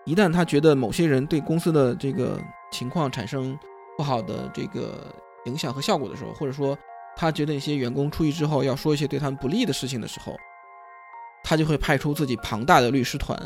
[0.06, 2.40] 一旦他觉得某些人对公司的这个
[2.72, 3.57] 情况产生
[3.98, 5.14] 不好的这个
[5.45, 6.78] 影响和效果的时候，或者说
[7.16, 10.36] 他觉得一些员工出去之后要说一些对他们不利的事情的时候，
[11.44, 13.40] 他就会派出自己庞大的律师团，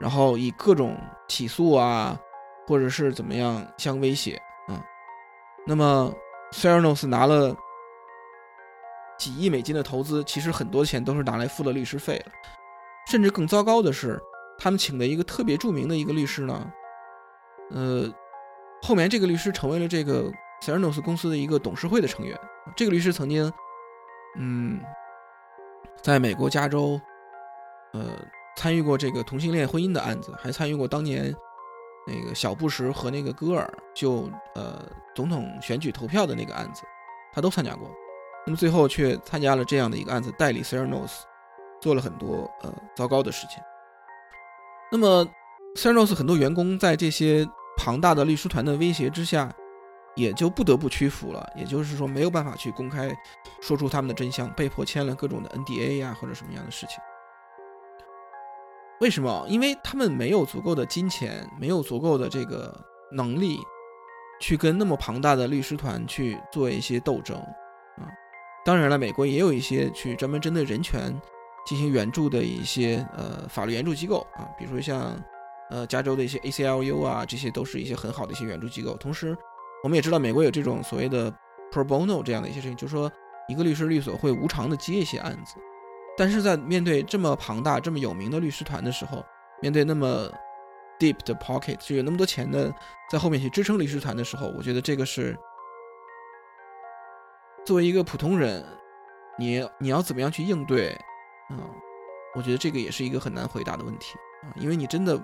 [0.00, 0.96] 然后以各种
[1.28, 2.18] 起诉啊，
[2.66, 4.36] 或者是怎么样相威胁
[4.68, 4.82] 啊。
[5.66, 6.12] 那么
[6.52, 7.56] s e r n o s 拿了。
[9.20, 12.32] 几亿美金的投资，其实很多钱都是拿来付了律师费了。
[13.10, 14.18] 甚至更糟糕的是，
[14.58, 16.72] 他们请的一个特别著名的一个律师呢，
[17.70, 18.10] 呃，
[18.80, 20.32] 后面这个律师成为了这个
[20.62, 22.38] s e r n o s 公司的一个董事会的成员。
[22.74, 23.52] 这个律师曾经，
[24.38, 24.80] 嗯，
[26.00, 26.98] 在美国加州，
[27.92, 28.16] 呃，
[28.56, 31.34] 参与过这个同性恋婚姻的案子，还参与过当年
[32.06, 34.82] 那个小布什和那个戈尔就呃
[35.14, 36.84] 总统选举投票的那个案子，
[37.34, 37.90] 他都参加过。
[38.46, 41.24] 那么最后却参加了这样的一个案子，代理 s e r n o s
[41.80, 43.62] 做了很多呃糟糕的事情。
[44.90, 45.26] 那么
[45.76, 47.46] s e r n o s 很多员工在这些
[47.76, 49.52] 庞大的律师团的威胁之下，
[50.16, 51.48] 也就不得不屈服了。
[51.54, 53.10] 也就是说，没有办法去公开
[53.60, 56.96] 说出他们的真相，被迫签了各种的 NDA 呀或者什么样的事情。
[59.00, 59.46] 为什么？
[59.48, 62.76] 因为他们没有足够的金钱，没有足够的这个
[63.12, 63.58] 能力，
[64.40, 68.04] 去跟那么庞大的律师团去做一些斗争啊。
[68.64, 71.18] 当然了，美国也有一些去专门针对人权
[71.66, 75.18] 进行援助的一些呃法律援助机构啊，比如说像
[75.70, 78.94] 呃加州的一些 ACLU 啊，这些都是一些很好的一些援助机构。
[78.98, 79.36] 同时，
[79.82, 81.32] 我们也知道美国有这种所谓的
[81.72, 83.10] pro bono 这样的一些事情，就是说
[83.48, 85.54] 一个律师律所会无偿的接一些案子。
[86.18, 89.24] 但是在面对这么庞大、这么有名的律师团的时候，
[89.62, 90.30] 面对那么
[90.98, 92.70] deep 的 pocket，就有那么多钱的
[93.10, 95.34] 在后面去支撑律师团的时候，我觉得这个是。
[97.64, 98.64] 作为一个普通人，
[99.38, 100.98] 你你要怎么样去应对？
[101.50, 101.58] 嗯，
[102.34, 105.20] 我觉得这个也是一个很难回答的问题啊，因为你真的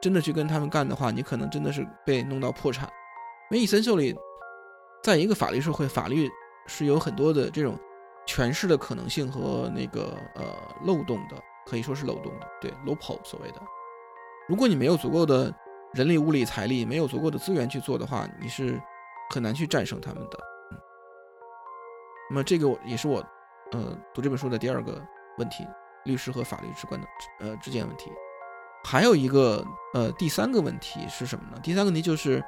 [0.00, 2.88] 真的去跟他们干的话，你可能真的是被弄到破产。
[3.50, 4.16] 因为伊森秀里，
[5.02, 6.28] 在一个法律社会，法律
[6.66, 7.78] 是有很多的这种
[8.26, 10.44] 诠释的可能性和那个呃
[10.84, 11.36] 漏洞的，
[11.66, 13.60] 可以说是漏洞的，对 loophole 所谓的。
[14.48, 15.54] 如果你没有足够的
[15.92, 18.80] 人力、物力、财力，没有足够的资源去做的话，你是
[19.30, 20.38] 很难去战胜他们的。
[22.30, 23.24] 那么这个也是我，
[23.72, 25.02] 呃，读这本书的第二个
[25.38, 25.66] 问题：
[26.04, 27.06] 律师和法律之间的
[27.40, 28.10] 呃之间问题。
[28.84, 29.64] 还有一个
[29.94, 31.58] 呃第三个问题是什么呢？
[31.62, 32.42] 第三个问题就是，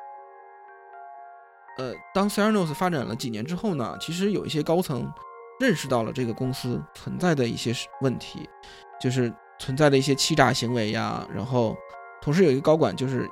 [1.78, 5.12] 呃，当 Cernos 发展了几年之后呢，其实有一些高层
[5.58, 8.48] 认识到了这个公司存在的一些问题，
[9.00, 11.26] 就是存在的一些欺诈行为呀。
[11.34, 11.76] 然后，
[12.22, 13.28] 同时有一个高管就是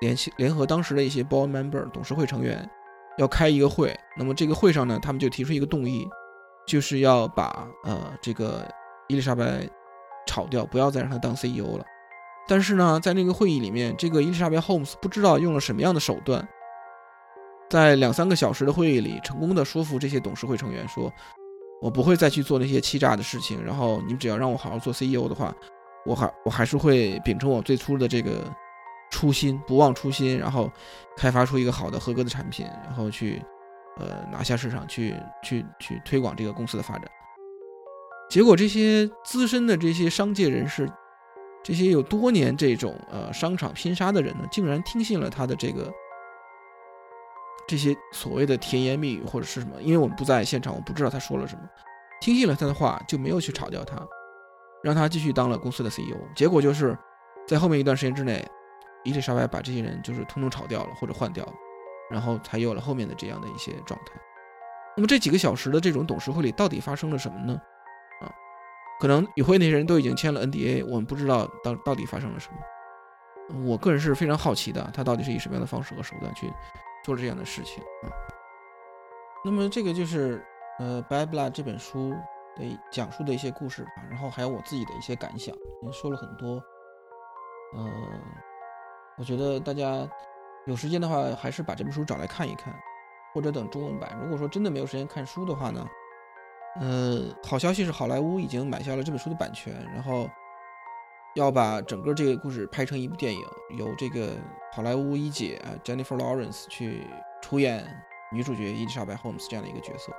[0.00, 2.68] 联系联合当时的一些 board member 董事会成员。
[3.18, 6.08] 要开一个会，那么这个会上呢，他们就提出一个动议，
[6.66, 8.66] 就是要把呃这个
[9.08, 9.68] 伊丽莎白
[10.26, 11.84] 炒掉，不要再让她当 CEO 了。
[12.46, 16.46] 但是呢，在那个会议里面，这个伊丽莎白 Holmes 不知道用了什么样的手段，
[17.68, 21.12] 在两三个小时的会议里，成功的说服这些董事会成员说，
[21.82, 25.52] 我不会再去做那些欺诈的事情，然后你们只要让我好好做 CEO 的话，
[26.06, 28.44] 我还我还是会秉承我最初的这个。
[29.10, 30.70] 初心不忘初心，然后
[31.16, 33.42] 开发出一个好的合格的产品，然后去
[33.96, 37.10] 呃拿下市场，去去去推广这个公司的发展。
[38.28, 40.86] 结果这些资深的这些商界人士，
[41.64, 45.90] 这些有多年这种呃商场拼杀的人呢，竟然听信了他的这个
[47.66, 49.80] 这些所谓的甜言蜜语或者是什么？
[49.80, 51.62] 因为我们不在现场，我不知道他说了什么。
[52.20, 53.96] 听信了他的话，就没有去炒掉他，
[54.82, 56.18] 让他继续当了公司的 CEO。
[56.36, 56.96] 结果就是
[57.46, 58.46] 在后面一段时间之内。
[59.04, 61.52] 伊丽莎白把这些人就是通通炒掉了或者换掉了，
[62.10, 64.12] 然后才有了后面的这样的一些状态。
[64.96, 67.60] 那么这几个小时的这种董事会里到底发生了什么呢？
[68.20, 68.28] 啊，
[69.00, 73.64] 可能与会那些人都已经签了 NDA，我们不知道到到底发生了什么。
[73.64, 76.52] 我个人是非常好奇的，他到底是以什么样的方式和手段去
[77.04, 78.10] 做这样的事情啊？
[79.44, 80.44] 那么这个就是
[80.80, 82.10] 呃《Bad Blood》这本书
[82.56, 86.60] 的讲述的一些故事吧，然后还有我自己的一些感想，也说了很多，
[87.76, 87.88] 呃。
[89.18, 90.08] 我觉得大家
[90.66, 92.72] 有时间的话，还是把这本书找来看一看，
[93.34, 94.16] 或者等中文版。
[94.22, 95.86] 如果说真的没有时间看书的话呢，
[96.80, 100.28] 呃，好消息是好莱坞已经买下了这本书的版权，然后
[101.34, 103.40] 要把整个这个故事拍成一部电影，
[103.76, 104.36] 由这个
[104.72, 107.04] 好莱坞一姐啊 Jennifer Lawrence 去
[107.42, 107.84] 出演
[108.30, 110.12] 女主角伊丽莎白 Holmes 这样的一个角色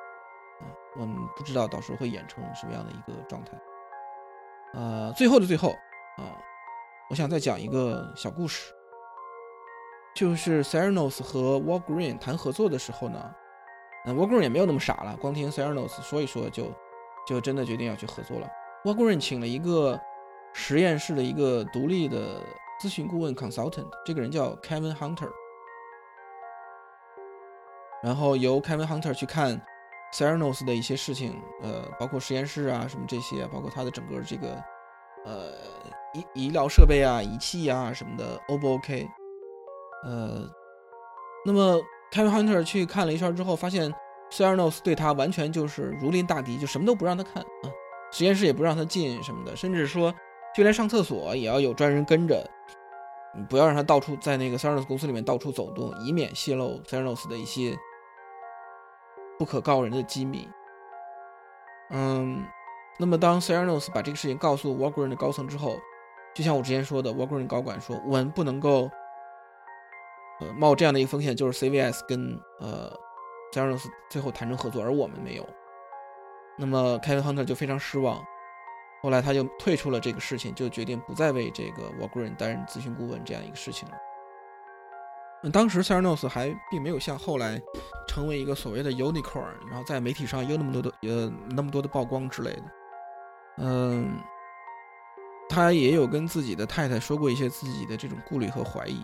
[0.59, 0.67] 啊，
[0.99, 3.51] 我们不知道到时候会演成什么样的一个状态。
[4.73, 5.69] 呃，最后的最后
[6.17, 6.35] 啊，
[7.09, 8.73] 我想再讲一个小故事。
[10.19, 13.33] 就是 Theranos 和 Walgreen 谈合作的时候呢，
[14.05, 16.65] 嗯，Walgreen 也没有那么傻了，光听 Theranos 说一说就
[17.25, 18.49] 就真的决定要去合作了。
[18.83, 19.97] Walgreen 请了一个
[20.51, 22.41] 实验室的一个独立的
[22.81, 25.29] 咨询顾问 consultant，这个人叫 Kevin Hunter，
[28.03, 29.61] 然后由 Kevin Hunter 去看
[30.13, 34.61] Theranos 的一些事情，呃，包括实验室啊什么这些，包括他的整个这个
[35.23, 35.53] 呃
[36.13, 39.07] 医医疗设备啊、仪器啊什么的，O 不 OK？
[40.03, 40.49] 呃，
[41.45, 41.81] 那么
[42.11, 43.93] Kevin Hunter 去看了一圈之后，发现
[44.31, 47.67] Sernos 对他完全就是如临大敌，就什么都不让他看啊，
[48.11, 50.13] 实验室也不让他进什么的，甚至说
[50.55, 52.49] 就连上厕所也要有专人跟着，
[53.49, 57.77] 不要让他到处在那个 Sernos 公司里面到处走动，以免泄露 Sernos 的一些
[59.37, 60.47] 不可告人的机密。
[61.91, 62.45] 嗯，
[62.97, 65.75] 那么当 Sernos 把这个事情告诉 Walgreen 的高层之后，
[66.33, 68.89] 就像我之前说的，Walgreen 高管说，我们不能够。
[70.41, 72.89] 呃，冒这样的一个风险，就是 CVS 跟呃
[73.51, 75.47] z e r o s 最后谈成合作，而我们没有。
[76.57, 78.23] 那么 Kevin Hunter 就非常失望，
[79.01, 83.95] 后来他就退出了这个事情，就决定不再为这个 Walgreen 担任咨询顾问这样一个事情了。
[85.41, 87.61] 那当时 Cernos 还并没有像后来
[88.07, 92.63] 成为一个所谓的 unicorn，然后在媒体上有那么多的呃那么多的曝光之类的。
[93.59, 94.19] 嗯，
[95.47, 99.01] 他也有跟自己的太太说过一些自己的这种顾虑和怀疑。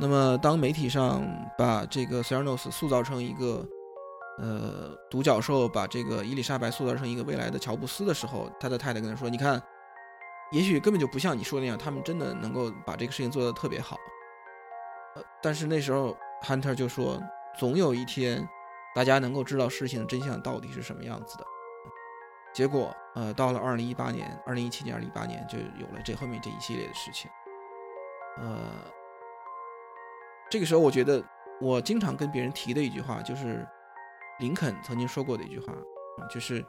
[0.00, 1.26] 那么，当媒体上
[1.58, 3.66] 把这个 Theranos 塑造成一个，
[4.38, 9.60] 呃，独角兽，把这个伊丽莎白塑造成一个未来的乔布斯的时候，他的太太跟他说：“你看，
[10.52, 13.96] 也许根本就不像你说的那样，他们真的能够把这个事情做得特别好。”
[15.16, 17.20] 呃，但是那时候 Hunter 就说
[17.58, 18.48] ：“总有一天，
[18.94, 21.44] 大家能够知道事情的真相到底是什么样子的。”
[22.54, 27.28] 结果，呃，到了2018年、2017年、2018年，就有了这后面这一系列的事情，
[28.38, 28.96] 呃。
[30.50, 31.22] 这个时候，我觉得
[31.60, 33.66] 我经常跟别人提的一句话，就是
[34.38, 35.72] 林肯曾经说过的一句话，
[36.30, 36.64] 就是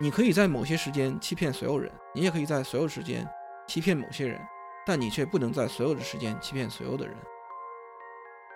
[0.00, 3.28] 你可以在某些时间欺骗所有人，你也可以在所有时间
[3.66, 4.40] 欺骗某些人，
[4.86, 7.16] 但你却不能在所有的时间欺骗所有的人。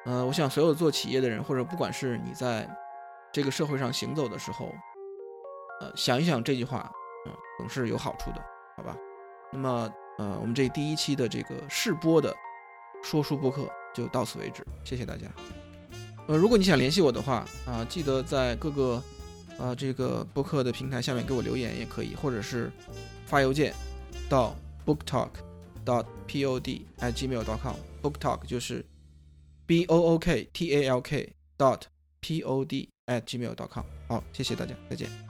[0.07, 2.69] 呃，我想所有做企业的人，或者不管是你在
[3.33, 4.67] 这个社会上行走的时候，
[5.81, 6.91] 呃，想一想这句话，
[7.27, 8.45] 嗯，总是有好处的，
[8.77, 8.97] 好吧？
[9.53, 12.35] 那么呃，我们这第一期的这个试播的
[13.03, 15.27] 说书播客就到此为止，谢谢大家。
[16.27, 19.03] 呃，如果你想联系我的话啊，记得在各个
[19.59, 22.71] 啊这个播客的平台下面给我留言也可以，或者是
[23.25, 23.73] 发邮件
[24.29, 24.55] 到
[24.85, 25.31] booktalk
[25.85, 27.75] dot pod at gmail dot com。
[28.03, 28.85] booktalk 就是
[29.65, 31.83] b o o k t a l k dot
[32.21, 33.85] p o d at gmail dot com。
[34.09, 35.26] 好，谢谢大家，再见。